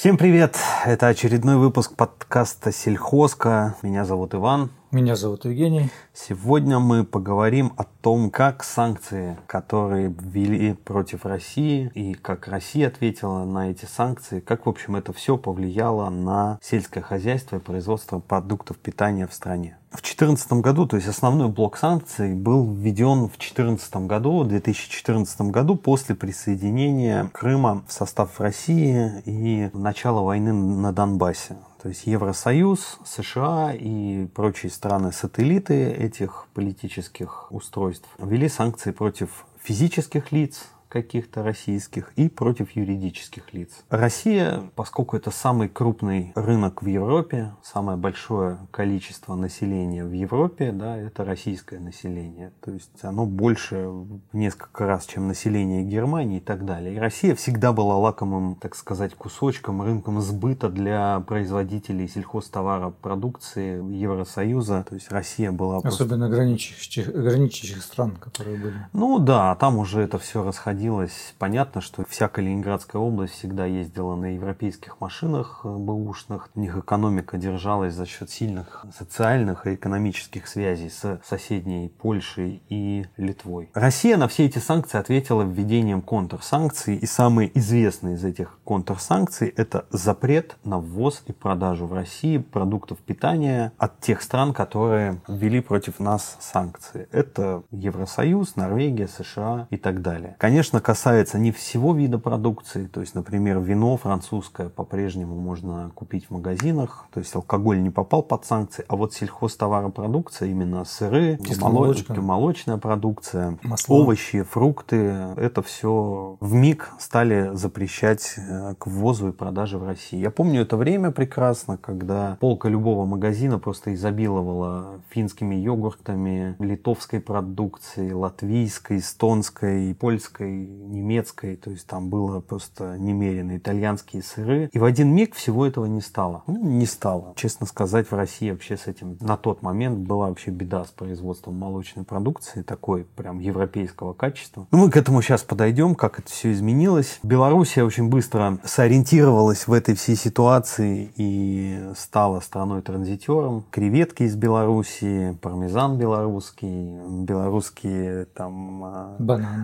Всем 0.00 0.16
привет! 0.16 0.56
Это 0.86 1.08
очередной 1.08 1.56
выпуск 1.56 1.94
подкаста 1.94 2.72
«Сельхозка». 2.72 3.76
Меня 3.82 4.06
зовут 4.06 4.34
Иван. 4.34 4.70
Меня 4.92 5.14
зовут 5.14 5.44
Евгений. 5.44 5.88
Сегодня 6.12 6.80
мы 6.80 7.04
поговорим 7.04 7.72
о 7.76 7.84
том, 7.84 8.28
как 8.28 8.64
санкции, 8.64 9.38
которые 9.46 10.12
ввели 10.18 10.72
против 10.72 11.24
России, 11.24 11.92
и 11.94 12.14
как 12.14 12.48
Россия 12.48 12.88
ответила 12.88 13.44
на 13.44 13.70
эти 13.70 13.84
санкции, 13.84 14.40
как, 14.40 14.66
в 14.66 14.68
общем, 14.68 14.96
это 14.96 15.12
все 15.12 15.36
повлияло 15.36 16.10
на 16.10 16.58
сельское 16.60 17.02
хозяйство 17.02 17.54
и 17.54 17.60
производство 17.60 18.18
продуктов 18.18 18.78
питания 18.78 19.28
в 19.28 19.32
стране. 19.32 19.78
В 19.90 20.02
2014 20.02 20.52
году, 20.54 20.88
то 20.88 20.96
есть 20.96 21.06
основной 21.06 21.48
блок 21.50 21.76
санкций 21.76 22.34
был 22.34 22.74
введен 22.74 23.26
в 23.26 23.38
2014 23.38 23.94
году, 24.08 24.42
в 24.42 24.48
2014 24.48 25.40
году 25.42 25.76
после 25.76 26.16
присоединения 26.16 27.30
Крыма 27.32 27.84
в 27.86 27.92
состав 27.92 28.40
России 28.40 29.22
и 29.24 29.70
начала 29.72 30.22
войны 30.22 30.52
на 30.52 30.92
Донбассе. 30.92 31.58
То 31.82 31.88
есть 31.88 32.06
Евросоюз, 32.06 32.98
США 33.06 33.72
и 33.72 34.26
прочие 34.26 34.70
страны-сателлиты 34.70 35.90
этих 35.90 36.46
политических 36.52 37.50
устройств 37.50 38.08
ввели 38.18 38.48
санкции 38.48 38.90
против 38.90 39.46
физических 39.62 40.30
лиц, 40.30 40.68
каких-то 40.90 41.44
российских 41.44 42.12
и 42.16 42.28
против 42.28 42.72
юридических 42.72 43.54
лиц. 43.54 43.70
Россия, 43.88 44.64
поскольку 44.74 45.16
это 45.16 45.30
самый 45.30 45.68
крупный 45.68 46.32
рынок 46.34 46.82
в 46.82 46.86
Европе, 46.86 47.52
самое 47.62 47.96
большое 47.96 48.58
количество 48.72 49.36
населения 49.36 50.04
в 50.04 50.12
Европе, 50.12 50.72
да, 50.72 50.96
это 50.96 51.24
российское 51.24 51.78
население. 51.78 52.52
То 52.60 52.72
есть 52.72 52.90
оно 53.02 53.24
больше 53.24 53.86
в 53.86 54.20
несколько 54.32 54.84
раз, 54.84 55.06
чем 55.06 55.28
население 55.28 55.84
Германии 55.84 56.38
и 56.38 56.40
так 56.40 56.64
далее. 56.64 56.96
И 56.96 56.98
Россия 56.98 57.36
всегда 57.36 57.72
была 57.72 57.96
лакомым, 57.96 58.56
так 58.56 58.74
сказать, 58.74 59.14
кусочком, 59.14 59.82
рынком 59.82 60.20
сбыта 60.20 60.68
для 60.68 61.20
производителей 61.20 62.08
сельхозтовара 62.08 62.90
продукции 62.90 63.76
Евросоюза. 63.94 64.84
То 64.88 64.96
есть 64.96 65.12
Россия 65.12 65.52
была... 65.52 65.78
Особенно 65.84 66.26
просто... 66.26 66.36
граничащих, 66.36 67.12
граничащих 67.12 67.80
стран, 67.80 68.16
которые 68.16 68.58
были. 68.58 68.74
Ну 68.92 69.20
да, 69.20 69.54
там 69.54 69.78
уже 69.78 70.00
это 70.00 70.18
все 70.18 70.42
расходилось 70.42 70.79
находилась. 70.80 71.34
Понятно, 71.38 71.80
что 71.80 72.04
вся 72.08 72.28
Калининградская 72.28 73.00
область 73.00 73.34
всегда 73.34 73.66
ездила 73.66 74.14
на 74.14 74.34
европейских 74.34 75.00
машинах 75.00 75.60
э, 75.64 75.68
бэушных. 75.68 76.48
У 76.54 76.60
них 76.60 76.76
экономика 76.76 77.36
держалась 77.36 77.94
за 77.94 78.06
счет 78.06 78.30
сильных 78.30 78.86
социальных 78.96 79.66
и 79.66 79.74
экономических 79.74 80.48
связей 80.48 80.88
с 80.88 81.20
соседней 81.24 81.88
Польшей 81.88 82.62
и 82.70 83.06
Литвой. 83.16 83.70
Россия 83.74 84.16
на 84.16 84.26
все 84.26 84.46
эти 84.46 84.58
санкции 84.58 84.98
ответила 84.98 85.42
введением 85.42 86.00
контрсанкций. 86.00 86.96
И 86.96 87.06
самый 87.06 87.50
известный 87.54 88.14
из 88.14 88.24
этих 88.24 88.58
контрсанкций– 88.64 89.48
это 89.56 89.84
запрет 89.90 90.56
на 90.64 90.78
ввоз 90.78 91.22
и 91.26 91.32
продажу 91.32 91.86
в 91.86 91.92
России 91.92 92.38
продуктов 92.38 92.98
питания 92.98 93.72
от 93.76 94.00
тех 94.00 94.22
стран, 94.22 94.54
которые 94.54 95.20
ввели 95.28 95.60
против 95.60 96.00
нас 96.00 96.38
санкции. 96.40 97.06
Это 97.12 97.62
Евросоюз, 97.70 98.56
Норвегия, 98.56 99.08
США 99.08 99.66
и 99.70 99.76
так 99.76 100.00
далее. 100.00 100.36
Конечно, 100.38 100.69
конечно, 100.70 100.80
касается 100.80 101.38
не 101.38 101.50
всего 101.50 101.94
вида 101.94 102.18
продукции. 102.18 102.86
То 102.86 103.00
есть, 103.00 103.14
например, 103.14 103.58
вино 103.60 103.96
французское 103.96 104.68
по-прежнему 104.68 105.34
можно 105.36 105.90
купить 105.94 106.26
в 106.26 106.30
магазинах. 106.30 107.06
То 107.12 107.20
есть, 107.20 107.34
алкоголь 107.34 107.82
не 107.82 107.90
попал 107.90 108.22
под 108.22 108.44
санкции. 108.44 108.84
А 108.88 108.96
вот 108.96 109.12
сельхозтоваропродукция, 109.12 110.48
именно 110.48 110.84
сыры, 110.84 111.38
молочная, 111.60 112.20
молочная 112.20 112.76
продукция, 112.76 113.58
Масла. 113.62 113.94
овощи, 113.94 114.42
фрукты, 114.42 114.96
это 115.36 115.62
все 115.62 116.36
в 116.40 116.54
миг 116.54 116.90
стали 116.98 117.50
запрещать 117.54 118.34
э, 118.36 118.74
к 118.78 118.86
ввозу 118.86 119.28
и 119.28 119.32
продаже 119.32 119.78
в 119.78 119.84
России. 119.84 120.18
Я 120.18 120.30
помню 120.30 120.62
это 120.62 120.76
время 120.76 121.10
прекрасно, 121.10 121.76
когда 121.76 122.36
полка 122.40 122.68
любого 122.68 123.06
магазина 123.06 123.58
просто 123.58 123.94
изобиловала 123.94 125.00
финскими 125.08 125.56
йогуртами, 125.56 126.54
литовской 126.58 127.20
продукцией, 127.20 128.12
латвийской, 128.12 128.98
эстонской, 128.98 129.94
польской, 129.94 130.59
немецкой, 130.66 131.56
то 131.56 131.70
есть 131.70 131.86
там 131.86 132.08
было 132.08 132.40
просто 132.40 132.96
немерено 132.98 133.56
итальянские 133.56 134.22
сыры. 134.22 134.68
И 134.72 134.78
в 134.78 134.84
один 134.84 135.14
миг 135.14 135.34
всего 135.34 135.66
этого 135.66 135.86
не 135.86 136.00
стало. 136.00 136.42
Ну, 136.46 136.64
не 136.64 136.86
стало. 136.86 137.34
Честно 137.36 137.66
сказать, 137.66 138.10
в 138.10 138.14
России 138.14 138.50
вообще 138.50 138.76
с 138.76 138.86
этим 138.86 139.16
на 139.20 139.36
тот 139.36 139.62
момент 139.62 139.98
была 139.98 140.28
вообще 140.28 140.50
беда 140.50 140.84
с 140.84 140.90
производством 140.90 141.56
молочной 141.56 142.04
продукции, 142.04 142.62
такой 142.62 143.04
прям 143.04 143.38
европейского 143.38 144.12
качества. 144.12 144.66
Ну, 144.70 144.78
мы 144.78 144.90
к 144.90 144.96
этому 144.96 145.22
сейчас 145.22 145.42
подойдем, 145.42 145.94
как 145.94 146.18
это 146.18 146.30
все 146.30 146.52
изменилось. 146.52 147.18
Белоруссия 147.22 147.84
очень 147.84 148.08
быстро 148.08 148.58
сориентировалась 148.64 149.66
в 149.66 149.72
этой 149.72 149.94
всей 149.94 150.16
ситуации 150.16 151.12
и 151.16 151.90
стала 151.96 152.40
страной-транзитером. 152.40 153.64
Креветки 153.70 154.24
из 154.24 154.36
Белоруссии, 154.36 155.32
пармезан 155.40 155.98
белорусский, 155.98 157.24
белорусские 157.24 158.26
там 158.26 158.84
а, 158.84 159.16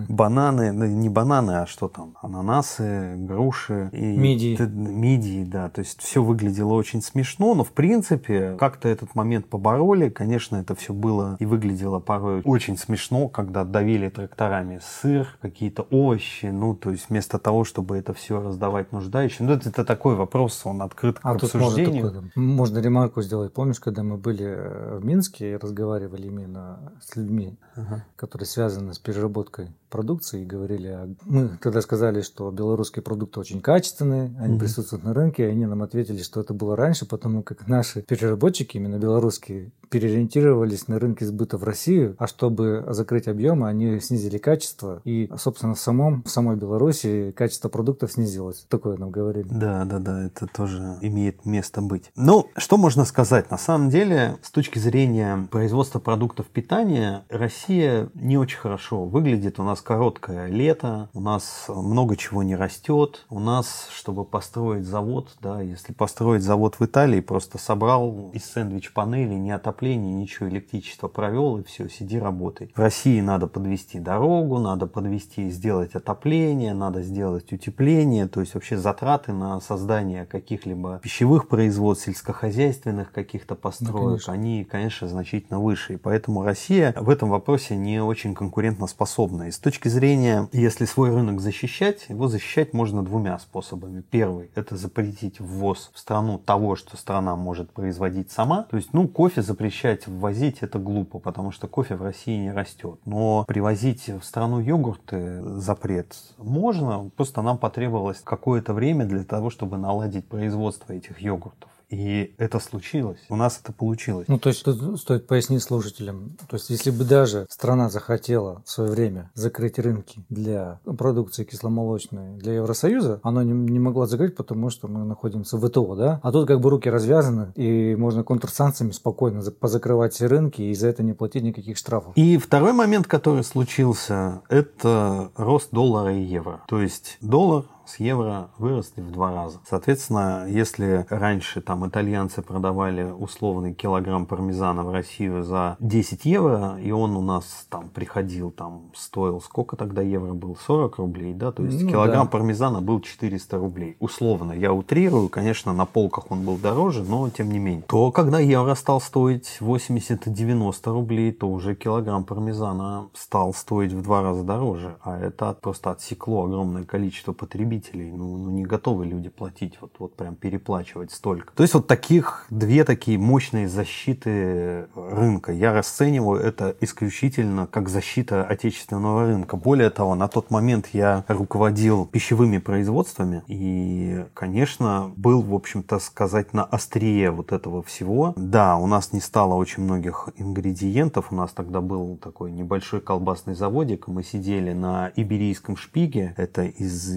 бананы, 0.07 0.71
не 0.87 1.09
бананы, 1.09 1.51
а 1.51 1.65
что 1.65 1.87
там, 1.87 2.15
ананасы, 2.21 3.15
груши. 3.17 3.89
И 3.91 4.17
мидии. 4.17 4.57
Мидии, 4.59 5.43
да. 5.43 5.69
То 5.69 5.79
есть 5.79 6.01
все 6.01 6.23
выглядело 6.23 6.73
очень 6.73 7.01
смешно, 7.01 7.53
но 7.55 7.63
в 7.63 7.71
принципе 7.71 8.55
как-то 8.59 8.89
этот 8.89 9.15
момент 9.15 9.47
побороли. 9.47 10.09
Конечно, 10.09 10.57
это 10.57 10.75
все 10.75 10.93
было 10.93 11.37
и 11.39 11.45
выглядело 11.45 11.99
порой 11.99 12.41
очень 12.43 12.77
смешно, 12.77 13.27
когда 13.27 13.63
давили 13.63 14.09
тракторами 14.09 14.79
сыр, 14.83 15.27
какие-то 15.41 15.87
овощи, 15.89 16.47
ну, 16.47 16.75
то 16.75 16.91
есть 16.91 17.09
вместо 17.09 17.39
того, 17.39 17.63
чтобы 17.63 17.97
это 17.97 18.13
все 18.13 18.41
раздавать 18.41 18.91
нуждающим. 18.91 19.45
Ну, 19.45 19.53
это, 19.53 19.69
это 19.69 19.83
такой 19.83 20.15
вопрос, 20.15 20.61
он 20.65 20.81
открыт 20.81 21.17
а 21.21 21.33
к 21.33 21.43
обсуждению. 21.43 22.03
Можно, 22.03 22.21
такой, 22.21 22.43
можно 22.43 22.77
ремарку 22.79 23.21
сделать. 23.21 23.53
Помнишь, 23.53 23.79
когда 23.79 24.03
мы 24.03 24.17
были 24.17 24.45
э, 24.45 24.97
в 24.99 25.05
Минске 25.05 25.51
и 25.51 25.55
разговаривали 25.55 26.27
именно 26.27 26.93
с 27.01 27.15
людьми, 27.15 27.57
ага. 27.75 28.05
которые 28.15 28.45
связаны 28.45 28.93
с 28.93 28.99
переработкой 28.99 29.69
продукции, 29.89 30.41
и 30.41 30.45
говорили, 30.45 30.76
говорили. 30.77 31.15
Мы 31.25 31.57
тогда 31.61 31.81
сказали, 31.81 32.21
что 32.21 32.51
белорусские 32.51 33.03
продукты 33.03 33.39
очень 33.39 33.61
качественные, 33.61 34.35
они 34.39 34.55
mm-hmm. 34.55 34.59
присутствуют 34.59 35.03
на 35.03 35.13
рынке, 35.13 35.43
и 35.43 35.51
они 35.51 35.65
нам 35.65 35.81
ответили, 35.83 36.21
что 36.21 36.41
это 36.41 36.53
было 36.53 36.75
раньше, 36.75 37.05
потому 37.05 37.43
как 37.43 37.67
наши 37.67 38.01
переработчики, 38.01 38.77
именно 38.77 38.97
белорусские, 38.97 39.71
переориентировались 39.89 40.87
на 40.87 40.99
рынке 40.99 41.25
сбыта 41.25 41.57
в 41.57 41.63
Россию, 41.63 42.15
а 42.19 42.27
чтобы 42.27 42.85
закрыть 42.89 43.27
объемы, 43.27 43.67
они 43.67 43.99
снизили 43.99 44.37
качество, 44.37 45.01
и, 45.03 45.29
собственно, 45.37 45.75
в 45.75 45.79
самом, 45.79 46.23
в 46.23 46.29
самой 46.29 46.55
Беларуси 46.57 47.33
качество 47.35 47.69
продуктов 47.69 48.11
снизилось. 48.11 48.65
Такое 48.69 48.97
нам 48.97 49.11
говорили. 49.11 49.47
Да, 49.49 49.85
да, 49.85 49.99
да, 49.99 50.25
это 50.25 50.47
тоже 50.47 50.97
имеет 51.01 51.45
место 51.45 51.81
быть. 51.81 52.11
Ну, 52.15 52.47
что 52.57 52.77
можно 52.77 53.05
сказать? 53.05 53.49
На 53.51 53.57
самом 53.57 53.89
деле, 53.89 54.37
с 54.41 54.51
точки 54.51 54.79
зрения 54.79 55.47
производства 55.51 55.99
продуктов 55.99 56.47
питания, 56.47 57.23
Россия 57.29 58.09
не 58.13 58.37
очень 58.37 58.57
хорошо 58.57 59.05
выглядит. 59.05 59.59
У 59.59 59.63
нас 59.63 59.81
короткое 59.81 60.47
лето, 60.47 61.09
у 61.13 61.21
нас 61.21 61.65
много 61.67 62.15
чего 62.17 62.43
не 62.43 62.55
растет. 62.55 63.25
У 63.29 63.39
нас, 63.39 63.87
чтобы 63.91 64.25
построить 64.25 64.85
завод, 64.85 65.29
да, 65.41 65.61
если 65.61 65.93
построить 65.93 66.43
завод 66.43 66.75
в 66.79 66.85
Италии, 66.85 67.21
просто 67.21 67.57
собрал 67.57 68.31
из 68.33 68.45
сэндвич-панели, 68.45 69.33
не 69.33 69.51
отопление 69.51 69.76
отопление, 69.77 70.13
ничего, 70.13 70.49
электричество 70.49 71.07
провел 71.07 71.59
и 71.59 71.63
все, 71.63 71.87
сиди 71.87 72.17
работай. 72.17 72.71
В 72.75 72.79
России 72.79 73.21
надо 73.21 73.45
подвести 73.45 73.99
дорогу, 73.99 74.57
надо 74.57 74.87
подвести, 74.87 75.49
сделать 75.51 75.93
отопление, 75.93 76.73
надо 76.73 77.03
сделать 77.03 77.51
утепление, 77.53 78.27
то 78.27 78.39
есть 78.39 78.55
вообще 78.55 78.77
затраты 78.77 79.33
на 79.33 79.61
создание 79.61 80.25
каких-либо 80.25 80.99
пищевых 81.03 81.47
производств, 81.47 82.05
сельскохозяйственных 82.05 83.11
каких-то 83.11 83.53
построек, 83.53 83.93
ну, 83.93 84.07
конечно. 84.07 84.33
они, 84.33 84.63
конечно, 84.63 85.07
значительно 85.07 85.59
выше. 85.59 85.93
И 85.93 85.97
поэтому 85.97 86.43
Россия 86.43 86.93
в 86.97 87.09
этом 87.09 87.29
вопросе 87.29 87.75
не 87.75 88.01
очень 88.01 88.33
конкурентоспособна. 88.33 89.43
И 89.43 89.51
с 89.51 89.59
точки 89.59 89.89
зрения, 89.89 90.49
если 90.53 90.85
свой 90.85 91.11
рынок 91.11 91.39
защищать, 91.39 92.07
его 92.09 92.27
защищать 92.27 92.73
можно 92.73 93.03
двумя 93.03 93.37
способами. 93.37 94.03
Первый– 94.09 94.49
это 94.55 94.75
запретить 94.75 95.39
ввоз 95.39 95.91
в 95.93 95.99
страну 95.99 96.39
того, 96.39 96.75
что 96.75 96.97
страна 96.97 97.35
может 97.35 97.69
производить 97.71 98.31
сама. 98.31 98.63
То 98.63 98.77
есть, 98.77 98.93
ну, 98.93 99.07
кофе 99.07 99.43
запретить 99.43 99.66
запрещать 99.67 100.07
ввозить 100.07 100.59
это 100.61 100.79
глупо, 100.79 101.19
потому 101.19 101.51
что 101.51 101.67
кофе 101.67 101.95
в 101.95 102.01
России 102.01 102.37
не 102.37 102.51
растет. 102.53 102.99
Но 103.05 103.43
привозить 103.45 104.07
в 104.07 104.23
страну 104.23 104.61
йогурты 104.61 105.41
запрет 105.59 106.15
можно, 106.37 107.09
просто 107.17 107.41
нам 107.41 107.57
потребовалось 107.57 108.21
какое-то 108.23 108.73
время 108.73 109.05
для 109.05 109.25
того, 109.25 109.49
чтобы 109.49 109.77
наладить 109.77 110.25
производство 110.25 110.93
этих 110.93 111.19
йогуртов. 111.19 111.69
И 111.89 112.35
это 112.37 112.59
случилось. 112.59 113.19
У 113.29 113.35
нас 113.35 113.59
это 113.63 113.71
получилось. 113.71 114.27
Ну, 114.27 114.39
то 114.39 114.49
есть 114.49 114.63
тут 114.63 114.99
стоит 114.99 115.27
пояснить 115.27 115.63
слушателям. 115.63 116.35
То 116.49 116.57
есть 116.57 116.69
если 116.69 116.91
бы 116.91 117.03
даже 117.03 117.45
страна 117.49 117.89
захотела 117.89 118.61
в 118.65 118.69
свое 118.69 118.91
время 118.91 119.31
закрыть 119.33 119.79
рынки 119.79 120.25
для 120.29 120.79
продукции 120.97 121.43
кисломолочной 121.43 122.37
для 122.37 122.55
Евросоюза, 122.55 123.19
она 123.23 123.43
не, 123.43 123.53
не 123.53 123.79
могла 123.79 124.05
закрыть, 124.07 124.35
потому 124.35 124.69
что 124.69 124.87
мы 124.87 125.05
находимся 125.05 125.57
в 125.57 125.67
ВТО, 125.67 125.95
да? 125.95 126.19
А 126.23 126.31
тут 126.31 126.47
как 126.47 126.59
бы 126.59 126.69
руки 126.69 126.89
развязаны, 126.89 127.53
и 127.55 127.95
можно 127.95 128.23
контрсанкциями 128.23 128.91
спокойно 128.91 129.41
позакрывать 129.51 130.13
все 130.13 130.27
рынки 130.27 130.61
и 130.61 130.73
за 130.73 130.87
это 130.87 131.03
не 131.03 131.13
платить 131.13 131.43
никаких 131.43 131.77
штрафов. 131.77 132.15
И 132.15 132.37
второй 132.37 132.73
момент, 132.73 133.07
который 133.07 133.43
случился, 133.43 134.41
это 134.49 135.31
рост 135.35 135.69
доллара 135.71 136.13
и 136.13 136.21
евро. 136.21 136.61
То 136.67 136.81
есть 136.81 137.17
доллар 137.21 137.65
с 137.87 137.99
евро 137.99 138.49
выросли 138.57 139.01
в 139.01 139.11
два 139.11 139.31
раза. 139.31 139.59
Соответственно, 139.67 140.45
если 140.47 141.05
раньше 141.09 141.61
там 141.61 141.87
итальянцы 141.87 142.41
продавали 142.41 143.03
условный 143.03 143.73
килограмм 143.73 144.25
пармезана 144.25 144.83
в 144.83 144.91
Россию 144.91 145.43
за 145.43 145.77
10 145.79 146.25
евро, 146.25 146.77
и 146.81 146.91
он 146.91 147.15
у 147.15 147.21
нас 147.21 147.65
там 147.69 147.89
приходил, 147.89 148.51
там 148.51 148.91
стоил, 148.95 149.41
сколько 149.41 149.75
тогда 149.75 150.01
евро 150.01 150.33
был? 150.33 150.55
40 150.55 150.97
рублей, 150.97 151.33
да? 151.33 151.51
То 151.51 151.63
есть 151.63 151.81
ну, 151.83 151.89
килограмм 151.89 152.25
да. 152.25 152.31
пармезана 152.31 152.81
был 152.81 152.99
400 152.99 153.57
рублей. 153.57 153.95
Условно, 153.99 154.51
я 154.51 154.73
утрирую, 154.73 155.29
конечно, 155.29 155.73
на 155.73 155.85
полках 155.85 156.29
он 156.29 156.43
был 156.43 156.57
дороже, 156.57 157.03
но 157.03 157.29
тем 157.29 157.51
не 157.51 157.59
менее. 157.59 157.83
То, 157.87 158.11
когда 158.11 158.39
евро 158.39 158.75
стал 158.75 158.99
стоить 158.99 159.57
80-90 159.61 160.91
рублей, 160.91 161.31
то 161.31 161.47
уже 161.47 161.75
килограмм 161.75 162.25
пармезана 162.25 163.09
стал 163.13 163.53
стоить 163.53 163.93
в 163.93 164.01
два 164.01 164.21
раза 164.21 164.43
дороже. 164.43 164.97
А 165.03 165.17
это 165.17 165.53
просто 165.53 165.91
отсекло 165.91 166.43
огромное 166.43 166.83
количество 166.83 167.33
потребителей. 167.33 167.76
Ну, 167.93 168.37
ну 168.37 168.49
не 168.51 168.63
готовы 168.63 169.05
люди 169.05 169.29
платить, 169.29 169.77
вот, 169.81 169.93
вот 169.99 170.15
прям 170.15 170.35
переплачивать 170.35 171.11
столько. 171.11 171.53
То 171.53 171.63
есть 171.63 171.73
вот 171.73 171.87
таких 171.87 172.45
две 172.49 172.83
такие 172.83 173.17
мощные 173.17 173.67
защиты 173.67 174.87
рынка. 174.95 175.51
Я 175.51 175.73
расцениваю 175.73 176.41
это 176.41 176.75
исключительно 176.81 177.67
как 177.67 177.89
защита 177.89 178.43
отечественного 178.43 179.27
рынка. 179.27 179.57
Более 179.57 179.89
того, 179.89 180.15
на 180.15 180.27
тот 180.27 180.51
момент 180.51 180.89
я 180.93 181.25
руководил 181.27 182.05
пищевыми 182.05 182.57
производствами 182.57 183.43
и, 183.47 184.25
конечно, 184.33 185.11
был, 185.15 185.41
в 185.41 185.53
общем-то, 185.53 185.99
сказать 185.99 186.53
на 186.53 186.63
острие 186.63 187.31
вот 187.31 187.51
этого 187.51 187.83
всего. 187.83 188.33
Да, 188.35 188.77
у 188.77 188.87
нас 188.87 189.13
не 189.13 189.19
стало 189.19 189.55
очень 189.55 189.83
многих 189.83 190.29
ингредиентов. 190.37 191.31
У 191.31 191.35
нас 191.35 191.51
тогда 191.51 191.81
был 191.81 192.17
такой 192.17 192.51
небольшой 192.51 193.01
колбасный 193.01 193.55
заводик. 193.55 194.07
Мы 194.07 194.23
сидели 194.23 194.73
на 194.73 195.11
иберийском 195.15 195.77
шпиге. 195.77 196.33
Это 196.37 196.63
из 196.63 197.15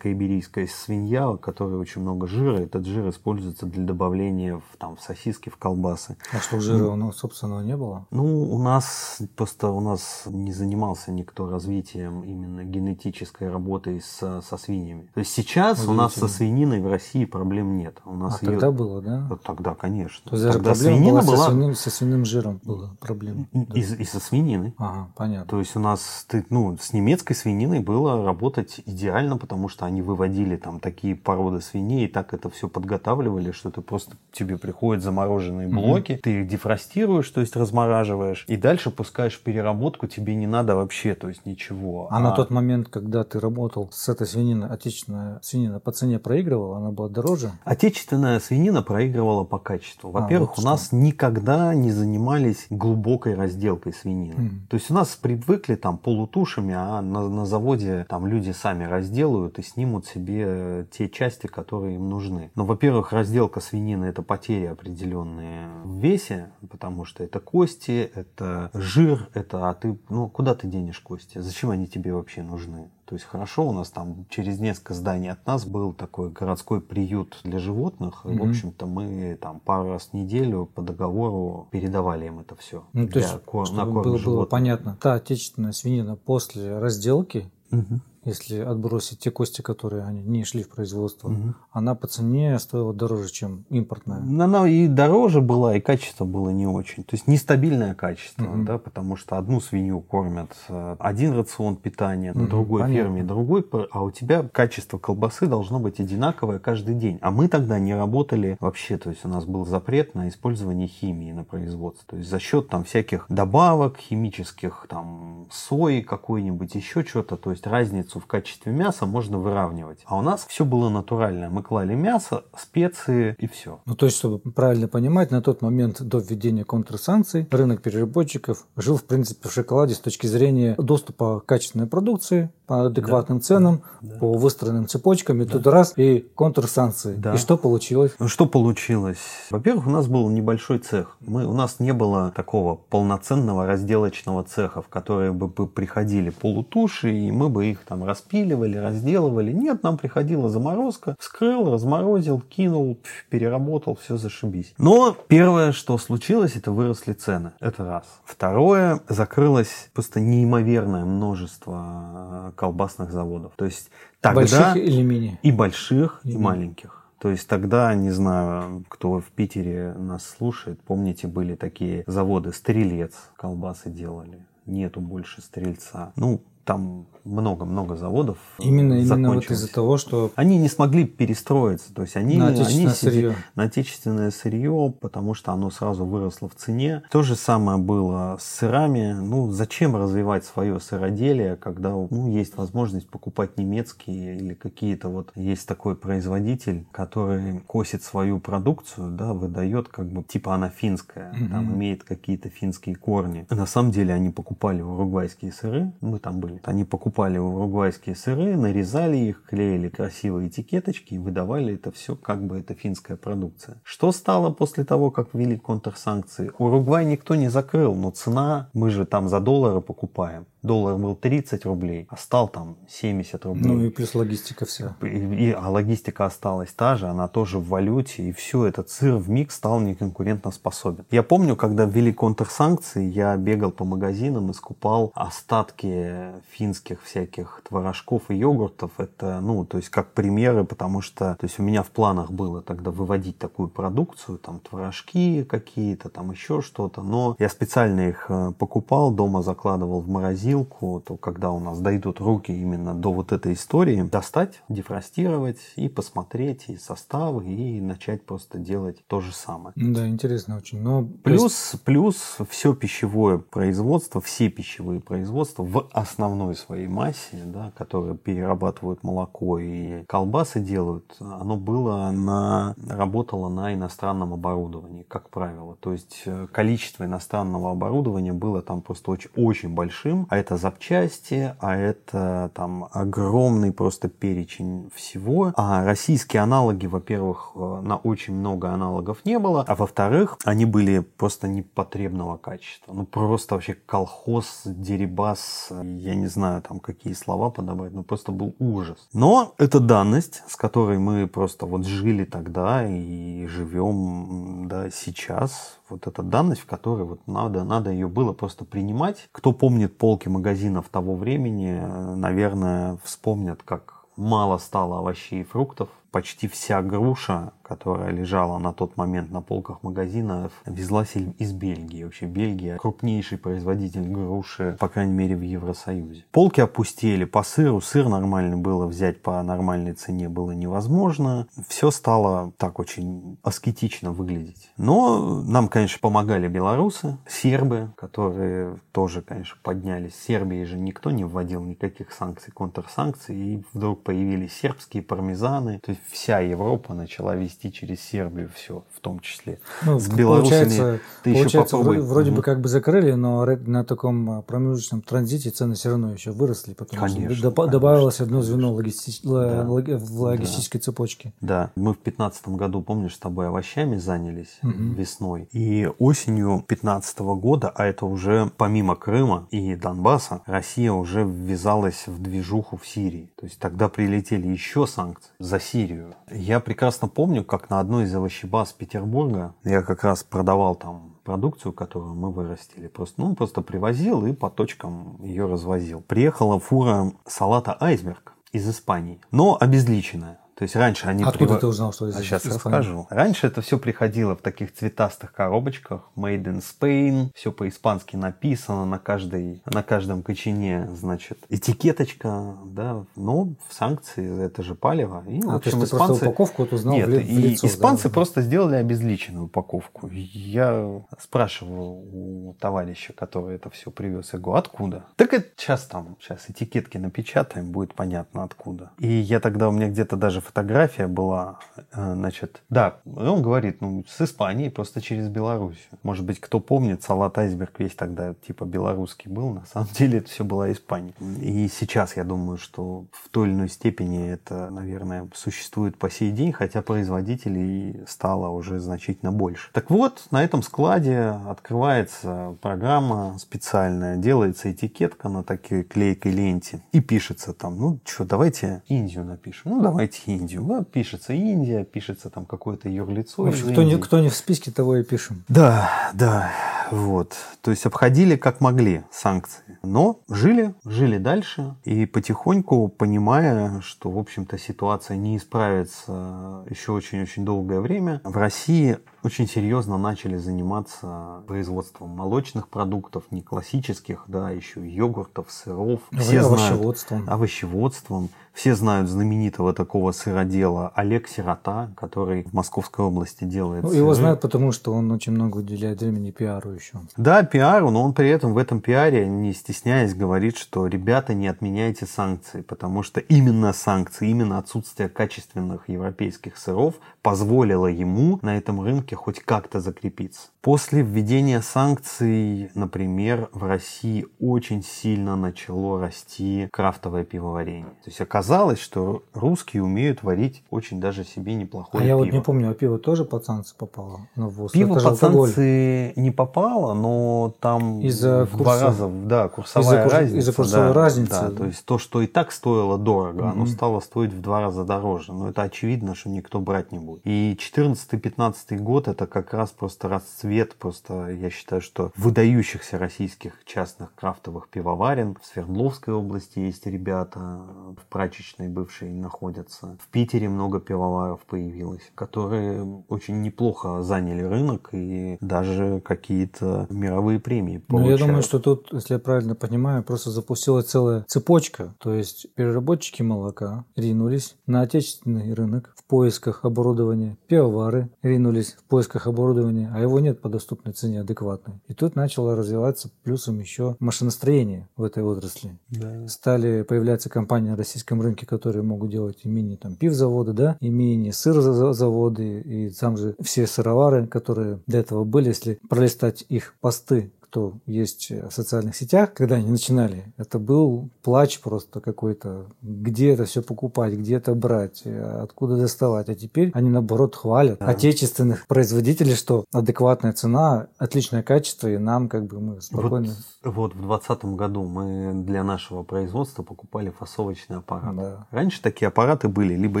иберийская 0.06 0.66
свинья, 0.66 1.36
которая 1.36 1.76
очень 1.76 2.02
много 2.02 2.26
жира. 2.26 2.58
Этот 2.58 2.86
жир 2.86 3.08
используется 3.08 3.66
для 3.66 3.84
добавления 3.84 4.56
в, 4.56 4.76
там, 4.78 4.96
в 4.96 5.00
сосиски, 5.00 5.48
в 5.48 5.56
колбасы. 5.56 6.16
А 6.32 6.38
что 6.38 6.60
жира 6.60 6.88
у 6.88 6.96
нас, 6.96 7.16
собственно, 7.16 7.60
не 7.60 7.76
было? 7.76 8.06
Ну, 8.10 8.50
у 8.52 8.58
нас 8.58 9.20
просто 9.36 9.70
у 9.70 9.80
нас 9.80 10.22
не 10.26 10.52
занимался 10.52 11.12
никто 11.12 11.48
развитием 11.48 12.22
именно 12.22 12.64
генетической 12.64 13.50
работы 13.50 14.00
с, 14.00 14.42
со 14.42 14.56
свиньями. 14.56 15.08
То 15.14 15.20
есть 15.20 15.32
сейчас 15.32 15.86
у 15.86 15.92
нас 15.92 16.14
со 16.14 16.28
свининой 16.28 16.80
в 16.80 16.86
России 16.86 17.24
проблем 17.24 17.76
нет. 17.76 17.98
У 18.04 18.14
нас 18.14 18.38
а 18.40 18.46
ее... 18.46 18.52
тогда 18.52 18.70
было, 18.70 19.02
да? 19.02 19.28
Тогда, 19.44 19.74
конечно. 19.74 20.30
То 20.30 20.36
есть 20.36 20.52
тогда 20.52 20.74
свинина 20.74 21.20
была, 21.20 21.22
была... 21.22 21.36
Со, 21.36 21.50
свиным, 21.50 21.74
со 21.74 21.90
свиным 21.90 22.24
жиром 22.24 22.60
была 22.64 22.90
проблема. 23.00 23.46
И, 23.52 23.64
да. 23.64 23.74
и, 23.74 23.80
и 23.80 24.04
со 24.04 24.20
свининой. 24.20 24.74
Ага, 24.78 25.08
понятно. 25.16 25.46
То 25.46 25.58
есть 25.58 25.76
у 25.76 25.80
нас 25.80 26.24
ты, 26.28 26.44
ну, 26.50 26.76
с 26.80 26.92
немецкой 26.92 27.34
свининой 27.34 27.80
было 27.80 28.24
работать 28.24 28.80
идеально, 28.86 29.36
потому 29.36 29.68
что 29.68 29.86
они 29.90 30.02
выводили 30.02 30.56
там 30.56 30.80
такие 30.80 31.14
породы 31.14 31.60
свиней, 31.60 32.06
и 32.06 32.08
так 32.08 32.32
это 32.32 32.48
все 32.48 32.68
подготавливали, 32.68 33.50
что 33.52 33.70
ты 33.70 33.80
просто 33.80 34.16
тебе 34.32 34.56
приходят 34.56 35.02
замороженные 35.02 35.68
блоки, 35.68 36.12
mm-hmm. 36.12 36.20
ты 36.22 36.40
их 36.40 36.48
дефростируешь, 36.48 37.28
то 37.30 37.40
есть 37.40 37.56
размораживаешь, 37.56 38.44
и 38.48 38.56
дальше 38.56 38.90
пускаешь 38.90 39.34
в 39.34 39.42
переработку, 39.42 40.06
тебе 40.06 40.34
не 40.34 40.46
надо 40.46 40.76
вообще, 40.76 41.14
то 41.14 41.28
есть 41.28 41.44
ничего. 41.44 42.08
А, 42.10 42.16
а 42.16 42.20
на 42.20 42.30
тот 42.30 42.50
момент, 42.50 42.88
когда 42.88 43.24
ты 43.24 43.40
работал 43.40 43.88
с 43.92 44.08
этой 44.08 44.26
свининой, 44.26 44.68
отечественная 44.68 45.40
свинина 45.42 45.80
по 45.80 45.92
цене 45.92 46.18
проигрывала, 46.18 46.78
она 46.78 46.90
была 46.90 47.08
дороже? 47.08 47.50
Отечественная 47.64 48.40
свинина 48.40 48.82
проигрывала 48.82 49.44
по 49.44 49.58
качеству. 49.58 50.10
А, 50.10 50.20
Во-первых, 50.20 50.50
а, 50.50 50.52
вот 50.56 50.64
у 50.64 50.66
нас 50.66 50.92
никогда 50.92 51.74
не 51.74 51.90
занимались 51.90 52.66
глубокой 52.70 53.34
разделкой 53.34 53.92
свинины. 53.92 54.40
Mm. 54.40 54.68
То 54.68 54.76
есть 54.76 54.90
у 54.90 54.94
нас 54.94 55.08
привыкли 55.20 55.74
там 55.74 55.98
полутушами, 55.98 56.74
а 56.76 57.02
на, 57.02 57.28
на 57.28 57.46
заводе 57.46 58.06
там 58.08 58.26
люди 58.26 58.52
сами 58.52 58.84
разделают 58.84 59.58
и 59.58 59.62
снимут 59.80 60.06
себе 60.06 60.86
те 60.90 61.08
части, 61.08 61.46
которые 61.46 61.94
им 61.94 62.10
нужны. 62.10 62.50
Но, 62.54 62.66
во-первых, 62.66 63.12
разделка 63.12 63.60
свинины 63.60 64.04
это 64.04 64.20
потери 64.20 64.66
определенные 64.66 65.70
в 65.84 65.98
весе, 66.00 66.50
потому 66.68 67.06
что 67.06 67.24
это 67.24 67.40
кости, 67.40 68.10
это 68.14 68.70
жир, 68.74 69.30
это 69.32 69.70
а 69.70 69.74
ты, 69.74 69.98
ну 70.10 70.28
куда 70.28 70.54
ты 70.54 70.66
денешь 70.66 71.00
кости? 71.00 71.38
Зачем 71.38 71.70
они 71.70 71.86
тебе 71.86 72.12
вообще 72.12 72.42
нужны? 72.42 72.90
То 73.06 73.16
есть 73.16 73.26
хорошо, 73.26 73.66
у 73.66 73.72
нас 73.72 73.90
там 73.90 74.26
через 74.28 74.60
несколько 74.60 74.92
зданий 74.92 75.30
от 75.30 75.44
нас 75.46 75.64
был 75.64 75.94
такой 75.94 76.30
городской 76.30 76.80
приют 76.82 77.40
для 77.42 77.58
животных. 77.58 78.20
Mm-hmm. 78.24 78.34
И, 78.34 78.38
в 78.38 78.48
общем-то, 78.48 78.86
мы 78.86 79.38
там 79.40 79.60
пару 79.60 79.90
раз 79.90 80.10
в 80.10 80.14
неделю 80.14 80.66
по 80.66 80.82
договору 80.82 81.68
передавали 81.70 82.26
им 82.26 82.40
это 82.40 82.54
все. 82.54 82.84
Ну, 82.92 83.08
то 83.08 83.18
есть, 83.18 83.42
кор- 83.44 83.66
чтобы 83.66 84.02
было, 84.02 84.18
было 84.18 84.44
понятно, 84.44 84.96
та 85.00 85.14
отечественная 85.14 85.72
свинина 85.72 86.16
после 86.16 86.78
разделки 86.78 87.50
угу 87.72 88.00
если 88.30 88.60
отбросить 88.60 89.18
те 89.18 89.30
кости, 89.30 89.60
которые 89.60 90.04
они 90.04 90.22
не 90.22 90.44
шли 90.44 90.62
в 90.62 90.68
производство, 90.68 91.28
угу. 91.28 91.54
она 91.72 91.94
по 91.94 92.06
цене 92.06 92.58
стоила 92.58 92.94
дороже, 92.94 93.30
чем 93.30 93.64
импортная. 93.70 94.18
Она 94.18 94.68
и 94.68 94.86
дороже 94.86 95.40
была, 95.40 95.76
и 95.76 95.80
качество 95.80 96.24
было 96.24 96.50
не 96.50 96.66
очень. 96.66 97.02
То 97.02 97.14
есть 97.14 97.26
нестабильное 97.26 97.94
качество, 97.94 98.44
угу. 98.44 98.64
да, 98.64 98.78
потому 98.78 99.16
что 99.16 99.36
одну 99.36 99.60
свинью 99.60 100.00
кормят 100.00 100.52
э, 100.68 100.96
один 100.98 101.32
рацион 101.34 101.76
питания, 101.76 102.32
на 102.32 102.42
угу, 102.42 102.50
другой 102.50 102.82
понятно. 102.82 103.02
ферме 103.02 103.22
другой, 103.24 103.66
а 103.90 104.02
у 104.02 104.10
тебя 104.10 104.42
качество 104.42 104.98
колбасы 104.98 105.46
должно 105.46 105.80
быть 105.80 106.00
одинаковое 106.00 106.58
каждый 106.58 106.94
день. 106.94 107.18
А 107.20 107.30
мы 107.30 107.48
тогда 107.48 107.78
не 107.78 107.94
работали 107.94 108.56
вообще, 108.60 108.96
то 108.96 109.10
есть 109.10 109.24
у 109.24 109.28
нас 109.28 109.44
был 109.44 109.66
запрет 109.66 110.14
на 110.14 110.28
использование 110.28 110.86
химии 110.86 111.32
на 111.32 111.44
производстве. 111.44 112.04
То 112.06 112.16
есть 112.16 112.30
за 112.30 112.38
счет 112.38 112.68
там 112.68 112.84
всяких 112.84 113.26
добавок 113.28 113.98
химических, 113.98 114.86
там 114.88 115.46
сои 115.50 116.00
какой-нибудь, 116.02 116.74
еще 116.74 117.04
что-то, 117.04 117.36
то 117.36 117.50
есть 117.50 117.66
разница 117.66 118.10
курицу 118.10 118.19
в 118.20 118.26
качестве 118.26 118.72
мяса 118.72 119.06
можно 119.06 119.38
выравнивать. 119.38 120.00
А 120.04 120.16
у 120.18 120.22
нас 120.22 120.46
все 120.48 120.64
было 120.64 120.88
натуральное. 120.88 121.50
Мы 121.50 121.62
клали 121.62 121.94
мясо, 121.94 122.44
специи 122.56 123.34
и 123.38 123.48
все. 123.48 123.80
Ну, 123.86 123.94
то 123.94 124.06
есть, 124.06 124.18
чтобы 124.18 124.38
правильно 124.38 124.88
понимать, 124.88 125.30
на 125.30 125.42
тот 125.42 125.62
момент 125.62 126.00
до 126.02 126.18
введения 126.18 126.64
контрсанкций 126.64 127.46
рынок 127.50 127.82
переработчиков 127.82 128.66
жил, 128.76 128.96
в 128.96 129.04
принципе, 129.04 129.48
в 129.48 129.52
шоколаде 129.52 129.94
с 129.94 130.00
точки 130.00 130.26
зрения 130.26 130.74
доступа 130.78 131.40
к 131.40 131.46
качественной 131.46 131.86
продукции, 131.86 132.50
по 132.70 132.86
адекватным 132.86 133.38
да, 133.38 133.44
ценам, 133.44 133.82
да, 134.00 134.16
по 134.18 134.34
выстроенным 134.34 134.86
цепочкам, 134.86 135.42
и 135.42 135.44
да. 135.44 135.54
тут 135.54 135.66
раз, 135.66 135.92
и 135.96 136.20
контрсанкции. 136.36 137.16
Да. 137.16 137.34
И 137.34 137.36
что 137.36 137.56
получилось? 137.56 138.12
Ну, 138.20 138.28
что 138.28 138.46
получилось? 138.46 139.18
Во-первых, 139.50 139.88
у 139.88 139.90
нас 139.90 140.06
был 140.06 140.28
небольшой 140.28 140.78
цех. 140.78 141.16
Мы, 141.18 141.44
у 141.46 141.52
нас 141.52 141.80
не 141.80 141.92
было 141.92 142.30
такого 142.30 142.76
полноценного 142.76 143.66
разделочного 143.66 144.44
цеха, 144.44 144.82
в 144.82 144.88
который 144.88 145.32
бы 145.32 145.48
приходили 145.48 146.30
полутуши, 146.30 147.12
и 147.12 147.32
мы 147.32 147.48
бы 147.48 147.66
их 147.66 147.80
там 147.80 147.99
там 148.00 148.08
распиливали, 148.08 148.76
разделывали. 148.76 149.52
Нет, 149.52 149.82
нам 149.82 149.98
приходила 149.98 150.48
заморозка, 150.48 151.16
вскрыл, 151.18 151.72
разморозил, 151.72 152.40
кинул, 152.40 152.98
переработал, 153.28 153.96
все 153.96 154.16
зашибись. 154.16 154.74
Но 154.78 155.16
первое, 155.28 155.72
что 155.72 155.98
случилось, 155.98 156.56
это 156.56 156.72
выросли 156.72 157.12
цены. 157.12 157.52
Это 157.60 157.84
раз. 157.84 158.04
Второе, 158.24 159.00
закрылось 159.08 159.90
просто 159.92 160.20
неимоверное 160.20 161.04
множество 161.04 162.48
э, 162.48 162.52
колбасных 162.56 163.12
заводов. 163.12 163.52
То 163.56 163.64
есть 163.64 163.90
тогда... 164.20 164.40
Больших 164.40 164.76
или 164.76 165.02
мини? 165.02 165.38
И 165.42 165.52
больших, 165.52 166.20
и, 166.24 166.32
и 166.32 166.38
маленьких. 166.38 166.96
То 167.18 167.28
есть 167.28 167.46
тогда, 167.48 167.94
не 167.94 168.10
знаю, 168.10 168.84
кто 168.88 169.20
в 169.20 169.26
Питере 169.26 169.92
нас 169.92 170.24
слушает, 170.24 170.80
помните, 170.82 171.28
были 171.28 171.54
такие 171.54 172.02
заводы 172.06 172.52
«Стрелец», 172.52 173.12
колбасы 173.36 173.90
делали. 173.90 174.46
Нету 174.64 175.00
больше 175.00 175.42
«Стрельца». 175.42 176.12
Ну, 176.16 176.40
там 176.70 177.06
много-много 177.24 177.96
заводов 177.96 178.38
именно 178.60 178.94
именно 178.94 179.34
вот 179.34 179.50
из-за 179.50 179.72
того 179.72 179.98
что 179.98 180.30
они 180.36 180.56
не 180.56 180.68
смогли 180.68 181.04
перестроиться 181.04 181.92
то 181.92 182.02
есть 182.02 182.16
они 182.16 182.36
на 182.36 182.48
отечественное 182.48 182.86
они 182.86 182.94
сырье. 182.94 183.34
на 183.56 183.62
отечественное 183.64 184.30
сырье 184.30 184.94
потому 185.00 185.34
что 185.34 185.52
оно 185.52 185.70
сразу 185.70 186.04
выросло 186.04 186.48
в 186.48 186.54
цене. 186.54 187.02
То 187.10 187.22
же 187.22 187.36
самое 187.36 187.78
было 187.78 188.36
с 188.40 188.58
сырами. 188.58 189.12
Ну 189.12 189.50
зачем 189.50 189.96
развивать 189.96 190.44
свое 190.44 190.78
сыроделие 190.80 191.56
когда 191.56 191.90
ну, 191.90 192.30
есть 192.30 192.56
возможность 192.56 193.08
покупать 193.08 193.58
немецкие 193.58 194.36
или 194.36 194.54
какие-то 194.54 195.08
вот 195.08 195.32
есть 195.34 195.66
такой 195.66 195.96
производитель 195.96 196.86
который 196.92 197.60
косит 197.66 198.02
свою 198.02 198.38
продукцию 198.38 199.10
да 199.10 199.32
выдает 199.32 199.88
как 199.88 200.08
бы 200.08 200.22
типа 200.22 200.54
она 200.54 200.68
финская 200.68 201.32
угу. 201.32 201.50
там 201.50 201.74
имеет 201.74 202.04
какие-то 202.04 202.48
финские 202.48 202.94
корни. 202.94 203.46
На 203.50 203.66
самом 203.66 203.90
деле 203.90 204.14
они 204.14 204.30
покупали 204.30 204.80
уругвайские 204.80 205.52
сыры. 205.52 205.92
Мы 206.00 206.18
там 206.18 206.40
были 206.40 206.59
они 206.68 206.84
покупали 206.84 207.10
покупали 207.10 207.38
уругвайские 207.38 208.14
сыры, 208.14 208.56
нарезали 208.56 209.16
их, 209.16 209.42
клеили 209.48 209.88
красивые 209.88 210.48
этикеточки 210.48 211.14
и 211.14 211.18
выдавали 211.18 211.74
это 211.74 211.90
все, 211.90 212.14
как 212.14 212.42
бы 212.42 212.58
это 212.58 212.74
финская 212.74 213.16
продукция. 213.16 213.80
Что 213.82 214.12
стало 214.12 214.50
после 214.50 214.84
того, 214.84 215.10
как 215.10 215.34
ввели 215.34 215.56
контрсанкции? 215.56 216.52
Уругвай 216.58 217.04
никто 217.04 217.34
не 217.34 217.48
закрыл, 217.50 217.94
но 217.94 218.10
цена, 218.10 218.68
мы 218.74 218.90
же 218.90 219.06
там 219.06 219.28
за 219.28 219.40
доллары 219.40 219.80
покупаем. 219.80 220.46
Доллар 220.62 220.96
был 220.96 221.14
30 221.14 221.64
рублей, 221.64 222.06
а 222.10 222.16
стал 222.16 222.48
там 222.48 222.76
70 222.88 223.44
рублей. 223.44 223.66
Ну 223.66 223.84
и 223.84 223.90
плюс 223.90 224.14
логистика 224.14 224.64
вся. 224.64 224.96
И, 225.02 225.06
и, 225.06 225.52
а 225.52 225.68
логистика 225.68 226.26
осталась 226.26 226.72
та 226.72 226.96
же, 226.96 227.06
она 227.06 227.28
тоже 227.28 227.58
в 227.58 227.68
валюте, 227.68 228.22
и 228.22 228.32
все, 228.32 228.66
этот 228.66 228.90
сыр 228.90 229.16
в 229.16 229.28
миг 229.30 229.52
стал 229.52 229.80
неконкурентно 229.80 230.50
способен. 230.50 231.04
Я 231.10 231.22
помню, 231.22 231.56
когда 231.56 231.84
ввели 231.84 232.12
контрсанкции, 232.12 233.04
я 233.04 233.36
бегал 233.36 233.70
по 233.70 233.84
магазинам 233.84 234.50
и 234.50 234.54
скупал 234.54 235.12
остатки 235.14 236.32
финских 236.50 237.02
всяких 237.02 237.62
творожков 237.68 238.30
и 238.30 238.34
йогуртов. 238.34 238.92
Это, 238.98 239.40
ну, 239.40 239.64
то 239.64 239.78
есть 239.78 239.88
как 239.88 240.12
примеры, 240.12 240.64
потому 240.64 241.00
что, 241.00 241.36
то 241.40 241.46
есть 241.46 241.58
у 241.58 241.62
меня 241.62 241.82
в 241.82 241.90
планах 241.90 242.30
было 242.30 242.62
тогда 242.62 242.90
выводить 242.90 243.38
такую 243.38 243.68
продукцию, 243.68 244.38
там 244.38 244.60
творожки 244.60 245.44
какие-то, 245.44 246.08
там 246.08 246.30
еще 246.30 246.60
что-то, 246.60 247.02
но 247.02 247.36
я 247.38 247.48
специально 247.48 248.08
их 248.08 248.26
э, 248.28 248.52
покупал, 248.58 249.10
дома 249.10 249.42
закладывал 249.42 250.00
в 250.00 250.08
морозилку, 250.50 251.02
то 251.06 251.16
когда 251.16 251.50
у 251.50 251.60
нас 251.60 251.80
дойдут 251.80 252.20
руки 252.20 252.52
именно 252.52 252.94
до 252.94 253.12
вот 253.12 253.32
этой 253.32 253.52
истории, 253.54 254.02
достать, 254.02 254.62
дефростировать 254.68 255.58
и 255.76 255.88
посмотреть 255.88 256.68
и 256.68 256.76
составы, 256.76 257.46
и 257.46 257.80
начать 257.80 258.24
просто 258.24 258.58
делать 258.58 258.98
то 259.06 259.20
же 259.20 259.32
самое. 259.32 259.72
Да, 259.76 260.08
интересно 260.08 260.56
очень. 260.56 260.80
Но 260.82 261.06
плюс, 261.22 261.76
плюс 261.84 262.38
все 262.48 262.74
пищевое 262.74 263.38
производство, 263.38 264.20
все 264.20 264.48
пищевые 264.48 265.00
производства 265.00 265.62
в 265.62 265.88
основной 265.92 266.54
своей 266.54 266.88
массе, 266.88 267.38
да, 267.44 267.72
которые 267.76 268.16
перерабатывают 268.16 269.02
молоко 269.02 269.58
и 269.58 270.04
колбасы 270.04 270.60
делают, 270.60 271.16
оно 271.20 271.56
было 271.56 272.10
на, 272.10 272.74
работало 272.88 273.48
на 273.48 273.74
иностранном 273.74 274.34
оборудовании, 274.34 275.02
как 275.02 275.30
правило. 275.30 275.76
То 275.80 275.92
есть 275.92 276.22
э, 276.26 276.46
количество 276.52 277.04
иностранного 277.04 277.70
оборудования 277.72 278.32
было 278.32 278.62
там 278.62 278.82
просто 278.82 279.10
очень, 279.10 279.30
очень 279.36 279.74
большим, 279.74 280.26
а 280.30 280.38
это 280.40 280.56
запчасти, 280.56 281.54
а 281.60 281.76
это 281.76 282.50
там 282.54 282.88
огромный 282.92 283.72
просто 283.72 284.08
перечень 284.08 284.90
всего. 284.94 285.52
А 285.56 285.84
российские 285.84 286.42
аналоги, 286.42 286.86
во-первых, 286.86 287.52
э, 287.54 287.80
на 287.82 287.96
очень 287.96 288.34
много 288.34 288.70
аналогов 288.70 289.18
не 289.24 289.38
было, 289.38 289.64
а 289.66 289.74
во-вторых, 289.74 290.38
они 290.44 290.64
были 290.64 291.00
просто 291.00 291.48
непотребного 291.48 292.36
качества. 292.36 292.92
Ну 292.92 293.04
просто 293.04 293.54
вообще 293.54 293.74
колхоз, 293.74 294.62
дерибас, 294.64 295.68
я 295.70 296.14
не 296.14 296.26
знаю 296.26 296.62
там 296.62 296.80
какие 296.80 297.12
слова 297.12 297.50
подобрать, 297.50 297.92
ну 297.92 298.02
просто 298.02 298.32
был 298.32 298.54
ужас. 298.58 299.08
Но 299.12 299.54
это 299.58 299.80
данность, 299.80 300.42
с 300.48 300.56
которой 300.56 300.98
мы 300.98 301.26
просто 301.26 301.66
вот 301.66 301.86
жили 301.86 302.24
тогда 302.24 302.86
и 302.86 303.46
живем 303.46 304.68
да, 304.68 304.90
сейчас. 304.90 305.79
Вот 305.90 306.06
эта 306.06 306.22
данность, 306.22 306.62
в 306.62 306.66
которой 306.66 307.04
вот 307.04 307.26
надо, 307.26 307.64
надо 307.64 307.90
ее 307.90 308.08
было 308.08 308.32
просто 308.32 308.64
принимать. 308.64 309.28
Кто 309.32 309.52
помнит 309.52 309.98
полки 309.98 310.28
магазинов 310.28 310.88
того 310.88 311.16
времени, 311.16 311.80
наверное, 312.16 312.98
вспомнят, 313.04 313.62
как 313.62 314.04
мало 314.16 314.58
стало 314.58 314.98
овощей 314.98 315.40
и 315.40 315.44
фруктов. 315.44 315.88
Почти 316.10 316.48
вся 316.48 316.82
груша 316.82 317.52
которая 317.70 318.10
лежала 318.10 318.58
на 318.58 318.72
тот 318.72 318.96
момент 318.96 319.30
на 319.30 319.42
полках 319.42 319.84
магазинов, 319.84 320.50
везлась 320.66 321.14
из 321.14 321.52
Бельгии. 321.52 322.02
Вообще 322.02 322.26
Бельгия 322.26 322.78
крупнейший 322.78 323.38
производитель 323.38 324.08
груши, 324.08 324.76
по 324.80 324.88
крайней 324.88 325.12
мере 325.12 325.36
в 325.36 325.42
Евросоюзе. 325.42 326.24
Полки 326.32 326.60
опустели 326.60 327.24
по 327.24 327.44
сыру. 327.44 327.80
Сыр 327.80 328.08
нормальный 328.08 328.56
было 328.56 328.86
взять 328.86 329.22
по 329.22 329.40
нормальной 329.40 329.92
цене 329.92 330.28
было 330.28 330.50
невозможно. 330.50 331.46
Все 331.68 331.92
стало 331.92 332.52
так 332.58 332.80
очень 332.80 333.38
аскетично 333.44 334.10
выглядеть. 334.10 334.69
Но 334.80 335.42
нам, 335.46 335.68
конечно, 335.68 335.98
помогали 336.00 336.48
белорусы, 336.48 337.18
сербы, 337.28 337.90
которые 337.96 338.78
тоже, 338.92 339.20
конечно, 339.20 339.58
поднялись. 339.62 340.14
В 340.14 340.26
Сербии 340.26 340.64
же 340.64 340.78
никто 340.78 341.10
не 341.10 341.22
вводил 341.22 341.62
никаких 341.62 342.12
санкций, 342.12 342.50
контрсанкций. 342.50 343.36
И 343.36 343.62
вдруг 343.74 344.02
появились 344.02 344.54
сербские 344.54 345.02
пармезаны. 345.02 345.80
То 345.80 345.90
есть 345.90 346.00
вся 346.10 346.40
Европа 346.40 346.94
начала 346.94 347.36
вести 347.36 347.70
через 347.70 348.00
Сербию 348.00 348.48
все, 348.54 348.82
в 348.94 349.00
том 349.00 349.20
числе. 349.20 349.60
Ну, 349.84 350.00
С 350.00 350.08
белорусами 350.08 351.00
ты 351.24 351.34
получается, 351.34 351.34
еще 351.34 351.60
попробуй. 351.60 352.00
Вроде, 352.00 352.30
угу. 352.30 352.38
бы 352.38 352.42
как 352.42 352.62
бы 352.62 352.68
закрыли, 352.70 353.12
но 353.12 353.44
на 353.44 353.84
таком 353.84 354.30
а, 354.30 354.42
промежуточном 354.42 355.02
транзите 355.02 355.50
цены 355.50 355.74
все 355.74 355.90
равно 355.90 356.12
еще 356.12 356.30
выросли, 356.30 356.72
потому 356.72 357.02
конечно, 357.02 357.34
что 357.34 357.50
конечно, 357.50 357.66
добавилось 357.70 358.20
одно 358.20 358.40
звено 358.40 358.72
логисти... 358.72 359.20
да. 359.24 359.64
в 359.66 360.22
логистической 360.22 360.80
да. 360.80 360.84
цепочке. 360.84 361.34
Да, 361.42 361.70
мы 361.76 361.92
в 361.92 362.00
2015 362.02 362.48
году, 362.48 362.80
помнишь, 362.80 363.16
с 363.16 363.18
тобой 363.18 363.48
овощами 363.48 363.98
занялись 363.98 364.58
угу. 364.62 364.69
Весной, 364.70 365.48
и 365.52 365.88
осенью 365.98 366.64
2015 366.68 367.18
года, 367.20 367.70
а 367.74 367.84
это 367.84 368.06
уже 368.06 368.50
помимо 368.56 368.96
Крыма 368.96 369.46
и 369.50 369.74
Донбасса, 369.74 370.42
Россия 370.46 370.92
уже 370.92 371.24
ввязалась 371.24 372.06
в 372.06 372.20
движуху 372.20 372.76
в 372.76 372.86
Сирии. 372.86 373.32
То 373.36 373.46
есть 373.46 373.58
тогда 373.58 373.88
прилетели 373.88 374.48
еще 374.48 374.86
санкции 374.86 375.30
за 375.38 375.60
Сирию. 375.60 376.14
Я 376.30 376.60
прекрасно 376.60 377.08
помню, 377.08 377.44
как 377.44 377.70
на 377.70 377.80
одной 377.80 378.04
из 378.04 378.14
овощебаз 378.14 378.72
Петербурга 378.72 379.54
я 379.64 379.82
как 379.82 380.04
раз 380.04 380.22
продавал 380.22 380.74
там 380.74 381.16
продукцию, 381.24 381.72
которую 381.72 382.14
мы 382.14 382.32
вырастили. 382.32 382.88
Просто, 382.88 383.20
ну, 383.20 383.34
просто 383.34 383.62
привозил 383.62 384.26
и 384.26 384.32
по 384.32 384.50
точкам 384.50 385.16
ее 385.22 385.46
развозил. 385.46 386.00
Приехала 386.00 386.58
фура 386.58 387.12
салата 387.26 387.76
«Айсберг» 387.80 388.32
из 388.52 388.68
Испании, 388.68 389.20
но 389.30 389.56
обезличенная. 389.60 390.38
То 390.60 390.64
есть 390.64 390.76
раньше 390.76 391.06
они... 391.06 391.24
Откуда 391.24 391.52
прив... 391.52 391.60
ты 391.60 391.66
узнал, 391.68 391.90
что 391.94 392.10
здесь? 392.10 392.20
А 392.20 392.22
сейчас 392.22 392.44
расскажу. 392.44 393.06
Раньше 393.08 393.46
это 393.46 393.62
все 393.62 393.78
приходило 393.78 394.36
в 394.36 394.42
таких 394.42 394.74
цветастых 394.74 395.32
коробочках. 395.32 396.10
Made 396.16 396.44
in 396.44 396.62
Spain. 396.62 397.30
Все 397.34 397.50
по-испански 397.50 398.16
написано 398.16 398.84
на, 398.84 398.98
каждой, 398.98 399.62
на 399.64 399.82
каждом 399.82 400.22
кочине, 400.22 400.86
значит, 400.92 401.38
этикеточка, 401.48 402.58
да. 402.66 403.06
Но 403.16 403.54
в 403.70 403.72
санкции 403.72 404.44
это 404.44 404.62
же 404.62 404.74
палево. 404.74 405.24
И, 405.26 405.40
а, 405.40 405.52
в 405.52 405.56
общем, 405.56 405.70
то 405.70 405.78
есть 405.78 405.94
испанцы... 405.94 405.96
просто 405.96 406.28
упаковку 406.28 406.62
вот 406.64 406.72
узнал 406.74 406.94
Нет, 406.94 407.08
в, 407.08 407.12
и 407.12 407.36
лицо, 407.36 407.66
испанцы 407.66 408.08
да? 408.08 408.10
просто 408.10 408.42
сделали 408.42 408.76
обезличенную 408.76 409.46
упаковку. 409.46 410.10
Я 410.12 411.00
спрашивал 411.18 412.04
у 412.12 412.54
товарища, 412.60 413.14
который 413.14 413.54
это 413.54 413.70
все 413.70 413.90
привез, 413.90 414.34
я 414.34 414.38
говорю, 414.38 414.58
откуда? 414.58 415.06
Так 415.16 415.32
это 415.32 415.48
сейчас 415.56 415.86
там, 415.86 416.18
сейчас 416.20 416.50
этикетки 416.50 416.98
напечатаем, 416.98 417.72
будет 417.72 417.94
понятно 417.94 418.44
откуда. 418.44 418.90
И 418.98 419.08
я 419.08 419.40
тогда, 419.40 419.70
у 419.70 419.72
меня 419.72 419.88
где-то 419.88 420.16
даже 420.16 420.42
фотография 420.50 421.06
была, 421.06 421.60
э, 421.92 422.14
значит, 422.14 422.62
да, 422.68 422.96
он 423.04 423.40
говорит, 423.40 423.80
ну, 423.80 424.04
с 424.08 424.20
Испании, 424.20 424.68
просто 424.68 425.00
через 425.00 425.28
Белоруссию. 425.28 425.98
Может 426.02 426.24
быть, 426.24 426.40
кто 426.40 426.58
помнит, 426.58 427.04
салат 427.04 427.38
айсберг 427.38 427.78
весь 427.78 427.94
тогда 427.94 428.34
типа 428.34 428.64
белорусский 428.64 429.30
был, 429.30 429.50
на 429.50 429.64
самом 429.66 429.88
деле 429.98 430.18
это 430.18 430.28
все 430.28 430.44
была 430.44 430.72
Испания. 430.72 431.14
И 431.40 431.68
сейчас 431.68 432.16
я 432.16 432.24
думаю, 432.24 432.58
что 432.58 433.06
в 433.12 433.28
той 433.28 433.46
или 433.46 433.54
иной 433.54 433.68
степени 433.68 434.28
это, 434.28 434.70
наверное, 434.70 435.28
существует 435.34 435.96
по 435.96 436.10
сей 436.10 436.32
день, 436.32 436.52
хотя 436.52 436.82
производителей 436.82 438.00
стало 438.08 438.48
уже 438.48 438.80
значительно 438.80 439.30
больше. 439.30 439.70
Так 439.72 439.88
вот, 439.88 440.26
на 440.32 440.42
этом 440.42 440.62
складе 440.62 441.38
открывается 441.46 442.56
программа 442.60 443.38
специальная, 443.38 444.16
делается 444.16 444.72
этикетка 444.72 445.28
на 445.28 445.44
такой 445.44 445.84
клейкой 445.84 446.32
ленте 446.32 446.82
и 446.90 447.00
пишется 447.00 447.52
там, 447.52 447.78
ну 447.78 448.00
что, 448.04 448.24
давайте 448.24 448.82
Индию 448.88 449.24
напишем, 449.24 449.70
ну 449.72 449.80
давайте 449.80 450.20
Индию 450.26 450.39
Индию. 450.40 450.62
Ну, 450.62 450.84
пишется 450.84 451.32
Индия, 451.32 451.84
пишется 451.84 452.30
там 452.30 452.46
какое-то 452.46 452.88
юрлицо. 452.88 453.42
В 453.42 453.48
общем, 453.48 453.72
кто 453.72 453.82
не, 453.82 453.98
кто 453.98 454.20
не 454.20 454.30
в 454.30 454.34
списке, 454.34 454.70
того 454.70 454.96
и 454.96 455.04
пишем. 455.04 455.44
Да, 455.48 456.10
да, 456.14 456.50
вот. 456.90 457.34
То 457.60 457.70
есть 457.70 457.84
обходили 457.86 458.36
как 458.36 458.60
могли 458.60 459.02
санкции. 459.10 459.62
Но 459.82 460.20
жили, 460.28 460.74
жили 460.84 461.18
дальше 461.18 461.74
и 461.84 462.06
потихоньку 462.06 462.88
понимая, 462.88 463.80
что, 463.80 464.10
в 464.10 464.18
общем-то, 464.18 464.58
ситуация 464.58 465.16
не 465.16 465.36
исправится 465.36 466.64
еще 466.68 466.92
очень-очень 466.92 467.44
долгое 467.44 467.80
время, 467.80 468.20
в 468.24 468.36
России 468.36 468.98
очень 469.22 469.46
серьезно 469.46 469.98
начали 469.98 470.36
заниматься 470.36 471.42
производством 471.46 472.10
молочных 472.10 472.68
продуктов, 472.68 473.24
не 473.30 473.42
классических, 473.42 474.24
да, 474.28 474.50
еще 474.50 474.86
йогуртов, 474.86 475.50
сыров. 475.50 476.00
Все 476.18 476.40
овощеводством. 476.40 477.18
Знают, 477.22 477.34
овощеводством. 477.34 478.28
Все 478.60 478.74
знают 478.74 479.08
знаменитого 479.08 479.72
такого 479.72 480.12
сыродела 480.12 480.92
Олег 480.94 481.28
Сирота, 481.28 481.90
который 481.96 482.42
в 482.42 482.52
Московской 482.52 483.06
области 483.06 483.44
делает 483.44 483.84
ну, 483.84 483.90
Его 483.90 484.12
знают, 484.12 484.42
потому 484.42 484.70
что 484.70 484.92
он 484.92 485.10
очень 485.12 485.32
много 485.32 485.56
уделяет 485.56 486.02
времени 486.02 486.30
пиару 486.30 486.72
еще. 486.72 486.98
Да, 487.16 487.42
пиару, 487.42 487.88
но 487.88 488.04
он 488.04 488.12
при 488.12 488.28
этом 488.28 488.52
в 488.52 488.58
этом 488.58 488.82
пиаре, 488.82 489.26
не 489.26 489.54
стесняясь, 489.54 490.14
говорит, 490.14 490.58
что 490.58 490.86
ребята, 490.86 491.32
не 491.32 491.48
отменяйте 491.48 492.04
санкции, 492.04 492.60
потому 492.60 493.02
что 493.02 493.20
именно 493.20 493.72
санкции, 493.72 494.28
именно 494.28 494.58
отсутствие 494.58 495.08
качественных 495.08 495.88
европейских 495.88 496.58
сыров 496.58 496.96
позволило 497.22 497.86
ему 497.86 498.38
на 498.42 498.56
этом 498.56 498.80
рынке 498.80 499.14
хоть 499.16 499.40
как-то 499.40 499.80
закрепиться. 499.80 500.48
После 500.62 501.02
введения 501.02 501.60
санкций, 501.62 502.70
например, 502.74 503.48
в 503.52 503.64
России 503.64 504.26
очень 504.40 504.82
сильно 504.82 505.34
начало 505.36 506.00
расти 506.00 506.68
крафтовое 506.72 507.24
пивоварение. 507.24 507.84
То 508.04 508.08
есть 508.10 508.20
оказалось, 508.20 508.78
что 508.78 509.22
русские 509.34 509.82
умеют 509.82 510.22
варить 510.22 510.62
очень 510.70 511.00
даже 511.00 511.24
себе 511.24 511.54
неплохое 511.54 512.02
а 512.02 512.06
я 512.06 512.12
пиво. 512.14 512.24
вот 512.24 512.32
не 512.32 512.40
помню, 512.42 512.70
а 512.70 512.74
пиво 512.74 512.98
тоже 512.98 513.24
под 513.24 513.44
санкции 513.44 513.74
попало 513.76 514.20
на 514.36 514.48
ввоз? 514.48 514.72
Пиво 514.72 514.92
Это 514.92 515.00
же 515.00 515.08
под 515.10 515.22
алкоголь. 515.22 515.46
санкции 515.48 516.12
не 516.16 516.30
попало, 516.30 516.92
но 516.94 517.54
там 517.60 518.00
Из-за 518.00 518.44
в 518.44 518.50
курса- 518.50 518.58
два 518.58 518.80
раза, 518.80 519.08
да, 519.08 519.48
курсовая 519.48 520.04
из-за 520.06 520.16
разница. 520.16 520.38
из-за 520.38 520.52
курсовой 520.52 520.88
да, 520.88 520.94
разницы. 520.94 521.30
Да, 521.30 521.50
то 521.50 521.64
есть 521.66 521.84
то, 521.86 521.98
что 521.98 522.20
и 522.22 522.26
так 522.26 522.52
стоило 522.52 522.98
дорого, 522.98 523.44
оно 523.50 523.62
Мгм. 523.62 523.66
стало 523.68 524.00
стоить 524.00 524.32
в 524.32 524.40
два 524.42 524.60
раза 524.60 524.84
дороже. 524.84 525.32
Но 525.32 525.48
это 525.48 525.62
очевидно, 525.62 526.14
что 526.14 526.28
никто 526.28 526.60
брать 526.60 526.92
не 526.92 526.98
будет. 526.98 527.09
И 527.24 527.56
14-15 527.58 528.78
год 528.78 529.08
это 529.08 529.26
как 529.26 529.52
раз 529.54 529.70
просто 529.70 530.08
расцвет, 530.08 530.74
просто 530.74 531.28
я 531.28 531.50
считаю, 531.50 531.82
что 531.82 532.12
выдающихся 532.16 532.98
российских 532.98 533.64
частных 533.64 534.14
крафтовых 534.14 534.68
пивоварен. 534.68 535.36
В 535.40 535.46
Свердловской 535.46 536.14
области 536.14 536.58
есть 536.58 536.86
ребята, 536.86 537.38
в 537.38 538.06
прачечной 538.08 538.68
бывшей 538.68 539.12
находятся. 539.12 539.96
В 540.00 540.08
Питере 540.08 540.48
много 540.48 540.80
пивоваров 540.80 541.40
появилось, 541.48 542.10
которые 542.14 543.04
очень 543.08 543.42
неплохо 543.42 544.02
заняли 544.02 544.42
рынок 544.42 544.90
и 544.92 545.38
даже 545.40 546.00
какие-то 546.04 546.86
мировые 546.90 547.40
премии 547.40 547.82
Ну, 547.88 547.98
я 547.98 548.02
получают. 548.02 548.20
думаю, 548.20 548.42
что 548.42 548.58
тут, 548.58 548.92
если 548.92 549.14
я 549.14 549.20
правильно 549.20 549.54
понимаю, 549.54 550.02
просто 550.02 550.30
запустилась 550.30 550.86
целая 550.86 551.24
цепочка. 551.28 551.94
То 551.98 552.14
есть 552.14 552.46
переработчики 552.54 553.22
молока 553.22 553.84
ринулись 553.96 554.56
на 554.66 554.82
отечественный 554.82 555.52
рынок 555.54 555.92
в 555.96 556.04
поисках 556.04 556.64
оборудования. 556.64 556.99
Пивовары 557.46 558.10
ринулись 558.22 558.72
в 558.72 558.84
поисках 558.84 559.26
оборудования, 559.26 559.90
а 559.94 560.00
его 560.00 560.20
нет 560.20 560.40
по 560.40 560.48
доступной 560.48 560.92
цене 560.94 561.20
адекватной. 561.20 561.80
И 561.88 561.94
тут 561.94 562.16
начало 562.16 562.56
развиваться 562.56 563.10
плюсом 563.22 563.58
еще 563.58 563.96
машиностроение 563.98 564.88
в 564.96 565.04
этой 565.04 565.22
отрасли. 565.22 565.78
Да. 565.88 566.28
Стали 566.28 566.82
появляться 566.82 567.28
компании 567.28 567.70
на 567.70 567.76
российском 567.76 568.20
рынке, 568.20 568.46
которые 568.46 568.82
могут 568.82 569.10
делать 569.10 569.40
и 569.44 569.48
мини 569.48 569.76
там, 569.76 569.96
пивзаводы, 569.96 570.52
да, 570.52 570.76
и 570.80 570.88
мини 570.88 571.30
сырзаводы, 571.30 572.60
и 572.60 572.90
там 572.90 573.16
же 573.16 573.34
все 573.40 573.66
сыровары, 573.66 574.26
которые 574.26 574.80
до 574.86 574.98
этого 574.98 575.24
были, 575.24 575.48
если 575.48 575.78
пролистать 575.88 576.44
их 576.48 576.74
посты, 576.80 577.32
кто 577.50 577.74
есть 577.86 578.30
в 578.30 578.50
социальных 578.52 578.94
сетях, 578.94 579.34
когда 579.34 579.56
они 579.56 579.68
начинали, 579.68 580.32
это 580.36 580.60
был 580.60 581.10
плач 581.24 581.58
просто 581.60 582.00
какой-то. 582.00 582.66
Где 582.80 583.32
это 583.32 583.44
все 583.44 583.60
покупать, 583.60 584.14
где 584.14 584.36
это 584.36 584.54
брать, 584.54 585.02
э, 585.04 585.40
откуда 585.42 585.76
доставать. 585.76 586.28
А 586.28 586.34
теперь 586.36 586.70
они 586.74 586.90
наоборот 586.90 587.34
хвалят 587.34 587.80
Да. 587.80 587.86
отечественных 587.88 588.66
производителей, 588.68 589.34
что 589.34 589.64
адекватная 589.72 590.32
цена, 590.32 590.86
отличное 590.96 591.42
качество, 591.42 591.88
и 591.88 591.98
нам 591.98 592.28
как 592.28 592.46
бы 592.46 592.60
мы 592.60 592.80
спокойно... 592.80 593.34
Вот, 593.64 593.74
вот 593.74 593.92
в 593.94 593.98
2020 594.06 594.44
году 594.56 594.84
мы 594.84 595.32
для 595.44 595.64
нашего 595.64 596.04
производства 596.04 596.62
покупали 596.62 597.10
фасовочный 597.10 597.78
аппарат. 597.78 598.16
Да. 598.16 598.46
Раньше 598.52 598.80
такие 598.80 599.08
аппараты 599.08 599.48
были 599.48 599.74
либо 599.74 600.00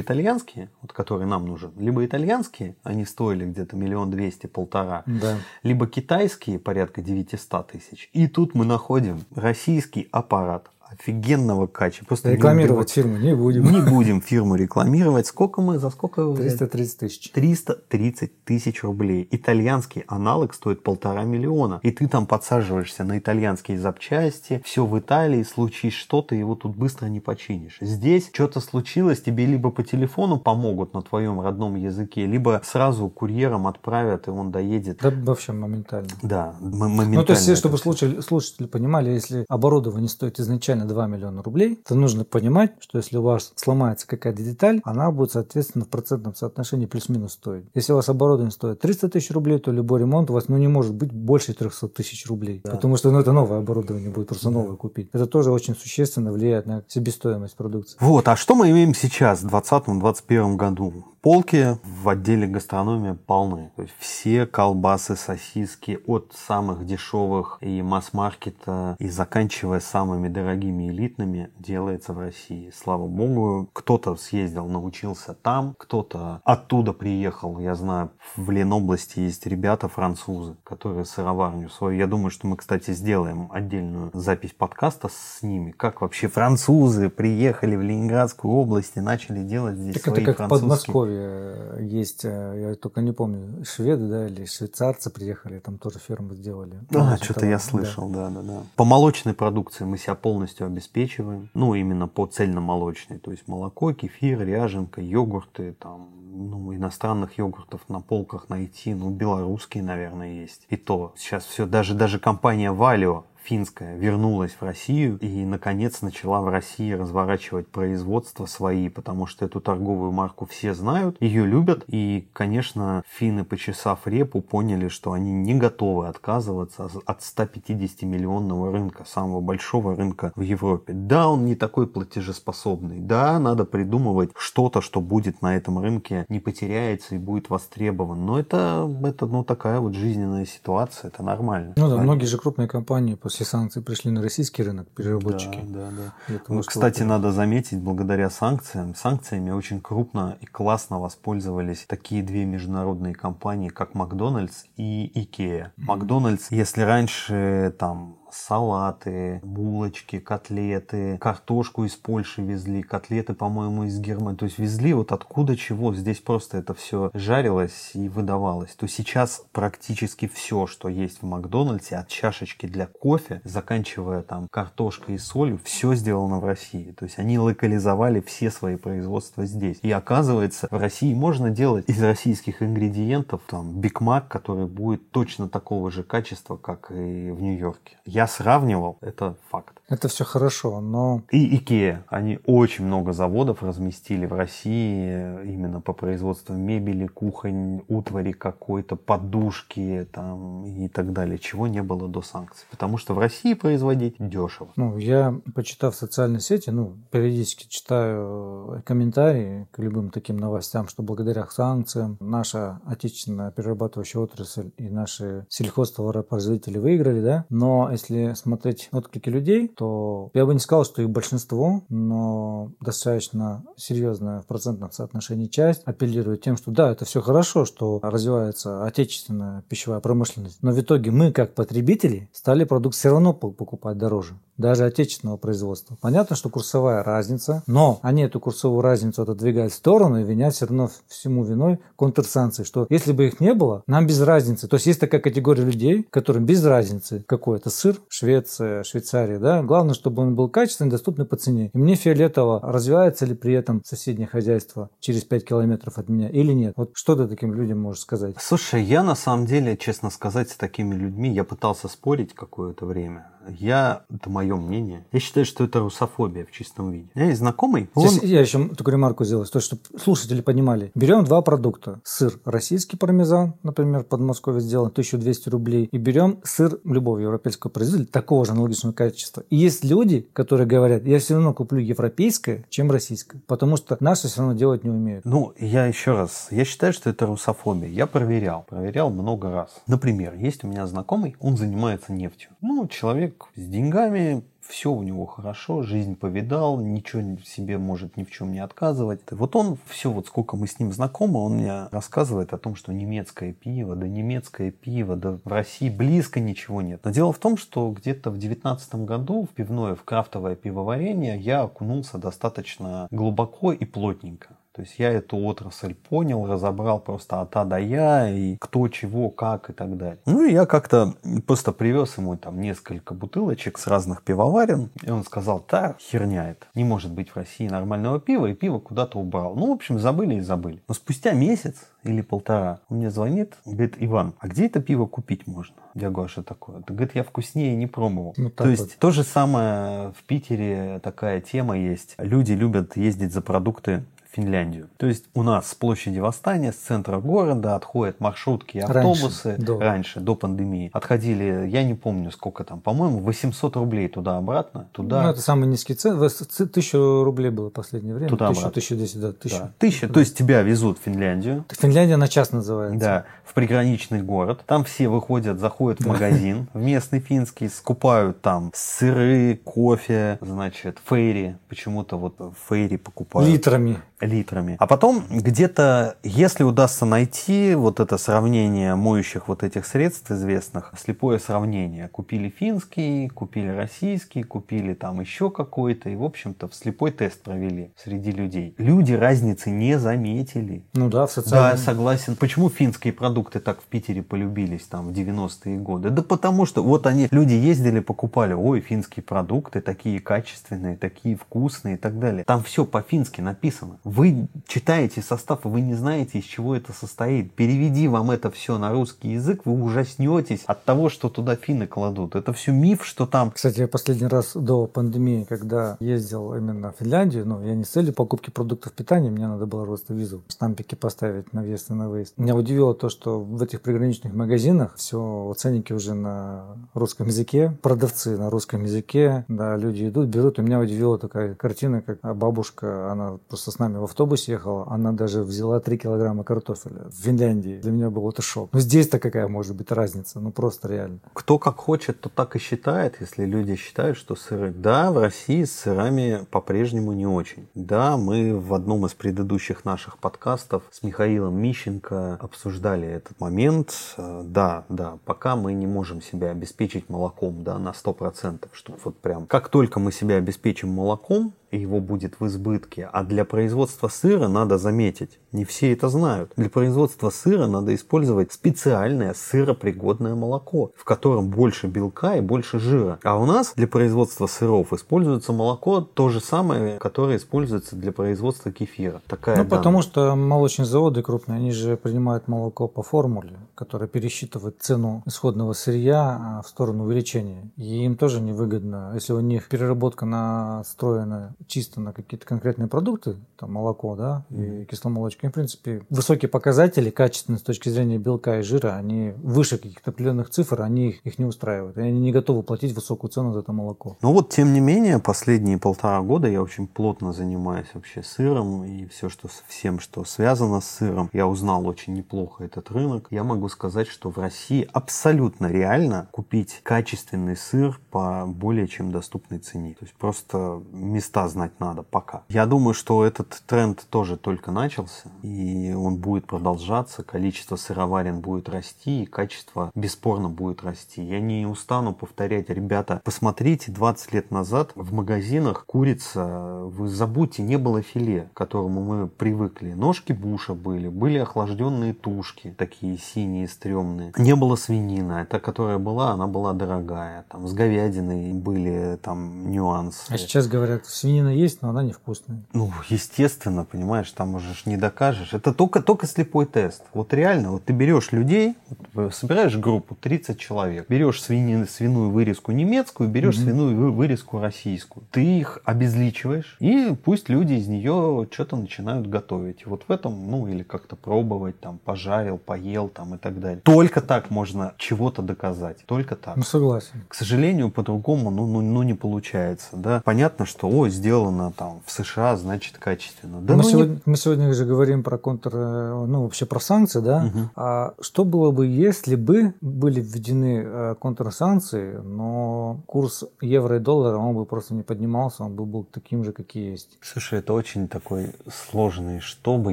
итальянские, 0.00 0.70
вот 0.82 0.92
которые 0.92 1.26
нам 1.26 1.46
нужен, 1.46 1.72
либо 1.78 2.04
итальянские, 2.04 2.76
они 2.82 3.06
стоили 3.06 3.46
где-то 3.46 3.74
миллион 3.76 4.10
двести, 4.10 4.46
полтора, 4.46 5.02
Да. 5.06 5.36
либо 5.62 5.86
китайские, 5.86 6.58
порядка 6.58 7.00
900 7.00 7.37
тысяч. 7.62 8.10
И 8.12 8.26
тут 8.26 8.54
мы 8.54 8.64
находим 8.64 9.24
российский 9.34 10.08
аппарат 10.12 10.70
офигенного 10.90 11.66
качества. 11.66 12.06
Просто 12.06 12.30
не 12.30 12.36
Рекламировать 12.36 12.70
убивать. 12.72 12.90
фирму 12.92 13.16
не 13.18 13.34
будем. 13.34 13.70
Не 13.70 13.80
будем 13.80 14.20
фирму 14.20 14.54
рекламировать. 14.54 15.26
Сколько 15.26 15.60
мы, 15.60 15.78
за 15.78 15.90
сколько 15.90 16.22
его 16.22 16.32
взяли? 16.32 16.48
330 16.48 16.98
тысяч. 16.98 17.30
330 17.32 18.44
тысяч 18.44 18.82
рублей. 18.82 19.28
Итальянский 19.30 20.04
аналог 20.06 20.54
стоит 20.54 20.82
полтора 20.82 21.24
миллиона. 21.24 21.80
И 21.82 21.90
ты 21.90 22.08
там 22.08 22.26
подсаживаешься 22.26 23.04
на 23.04 23.18
итальянские 23.18 23.78
запчасти, 23.78 24.62
все 24.64 24.86
в 24.86 24.98
Италии, 24.98 25.42
случись 25.42 25.92
что-то, 25.92 26.34
его 26.34 26.54
тут 26.54 26.76
быстро 26.76 27.06
не 27.06 27.20
починишь. 27.20 27.78
Здесь 27.80 28.30
что-то 28.32 28.60
случилось, 28.60 29.20
тебе 29.20 29.46
либо 29.46 29.70
по 29.70 29.82
телефону 29.82 30.38
помогут 30.38 30.94
на 30.94 31.02
твоем 31.02 31.40
родном 31.40 31.76
языке, 31.76 32.26
либо 32.26 32.62
сразу 32.64 33.08
курьером 33.08 33.66
отправят, 33.66 34.28
и 34.28 34.30
он 34.30 34.50
доедет. 34.50 35.00
Да 35.02 35.10
вообще 35.10 35.52
моментально. 35.52 36.08
Да, 36.22 36.54
моментально. 36.60 37.14
Ну, 37.14 37.24
то 37.24 37.32
есть, 37.34 37.56
чтобы 37.56 37.78
слушатели, 37.78 38.20
слушатели 38.20 38.66
понимали, 38.66 39.10
если 39.10 39.44
оборудование 39.48 40.08
стоит 40.08 40.40
изначально 40.40 40.77
2 40.84 41.06
миллиона 41.06 41.42
рублей, 41.42 41.76
то 41.86 41.94
нужно 41.94 42.24
понимать, 42.24 42.72
что 42.80 42.98
если 42.98 43.16
у 43.16 43.22
вас 43.22 43.52
сломается 43.56 44.06
какая-то 44.06 44.42
деталь, 44.42 44.80
она 44.84 45.10
будет, 45.10 45.32
соответственно, 45.32 45.84
в 45.84 45.88
процентном 45.88 46.34
соотношении 46.34 46.86
плюс-минус 46.86 47.32
стоить. 47.32 47.64
Если 47.74 47.92
у 47.92 47.96
вас 47.96 48.08
оборудование 48.08 48.52
стоит 48.52 48.80
300 48.80 49.08
тысяч 49.10 49.30
рублей, 49.30 49.58
то 49.58 49.70
любой 49.70 50.00
ремонт 50.00 50.30
у 50.30 50.34
вас 50.34 50.48
ну, 50.48 50.56
не 50.56 50.68
может 50.68 50.94
быть 50.94 51.12
больше 51.12 51.54
300 51.54 51.88
тысяч 51.88 52.26
рублей. 52.26 52.60
Да. 52.64 52.72
Потому 52.72 52.96
что 52.96 53.10
ну, 53.10 53.20
это 53.20 53.32
новое 53.32 53.58
оборудование 53.58 54.10
будет, 54.10 54.28
просто 54.28 54.50
новое 54.50 54.76
купить. 54.76 55.08
Это 55.12 55.26
тоже 55.26 55.50
очень 55.50 55.74
существенно 55.74 56.32
влияет 56.32 56.66
на 56.66 56.84
себестоимость 56.88 57.56
продукции. 57.56 57.96
Вот, 58.00 58.28
а 58.28 58.36
что 58.36 58.54
мы 58.54 58.70
имеем 58.70 58.94
сейчас, 58.94 59.42
в 59.42 59.54
2020-2021 59.54 60.56
году? 60.56 61.04
Полки 61.20 61.78
в 61.82 62.08
отделе 62.08 62.46
гастрономия 62.46 63.14
полны. 63.14 63.72
То 63.74 63.82
есть 63.82 63.94
все 63.98 64.46
колбасы, 64.46 65.16
сосиски 65.16 65.98
от 66.06 66.32
самых 66.32 66.86
дешевых 66.86 67.58
и 67.60 67.82
масс-маркета 67.82 68.94
и 69.00 69.08
заканчивая 69.08 69.80
самыми 69.80 70.28
дорогими 70.28 70.88
элитными 70.90 71.50
делается 71.58 72.12
в 72.12 72.20
России. 72.20 72.72
Слава 72.74 73.08
богу, 73.08 73.68
кто-то 73.72 74.14
съездил, 74.14 74.66
научился 74.66 75.34
там, 75.34 75.74
кто-то 75.76 76.40
оттуда 76.44 76.92
приехал. 76.92 77.58
Я 77.58 77.74
знаю, 77.74 78.10
в 78.36 78.50
Ленобласти 78.52 79.18
есть 79.18 79.44
ребята 79.46 79.88
французы, 79.88 80.56
которые 80.62 81.04
сыроварню 81.04 81.68
свою. 81.68 81.98
Я 81.98 82.06
думаю, 82.06 82.30
что 82.30 82.46
мы, 82.46 82.56
кстати, 82.56 82.92
сделаем 82.92 83.50
отдельную 83.50 84.10
запись 84.14 84.54
подкаста 84.56 85.08
с 85.08 85.42
ними. 85.42 85.72
Как 85.72 86.00
вообще 86.00 86.28
французы 86.28 87.08
приехали 87.08 87.74
в 87.74 87.82
Ленинградскую 87.82 88.54
область 88.54 88.92
и 88.96 89.00
начали 89.00 89.42
делать 89.42 89.76
здесь 89.76 89.94
Так 89.94 90.04
свои 90.04 90.22
это 90.22 90.34
как 90.34 90.48
французские... 90.48 91.07
Подмосковье 91.08 91.88
есть, 91.88 92.24
э, 92.24 92.68
я 92.70 92.74
только 92.74 93.00
не 93.00 93.12
помню, 93.12 93.64
шведы, 93.64 94.08
да, 94.08 94.26
или 94.26 94.44
швейцарцы 94.44 95.10
приехали, 95.10 95.58
там 95.58 95.78
тоже 95.78 95.98
ферму 95.98 96.34
сделали. 96.34 96.80
А, 96.94 97.16
что-то 97.16 97.46
я 97.46 97.52
Да. 97.52 97.58
слышал, 97.58 98.08
да. 98.08 98.30
да, 98.30 98.42
да, 98.42 98.62
По 98.76 98.84
молочной 98.84 99.34
продукции 99.34 99.84
мы 99.84 99.98
себя 99.98 100.14
полностью 100.14 100.66
обеспечиваем. 100.66 101.50
Ну, 101.54 101.74
именно 101.74 102.08
по 102.08 102.26
цельномолочной. 102.26 103.18
То 103.18 103.30
есть 103.30 103.48
молоко, 103.48 103.92
кефир, 103.92 104.40
ряженка, 104.40 105.00
йогурты, 105.00 105.74
там, 105.78 106.08
ну, 106.32 106.74
иностранных 106.74 107.38
йогуртов 107.38 107.80
на 107.88 108.00
полках 108.00 108.48
найти, 108.48 108.94
ну, 108.94 109.10
белорусские, 109.10 109.82
наверное, 109.82 110.32
есть. 110.42 110.66
И 110.68 110.76
то, 110.76 111.12
сейчас 111.16 111.44
все, 111.44 111.66
даже, 111.66 111.94
даже 111.94 112.18
компания 112.18 112.72
Валио 112.72 113.24
финская 113.48 113.96
вернулась 113.96 114.52
в 114.52 114.62
Россию 114.62 115.18
и, 115.20 115.46
наконец, 115.46 116.02
начала 116.02 116.42
в 116.42 116.48
России 116.48 116.92
разворачивать 116.92 117.68
производство 117.68 118.44
свои, 118.44 118.90
потому 118.90 119.26
что 119.26 119.46
эту 119.46 119.60
торговую 119.60 120.12
марку 120.12 120.44
все 120.44 120.74
знают, 120.74 121.16
ее 121.20 121.46
любят. 121.46 121.84
И, 121.86 122.28
конечно, 122.34 123.02
финны, 123.08 123.44
почесав 123.44 124.06
репу, 124.06 124.42
поняли, 124.42 124.88
что 124.88 125.12
они 125.12 125.32
не 125.32 125.54
готовы 125.54 126.08
отказываться 126.08 126.90
от 127.06 127.22
150 127.22 128.02
миллионного 128.02 128.70
рынка, 128.70 129.04
самого 129.06 129.40
большого 129.40 129.96
рынка 129.96 130.32
в 130.36 130.42
Европе. 130.42 130.92
Да, 130.92 131.28
он 131.28 131.46
не 131.46 131.54
такой 131.54 131.86
платежеспособный. 131.86 132.98
Да, 132.98 133.38
надо 133.38 133.64
придумывать 133.64 134.30
что-то, 134.36 134.82
что 134.82 135.00
будет 135.00 135.40
на 135.40 135.56
этом 135.56 135.78
рынке, 135.78 136.26
не 136.28 136.40
потеряется 136.40 137.14
и 137.14 137.18
будет 137.18 137.48
востребован. 137.48 138.26
Но 138.26 138.38
это, 138.38 138.90
это 139.04 139.24
ну, 139.26 139.42
такая 139.42 139.80
вот 139.80 139.94
жизненная 139.94 140.44
ситуация, 140.44 141.08
это 141.08 141.22
нормально. 141.22 141.72
Ну 141.76 141.88
да, 141.88 141.96
многие 141.96 142.26
же 142.26 142.36
крупные 142.36 142.68
компании 142.68 143.14
после 143.14 143.37
санкций 143.44 143.82
пришли 143.82 144.10
на 144.10 144.22
российский 144.22 144.62
рынок, 144.62 144.88
переработчики. 144.88 145.60
Да, 145.64 145.90
да, 145.90 146.12
да. 146.28 146.38
Того, 146.38 146.54
Ну, 146.56 146.62
кстати, 146.62 147.02
надо 147.02 147.32
заметить, 147.32 147.78
благодаря 147.78 148.30
санкциям, 148.30 148.94
санкциями 148.94 149.50
очень 149.50 149.80
крупно 149.80 150.36
и 150.40 150.46
классно 150.46 151.00
воспользовались 151.00 151.84
такие 151.86 152.22
две 152.22 152.44
международные 152.44 153.14
компании, 153.14 153.68
как 153.68 153.94
Макдональдс 153.94 154.64
и 154.76 155.10
Икея. 155.14 155.72
Макдональдс, 155.76 156.50
если 156.50 156.82
раньше 156.82 157.74
там 157.78 158.18
салаты, 158.32 159.40
булочки, 159.42 160.18
котлеты, 160.18 161.18
картошку 161.18 161.84
из 161.84 161.94
Польши 161.94 162.42
везли, 162.42 162.82
котлеты, 162.82 163.34
по-моему, 163.34 163.84
из 163.84 163.98
Германии. 163.98 164.38
То 164.38 164.44
есть 164.46 164.58
везли 164.58 164.94
вот 164.94 165.12
откуда 165.12 165.56
чего. 165.56 165.94
Здесь 165.94 166.20
просто 166.20 166.58
это 166.58 166.74
все 166.74 167.10
жарилось 167.14 167.92
и 167.94 168.08
выдавалось. 168.08 168.74
То 168.74 168.86
сейчас 168.88 169.44
практически 169.52 170.28
все, 170.28 170.66
что 170.66 170.88
есть 170.88 171.22
в 171.22 171.26
Макдональдсе, 171.26 171.96
от 171.96 172.08
чашечки 172.08 172.66
для 172.66 172.86
кофе, 172.86 173.40
заканчивая 173.44 174.22
там 174.22 174.48
картошкой 174.50 175.16
и 175.16 175.18
солью, 175.18 175.58
все 175.62 175.94
сделано 175.94 176.38
в 176.38 176.44
России. 176.44 176.92
То 176.92 177.04
есть 177.04 177.18
они 177.18 177.38
локализовали 177.38 178.20
все 178.20 178.50
свои 178.50 178.76
производства 178.76 179.46
здесь. 179.46 179.78
И 179.82 179.90
оказывается, 179.90 180.68
в 180.70 180.78
России 180.78 181.14
можно 181.14 181.50
делать 181.50 181.84
из 181.88 182.02
российских 182.02 182.62
ингредиентов 182.62 183.42
там 183.46 183.80
Биг 183.80 184.00
Мак, 184.00 184.28
который 184.28 184.66
будет 184.66 185.10
точно 185.10 185.48
такого 185.48 185.90
же 185.90 186.02
качества, 186.02 186.56
как 186.56 186.90
и 186.90 187.30
в 187.30 187.40
Нью-Йорке. 187.40 187.96
Я 188.18 188.26
сравнивал, 188.26 188.98
это 189.00 189.36
факт. 189.48 189.80
Это 189.88 190.08
все 190.08 190.24
хорошо, 190.24 190.80
но... 190.80 191.22
И 191.30 191.56
Икея. 191.56 192.04
Они 192.08 192.40
очень 192.46 192.84
много 192.84 193.12
заводов 193.12 193.62
разместили 193.62 194.26
в 194.26 194.32
России 194.32 195.44
именно 195.44 195.80
по 195.80 195.92
производству 195.92 196.54
мебели, 196.54 197.06
кухонь, 197.06 197.82
утвари 197.86 198.32
какой-то, 198.32 198.96
подушки 198.96 200.06
там 200.12 200.64
и 200.66 200.88
так 200.88 201.12
далее, 201.12 201.38
чего 201.38 201.68
не 201.68 201.80
было 201.80 202.08
до 202.08 202.20
санкций. 202.20 202.66
Потому 202.72 202.98
что 202.98 203.14
в 203.14 203.20
России 203.20 203.54
производить 203.54 204.16
дешево. 204.18 204.70
Ну, 204.74 204.98
я, 204.98 205.40
почитав 205.54 205.94
социальные 205.94 206.40
сети, 206.40 206.70
ну, 206.70 206.96
периодически 207.12 207.68
читаю 207.68 208.82
комментарии 208.84 209.68
к 209.70 209.78
любым 209.78 210.10
таким 210.10 210.38
новостям, 210.38 210.88
что 210.88 211.04
благодаря 211.04 211.46
санкциям 211.46 212.16
наша 212.18 212.80
отечественная 212.84 213.52
перерабатывающая 213.52 214.20
отрасль 214.20 214.72
и 214.76 214.88
наши 214.88 215.46
сельхозтоваропроизводители 215.48 216.78
выиграли, 216.78 217.22
да? 217.22 217.44
Но 217.48 217.88
если 217.92 218.07
смотреть 218.34 218.88
отклики 218.92 219.28
людей, 219.28 219.68
то 219.68 220.30
я 220.34 220.46
бы 220.46 220.54
не 220.54 220.60
сказал, 220.60 220.84
что 220.84 221.02
их 221.02 221.10
большинство, 221.10 221.82
но 221.88 222.72
достаточно 222.80 223.64
серьезная 223.76 224.40
в 224.40 224.46
процентном 224.46 224.90
соотношении 224.92 225.46
часть 225.46 225.82
апеллирует 225.84 226.42
тем, 226.42 226.56
что 226.56 226.70
да, 226.70 226.92
это 226.92 227.04
все 227.04 227.20
хорошо, 227.20 227.64
что 227.64 228.00
развивается 228.02 228.84
отечественная 228.84 229.62
пищевая 229.68 230.00
промышленность, 230.00 230.62
но 230.62 230.72
в 230.72 230.80
итоге 230.80 231.10
мы, 231.10 231.32
как 231.32 231.54
потребители, 231.54 232.28
стали 232.32 232.64
продукт 232.64 232.96
все 232.96 233.10
равно 233.10 233.32
покупать 233.32 233.98
дороже 233.98 234.38
даже 234.58 234.84
отечественного 234.84 235.36
производства. 235.36 235.96
Понятно, 236.00 236.36
что 236.36 236.50
курсовая 236.50 237.02
разница, 237.02 237.62
но 237.66 238.00
они 238.02 238.22
эту 238.22 238.40
курсовую 238.40 238.82
разницу 238.82 239.22
отодвигают 239.22 239.72
в 239.72 239.76
сторону 239.76 240.20
и 240.20 240.24
винят 240.24 240.54
все 240.54 240.66
равно 240.66 240.90
всему 241.06 241.44
виной 241.44 241.78
контрсанкции, 241.96 242.64
что 242.64 242.86
если 242.90 243.12
бы 243.12 243.26
их 243.26 243.40
не 243.40 243.54
было, 243.54 243.82
нам 243.86 244.06
без 244.06 244.20
разницы. 244.20 244.68
То 244.68 244.76
есть 244.76 244.86
есть 244.86 245.00
такая 245.00 245.20
категория 245.20 245.64
людей, 245.64 246.06
которым 246.10 246.44
без 246.44 246.64
разницы 246.64 247.24
какой 247.26 247.58
это 247.58 247.70
сыр, 247.70 247.96
Швеция, 248.08 248.82
Швейцария, 248.82 249.38
да, 249.38 249.62
главное, 249.62 249.94
чтобы 249.94 250.22
он 250.22 250.34
был 250.34 250.48
качественный, 250.48 250.90
доступный 250.90 251.24
по 251.24 251.36
цене. 251.36 251.70
И 251.72 251.78
мне 251.78 251.94
фиолетово, 251.94 252.60
развивается 252.62 253.26
ли 253.26 253.34
при 253.34 253.54
этом 253.54 253.82
соседнее 253.84 254.26
хозяйство 254.26 254.90
через 255.00 255.24
5 255.24 255.44
километров 255.44 255.98
от 255.98 256.08
меня 256.08 256.28
или 256.28 256.52
нет. 256.52 256.74
Вот 256.76 256.90
что 256.94 257.14
ты 257.14 257.28
таким 257.28 257.54
людям 257.54 257.80
можешь 257.80 258.02
сказать? 258.02 258.34
Слушай, 258.40 258.82
я 258.82 259.02
на 259.02 259.14
самом 259.14 259.46
деле, 259.46 259.76
честно 259.76 260.10
сказать, 260.10 260.50
с 260.50 260.56
такими 260.56 260.94
людьми, 260.94 261.32
я 261.32 261.44
пытался 261.44 261.88
спорить 261.88 262.34
какое-то 262.34 262.86
время 262.86 263.26
я, 263.50 264.04
это 264.12 264.30
мое 264.30 264.47
мнение, 264.56 265.04
я 265.12 265.20
считаю, 265.20 265.46
что 265.46 265.64
это 265.64 265.80
русофобия 265.80 266.46
в 266.46 266.50
чистом 266.50 266.90
виде. 266.90 267.08
У 267.14 267.18
меня 267.18 267.28
есть 267.28 267.40
знакомый. 267.40 267.90
Он... 267.94 268.08
Здесь 268.08 268.22
я 268.22 268.40
еще 268.40 268.68
такую 268.68 268.94
ремарку 268.94 269.24
сделаю, 269.24 269.46
то, 269.46 269.60
чтобы 269.60 269.82
слушатели 269.98 270.40
понимали. 270.40 270.90
Берем 270.94 271.24
два 271.24 271.42
продукта. 271.42 272.00
Сыр 272.04 272.38
российский 272.44 272.96
пармезан, 272.96 273.54
например, 273.62 274.04
в 274.04 274.06
Подмосковье 274.06 274.60
сделан, 274.60 274.88
1200 274.88 275.48
рублей. 275.48 275.88
И 275.92 275.98
берем 275.98 276.40
сыр 276.44 276.78
любого 276.84 277.18
европейского 277.18 277.70
производителя, 277.70 278.12
такого 278.12 278.44
же 278.44 278.52
аналогичного 278.52 278.92
качества. 278.92 279.44
И 279.50 279.56
есть 279.56 279.84
люди, 279.84 280.28
которые 280.32 280.66
говорят, 280.66 281.04
я 281.04 281.18
все 281.18 281.34
равно 281.34 281.54
куплю 281.54 281.78
европейское, 281.78 282.64
чем 282.68 282.90
российское. 282.90 283.40
Потому 283.46 283.76
что 283.76 283.96
наши 284.00 284.28
все 284.28 284.40
равно 284.40 284.54
делать 284.54 284.84
не 284.84 284.90
умеют. 284.90 285.24
Ну, 285.24 285.52
я 285.58 285.86
еще 285.86 286.12
раз, 286.12 286.48
я 286.50 286.64
считаю, 286.64 286.92
что 286.92 287.10
это 287.10 287.26
русофобия. 287.26 287.88
Я 287.88 288.06
проверял, 288.06 288.62
проверял 288.62 289.10
много 289.10 289.50
раз. 289.50 289.70
Например, 289.86 290.34
есть 290.34 290.64
у 290.64 290.68
меня 290.68 290.86
знакомый, 290.86 291.36
он 291.40 291.56
занимается 291.56 292.12
нефтью. 292.12 292.50
Ну, 292.60 292.86
человек 292.88 293.46
с 293.56 293.62
деньгами, 293.62 294.37
все 294.68 294.92
у 294.92 295.02
него 295.02 295.24
хорошо, 295.24 295.82
жизнь 295.82 296.14
повидал, 296.14 296.78
ничего 296.78 297.38
себе 297.44 297.78
может 297.78 298.16
ни 298.16 298.24
в 298.24 298.30
чем 298.30 298.52
не 298.52 298.58
отказывать. 298.58 299.20
Вот 299.30 299.56
он, 299.56 299.78
все, 299.86 300.10
вот 300.10 300.26
сколько 300.26 300.56
мы 300.56 300.66
с 300.66 300.78
ним 300.78 300.92
знакомы, 300.92 301.40
он 301.40 301.54
мне 301.54 301.88
рассказывает 301.90 302.52
о 302.52 302.58
том, 302.58 302.76
что 302.76 302.92
немецкое 302.92 303.54
пиво, 303.54 303.96
да 303.96 304.06
немецкое 304.06 304.70
пиво, 304.70 305.16
да 305.16 305.38
в 305.42 305.48
России 305.48 305.88
близко 305.88 306.38
ничего 306.38 306.82
нет. 306.82 307.00
Но 307.02 307.10
дело 307.10 307.32
в 307.32 307.38
том, 307.38 307.56
что 307.56 307.90
где-то 307.90 308.30
в 308.30 308.38
девятнадцатом 308.38 309.06
году 309.06 309.48
в 309.50 309.54
пивное, 309.54 309.94
в 309.94 310.04
крафтовое 310.04 310.54
пивоварение 310.54 311.38
я 311.38 311.62
окунулся 311.62 312.18
достаточно 312.18 313.08
глубоко 313.10 313.72
и 313.72 313.84
плотненько. 313.86 314.57
То 314.78 314.82
есть 314.82 314.94
я 315.00 315.10
эту 315.10 315.38
отрасль 315.38 315.92
понял, 315.92 316.46
разобрал 316.46 317.00
просто 317.00 317.40
от 317.40 317.56
А 317.56 317.64
до 317.64 317.80
Я, 317.80 318.30
и 318.30 318.56
кто, 318.58 318.86
чего, 318.86 319.28
как 319.28 319.70
и 319.70 319.72
так 319.72 319.96
далее. 319.96 320.20
Ну 320.24 320.46
и 320.46 320.52
я 320.52 320.66
как-то 320.66 321.14
просто 321.48 321.72
привез 321.72 322.16
ему 322.16 322.36
там 322.36 322.60
несколько 322.60 323.12
бутылочек 323.12 323.76
с 323.76 323.88
разных 323.88 324.22
пивоварен, 324.22 324.90
и 325.02 325.10
он 325.10 325.24
сказал, 325.24 325.66
да, 325.68 325.96
херня 325.98 326.50
это, 326.50 326.66
не 326.76 326.84
может 326.84 327.12
быть 327.12 327.30
в 327.30 327.36
России 327.36 327.66
нормального 327.66 328.20
пива, 328.20 328.46
и 328.46 328.54
пиво 328.54 328.78
куда-то 328.78 329.18
убрал. 329.18 329.56
Ну, 329.56 329.66
в 329.66 329.72
общем, 329.72 329.98
забыли 329.98 330.36
и 330.36 330.40
забыли. 330.42 330.80
Но 330.86 330.94
спустя 330.94 331.32
месяц 331.32 331.88
или 332.04 332.20
полтора 332.20 332.78
он 332.88 332.98
мне 332.98 333.10
звонит, 333.10 333.56
говорит, 333.64 333.96
Иван, 333.98 334.34
а 334.38 334.46
где 334.46 334.66
это 334.66 334.80
пиво 334.80 335.06
купить 335.06 335.48
можно? 335.48 335.74
Я 335.94 336.10
говорю, 336.10 336.26
«А 336.26 336.28
что 336.28 336.44
такое? 336.44 336.84
Да, 336.86 336.94
говорит, 336.94 337.16
я 337.16 337.24
вкуснее 337.24 337.74
не 337.74 337.88
пробовал. 337.88 338.34
Ну, 338.36 338.50
то 338.50 338.68
есть 338.68 338.82
вот. 338.82 338.96
то 339.00 339.10
же 339.10 339.24
самое 339.24 340.12
в 340.12 340.22
Питере 340.24 341.00
такая 341.02 341.40
тема 341.40 341.76
есть. 341.76 342.14
Люди 342.18 342.52
любят 342.52 342.96
ездить 342.96 343.32
за 343.32 343.42
продукты 343.42 344.04
Финляндию. 344.30 344.88
То 344.98 345.06
есть 345.06 345.24
у 345.34 345.42
нас 345.42 345.70
с 345.70 345.74
площади 345.74 346.18
Восстания, 346.18 346.72
с 346.72 346.76
центра 346.76 347.18
города 347.18 347.74
отходят 347.74 348.20
маршрутки 348.20 348.76
и 348.76 348.80
автобусы. 348.80 349.50
Раньше 349.50 349.62
до, 349.64 349.78
раньше, 349.78 350.20
до 350.20 350.34
пандемии. 350.34 350.90
Отходили, 350.92 351.66
я 351.68 351.82
не 351.82 351.94
помню 351.94 352.30
сколько 352.30 352.62
там, 352.64 352.80
по-моему, 352.80 353.20
800 353.20 353.76
рублей 353.76 354.08
туда-обратно. 354.08 354.88
Туда. 354.92 355.22
Ну, 355.22 355.30
это 355.30 355.40
самый 355.40 355.66
низкий 355.66 355.94
цен. 355.94 356.18
Тысячу 356.18 357.24
рублей 357.24 357.50
было 357.50 357.70
в 357.70 357.72
последнее 357.72 358.14
время. 358.14 358.28
Туда-обратно. 358.28 358.70
Тысячу, 358.70 358.96
тысячу, 358.96 359.18
да, 359.18 359.32
тысячу. 359.32 359.58
Да. 359.58 359.72
Тысяча, 359.78 360.08
то 360.08 360.20
есть 360.20 360.36
тебя 360.36 360.62
везут 360.62 360.98
в 360.98 361.02
Финляндию. 361.02 361.64
Финляндия 361.70 362.16
на 362.16 362.28
час 362.28 362.52
называется. 362.52 362.98
Да, 362.98 363.24
в 363.44 363.54
приграничный 363.54 364.22
город. 364.22 364.62
Там 364.66 364.84
все 364.84 365.08
выходят, 365.08 365.58
заходят 365.58 366.00
в 366.00 366.06
магазин 366.06 366.68
в 366.74 366.80
местный 366.80 367.20
финский, 367.20 367.68
скупают 367.68 368.42
там 368.42 368.72
сыры, 368.74 369.58
кофе, 369.64 370.38
значит, 370.42 370.98
фейри. 371.04 371.56
Почему-то 371.68 372.18
вот 372.18 372.36
фейри 372.68 372.96
покупают. 372.96 373.50
Литрами 373.50 373.98
литрами. 374.20 374.76
А 374.78 374.86
потом 374.86 375.24
где-то, 375.30 376.16
если 376.22 376.64
удастся 376.64 377.04
найти 377.06 377.74
вот 377.74 378.00
это 378.00 378.18
сравнение 378.18 378.94
моющих 378.94 379.48
вот 379.48 379.62
этих 379.62 379.86
средств 379.86 380.30
известных, 380.30 380.92
слепое 380.98 381.38
сравнение. 381.38 382.08
Купили 382.08 382.48
финский, 382.48 383.28
купили 383.28 383.68
российский, 383.68 384.42
купили 384.42 384.94
там 384.94 385.20
еще 385.20 385.50
какой-то. 385.50 386.10
И, 386.10 386.16
в 386.16 386.24
общем-то, 386.24 386.68
в 386.68 386.74
слепой 386.74 387.12
тест 387.12 387.42
провели 387.42 387.92
среди 387.96 388.30
людей. 388.32 388.74
Люди 388.78 389.12
разницы 389.12 389.70
не 389.70 389.98
заметили. 389.98 390.84
Ну 390.94 391.08
да, 391.08 391.26
в 391.26 391.32
социальном... 391.32 391.72
Да, 391.72 391.76
согласен. 391.76 392.36
Почему 392.36 392.68
финские 392.68 393.12
продукты 393.12 393.60
так 393.60 393.80
в 393.80 393.84
Питере 393.84 394.22
полюбились 394.22 394.86
там 394.86 395.08
в 395.08 395.12
90-е 395.12 395.78
годы? 395.78 396.10
Да 396.10 396.22
потому 396.22 396.66
что 396.66 396.82
вот 396.82 397.06
они, 397.06 397.28
люди 397.30 397.54
ездили, 397.54 398.00
покупали, 398.00 398.52
ой, 398.52 398.80
финские 398.80 399.22
продукты 399.22 399.80
такие 399.80 400.20
качественные, 400.20 400.96
такие 400.96 401.36
вкусные 401.36 401.94
и 401.94 401.98
так 401.98 402.18
далее. 402.18 402.44
Там 402.44 402.62
все 402.62 402.84
по-фински 402.84 403.40
написано. 403.40 403.98
Вы 404.08 404.48
читаете 404.66 405.20
состав, 405.20 405.64
вы 405.64 405.82
не 405.82 405.92
знаете, 405.92 406.38
из 406.38 406.44
чего 406.46 406.74
это 406.74 406.94
состоит. 406.94 407.52
Переведи 407.52 408.08
вам 408.08 408.30
это 408.30 408.50
все 408.50 408.78
на 408.78 408.90
русский 408.90 409.32
язык, 409.32 409.66
вы 409.66 409.74
ужаснетесь 409.82 410.64
от 410.64 410.82
того, 410.84 411.10
что 411.10 411.28
туда 411.28 411.56
финны 411.56 411.86
кладут. 411.86 412.34
Это 412.34 412.54
все 412.54 412.72
миф, 412.72 413.04
что 413.04 413.26
там... 413.26 413.50
Кстати, 413.50 413.80
я 413.80 413.86
последний 413.88 414.26
раз 414.26 414.52
до 414.54 414.86
пандемии, 414.86 415.44
когда 415.46 415.98
ездил 416.00 416.54
именно 416.54 416.92
в 416.92 416.96
Финляндию, 416.98 417.46
ну, 417.46 417.62
я 417.62 417.74
не 417.74 417.84
с 417.84 417.88
целью 417.88 418.14
покупки 418.14 418.48
продуктов 418.48 418.94
питания, 418.94 419.30
мне 419.30 419.46
надо 419.46 419.66
было 419.66 419.84
просто 419.84 420.14
визу, 420.14 420.42
стампики 420.48 420.94
поставить 420.94 421.52
на 421.52 421.60
въезд 421.60 421.90
и 421.90 421.92
на 421.92 422.08
выезд. 422.08 422.32
Меня 422.38 422.56
удивило 422.56 422.94
то, 422.94 423.10
что 423.10 423.38
в 423.38 423.62
этих 423.62 423.82
приграничных 423.82 424.32
магазинах 424.32 424.94
все 424.96 425.52
ценники 425.58 425.92
уже 425.92 426.14
на 426.14 426.64
русском 426.94 427.26
языке, 427.26 427.76
продавцы 427.82 428.38
на 428.38 428.48
русском 428.48 428.84
языке, 428.84 429.44
да, 429.48 429.76
люди 429.76 430.08
идут, 430.08 430.28
берут. 430.28 430.58
И 430.58 430.62
меня 430.62 430.80
удивила 430.80 431.18
такая 431.18 431.54
картина, 431.54 432.00
как 432.00 432.20
бабушка, 432.38 433.12
она 433.12 433.36
просто 433.48 433.70
с 433.70 433.78
нами 433.78 433.97
в 434.00 434.04
автобусе 434.04 434.52
ехала, 434.52 434.86
она 434.90 435.12
даже 435.12 435.42
взяла 435.42 435.80
3 435.80 435.98
килограмма 435.98 436.44
картофеля 436.44 437.08
в 437.10 437.14
Финляндии. 437.14 437.80
Для 437.80 437.92
меня 437.92 438.10
был 438.10 438.28
это 438.28 438.42
шок. 438.42 438.70
Но 438.72 438.80
здесь-то 438.80 439.18
какая 439.18 439.48
может 439.48 439.76
быть 439.76 439.90
разница? 439.92 440.40
Ну 440.40 440.50
просто 440.50 440.88
реально. 440.88 441.18
Кто 441.32 441.58
как 441.58 441.76
хочет, 441.76 442.20
то 442.20 442.28
так 442.28 442.56
и 442.56 442.58
считает, 442.58 443.16
если 443.20 443.44
люди 443.44 443.76
считают, 443.76 444.16
что 444.16 444.36
сыры. 444.36 444.70
Да, 444.70 445.12
в 445.12 445.18
России 445.18 445.64
с 445.64 445.72
сырами 445.72 446.46
по-прежнему 446.50 447.12
не 447.12 447.26
очень. 447.26 447.68
Да, 447.74 448.16
мы 448.16 448.58
в 448.58 448.74
одном 448.74 449.06
из 449.06 449.14
предыдущих 449.14 449.84
наших 449.84 450.18
подкастов 450.18 450.82
с 450.90 451.02
Михаилом 451.02 451.60
Мищенко 451.60 452.36
обсуждали 452.40 453.08
этот 453.08 453.40
момент. 453.40 453.94
Да, 454.16 454.84
да, 454.88 455.18
пока 455.24 455.56
мы 455.56 455.72
не 455.72 455.86
можем 455.86 456.22
себя 456.22 456.50
обеспечить 456.50 457.08
молоком, 457.08 457.62
да, 457.64 457.78
на 457.78 457.90
100%, 457.90 458.68
что 458.72 458.94
вот 459.04 459.16
прям 459.18 459.46
как 459.46 459.68
только 459.68 460.00
мы 460.00 460.12
себя 460.12 460.36
обеспечим 460.36 460.90
молоком, 460.90 461.52
его 461.76 462.00
будет 462.00 462.40
в 462.40 462.46
избытке. 462.46 463.08
А 463.12 463.24
для 463.24 463.44
производства 463.44 464.08
сыра 464.08 464.48
надо 464.48 464.78
заметить, 464.78 465.38
не 465.52 465.64
все 465.64 465.92
это 465.92 466.08
знают. 466.08 466.52
Для 466.56 466.70
производства 466.70 467.30
сыра 467.30 467.66
надо 467.66 467.94
использовать 467.94 468.52
специальное 468.52 469.34
сыропригодное 469.34 470.34
молоко, 470.34 470.92
в 470.96 471.04
котором 471.04 471.48
больше 471.48 471.86
белка 471.86 472.36
и 472.36 472.40
больше 472.40 472.78
жира. 472.78 473.18
А 473.22 473.38
у 473.38 473.46
нас 473.46 473.72
для 473.74 473.86
производства 473.86 474.46
сыров 474.46 474.92
используется 474.92 475.52
молоко 475.52 476.00
то 476.00 476.28
же 476.28 476.40
самое, 476.40 476.98
которое 476.98 477.36
используется 477.36 477.96
для 477.96 478.12
производства 478.12 478.72
кефира. 478.72 479.22
Такая 479.26 479.56
ну, 479.56 479.64
данная. 479.64 479.78
потому 479.78 480.02
что 480.02 480.34
молочные 480.36 480.86
заводы 480.86 481.22
крупные, 481.22 481.56
они 481.56 481.72
же 481.72 481.96
принимают 481.96 482.48
молоко 482.48 482.88
по 482.88 483.02
формуле, 483.02 483.58
которая 483.74 484.08
пересчитывает 484.08 484.76
цену 484.80 485.22
исходного 485.26 485.72
сырья 485.72 486.58
а, 486.58 486.62
в 486.62 486.68
сторону 486.68 487.04
увеличения. 487.04 487.70
И 487.76 488.04
им 488.04 488.16
тоже 488.16 488.40
невыгодно, 488.40 489.12
если 489.14 489.32
у 489.32 489.40
них 489.40 489.68
переработка 489.68 490.26
настроена 490.26 491.54
чисто 491.66 492.00
на 492.00 492.12
какие-то 492.12 492.46
конкретные 492.46 492.88
продукты, 492.88 493.36
там 493.56 493.72
молоко, 493.72 494.16
да, 494.16 494.44
и 494.50 494.84
кисломолочка, 494.84 495.46
им, 495.46 495.50
в 495.50 495.54
принципе, 495.54 496.02
высокие 496.10 496.48
показатели 496.48 497.10
качественные 497.10 497.58
с 497.58 497.62
точки 497.62 497.88
зрения 497.88 498.18
белка 498.18 498.58
и 498.58 498.62
жира, 498.62 498.96
они 498.96 499.32
выше 499.36 499.78
каких-то 499.78 500.10
определенных 500.10 500.50
цифр, 500.50 500.82
они 500.82 501.10
их, 501.10 501.26
их 501.26 501.38
не 501.38 501.44
устраивают. 501.44 501.96
И 501.96 502.00
они 502.00 502.20
не 502.20 502.32
готовы 502.32 502.62
платить 502.62 502.94
высокую 502.94 503.30
цену 503.30 503.52
за 503.52 503.60
это 503.60 503.72
молоко. 503.72 504.16
Но 504.22 504.32
вот, 504.32 504.50
тем 504.50 504.72
не 504.72 504.80
менее, 504.80 505.18
последние 505.18 505.78
полтора 505.78 506.20
года 506.22 506.48
я 506.48 506.62
очень 506.62 506.86
плотно 506.86 507.32
занимаюсь 507.32 507.88
вообще 507.94 508.22
сыром 508.22 508.84
и 508.84 509.06
все, 509.06 509.28
что 509.28 509.48
всем, 509.66 510.00
что 510.00 510.24
связано 510.24 510.80
с 510.80 510.88
сыром. 510.88 511.30
Я 511.32 511.46
узнал 511.46 511.86
очень 511.86 512.14
неплохо 512.14 512.64
этот 512.64 512.90
рынок. 512.90 513.28
Я 513.30 513.44
могу 513.44 513.68
сказать, 513.68 514.06
что 514.06 514.30
в 514.30 514.38
России 514.38 514.88
абсолютно 514.92 515.66
реально 515.66 516.28
купить 516.30 516.80
качественный 516.82 517.56
сыр 517.56 518.00
по 518.10 518.44
более 518.46 518.86
чем 518.86 519.10
доступной 519.10 519.58
цене. 519.58 519.94
То 519.98 520.04
есть 520.04 520.14
просто 520.14 520.82
места 520.92 521.47
знать 521.48 521.78
надо 521.80 522.02
пока. 522.02 522.42
Я 522.48 522.66
думаю, 522.66 522.94
что 522.94 523.24
этот 523.24 523.62
тренд 523.66 524.06
тоже 524.10 524.36
только 524.36 524.70
начался, 524.70 525.28
и 525.42 525.92
он 525.92 526.16
будет 526.16 526.46
продолжаться. 526.46 527.22
Количество 527.22 527.76
сыроварен 527.76 528.40
будет 528.40 528.68
расти, 528.68 529.22
и 529.22 529.26
качество 529.26 529.90
бесспорно 529.94 530.48
будет 530.48 530.82
расти. 530.82 531.22
Я 531.22 531.40
не 531.40 531.66
устану 531.66 532.12
повторять, 532.12 532.70
ребята, 532.70 533.20
посмотрите, 533.24 533.92
20 533.92 534.32
лет 534.32 534.50
назад 534.50 534.92
в 534.94 535.12
магазинах 535.12 535.84
курица, 535.86 536.82
вы 536.84 537.08
забудьте, 537.08 537.62
не 537.62 537.76
было 537.76 538.02
филе, 538.02 538.48
к 538.52 538.56
которому 538.56 539.02
мы 539.02 539.26
привыкли. 539.28 539.92
Ножки 539.92 540.32
буша 540.32 540.74
были, 540.74 541.08
были 541.08 541.38
охлажденные 541.38 542.14
тушки, 542.14 542.74
такие 542.76 543.18
синие, 543.18 543.68
стрёмные. 543.68 544.32
Не 544.36 544.54
было 544.54 544.76
свинина, 544.76 545.46
та, 545.46 545.60
которая 545.60 545.98
была, 545.98 546.32
она 546.32 546.46
была 546.46 546.72
дорогая. 546.72 547.44
Там 547.48 547.66
с 547.66 547.72
говядиной 547.72 548.52
были 548.52 549.18
там 549.22 549.70
нюансы. 549.70 550.32
А 550.32 550.38
сейчас 550.38 550.66
говорят, 550.66 551.06
свинина 551.06 551.37
есть, 551.46 551.82
но 551.82 551.90
она 551.90 552.02
невкусная. 552.02 552.62
Ну, 552.72 552.92
естественно, 553.08 553.84
понимаешь, 553.84 554.30
там 554.32 554.56
уже 554.56 554.66
не 554.86 554.96
докажешь. 554.96 555.54
Это 555.54 555.72
только, 555.72 556.02
только 556.02 556.26
слепой 556.26 556.66
тест. 556.66 557.04
Вот 557.14 557.32
реально, 557.32 557.72
вот 557.72 557.84
ты 557.84 557.92
берешь 557.92 558.32
людей, 558.32 558.74
вот, 559.14 559.34
собираешь 559.34 559.76
группу 559.76 560.14
30 560.14 560.58
человек, 560.58 561.06
берешь 561.08 561.42
свинину, 561.42 561.86
свиную 561.86 562.30
вырезку 562.30 562.72
немецкую, 562.72 563.28
берешь 563.28 563.56
mm-hmm. 563.56 563.62
свиную 563.62 564.12
вырезку 564.12 564.60
российскую. 564.60 565.24
Ты 565.30 565.44
их 565.44 565.78
обезличиваешь, 565.84 566.76
и 566.80 567.14
пусть 567.24 567.48
люди 567.48 567.74
из 567.74 567.88
нее 567.88 568.46
что-то 568.50 568.76
начинают 568.76 569.28
готовить. 569.28 569.86
Вот 569.86 570.04
в 570.08 570.12
этом, 570.12 570.50
ну, 570.50 570.66
или 570.66 570.82
как-то 570.82 571.16
пробовать, 571.16 571.80
там, 571.80 571.98
пожарил, 571.98 572.58
поел, 572.58 573.08
там, 573.08 573.34
и 573.34 573.38
так 573.38 573.60
далее. 573.60 573.80
Только 573.82 574.20
так 574.20 574.50
можно 574.50 574.94
чего-то 574.98 575.42
доказать. 575.42 575.98
Только 576.06 576.36
так. 576.36 576.56
Ну, 576.56 576.62
согласен. 576.62 577.24
К 577.28 577.34
сожалению, 577.34 577.90
по-другому, 577.90 578.50
ну, 578.50 578.66
ну, 578.66 578.80
ну, 578.80 579.02
не 579.02 579.14
получается, 579.14 579.90
да. 579.92 580.22
Понятно, 580.24 580.66
что, 580.66 580.88
о, 580.88 581.08
сделано 581.28 581.72
там 581.76 582.00
в 582.06 582.10
США, 582.10 582.56
значит, 582.56 582.96
качественно. 582.96 583.60
Да, 583.60 583.76
мы, 583.76 583.82
ну, 583.82 583.88
сегодня, 583.88 584.14
не... 584.14 584.20
мы 584.24 584.36
сегодня 584.36 584.72
же 584.72 584.86
говорим 584.86 585.22
про 585.22 585.36
контр, 585.36 585.74
ну, 585.74 586.44
вообще 586.44 586.64
про 586.64 586.80
санкции, 586.80 587.20
да. 587.20 587.44
Угу. 587.44 587.70
А 587.76 588.14
что 588.20 588.44
было 588.44 588.70
бы, 588.70 588.86
если 588.86 589.36
бы 589.36 589.74
были 589.82 590.20
введены 590.22 590.82
э, 590.84 591.14
контрсанкции, 591.20 592.14
но 592.24 593.00
курс 593.06 593.44
евро 593.60 593.96
и 593.96 593.98
доллара, 593.98 594.38
он 594.38 594.54
бы 594.54 594.64
просто 594.64 594.94
не 594.94 595.02
поднимался, 595.02 595.64
он 595.64 595.74
бы 595.74 595.84
был 595.84 596.06
таким 596.10 596.44
же, 596.44 596.52
какие 596.52 596.92
есть? 596.92 597.18
Слушай, 597.20 597.58
это 597.58 597.74
очень 597.74 598.08
такой 598.08 598.54
сложный, 598.90 599.40
что 599.40 599.76
бы, 599.76 599.92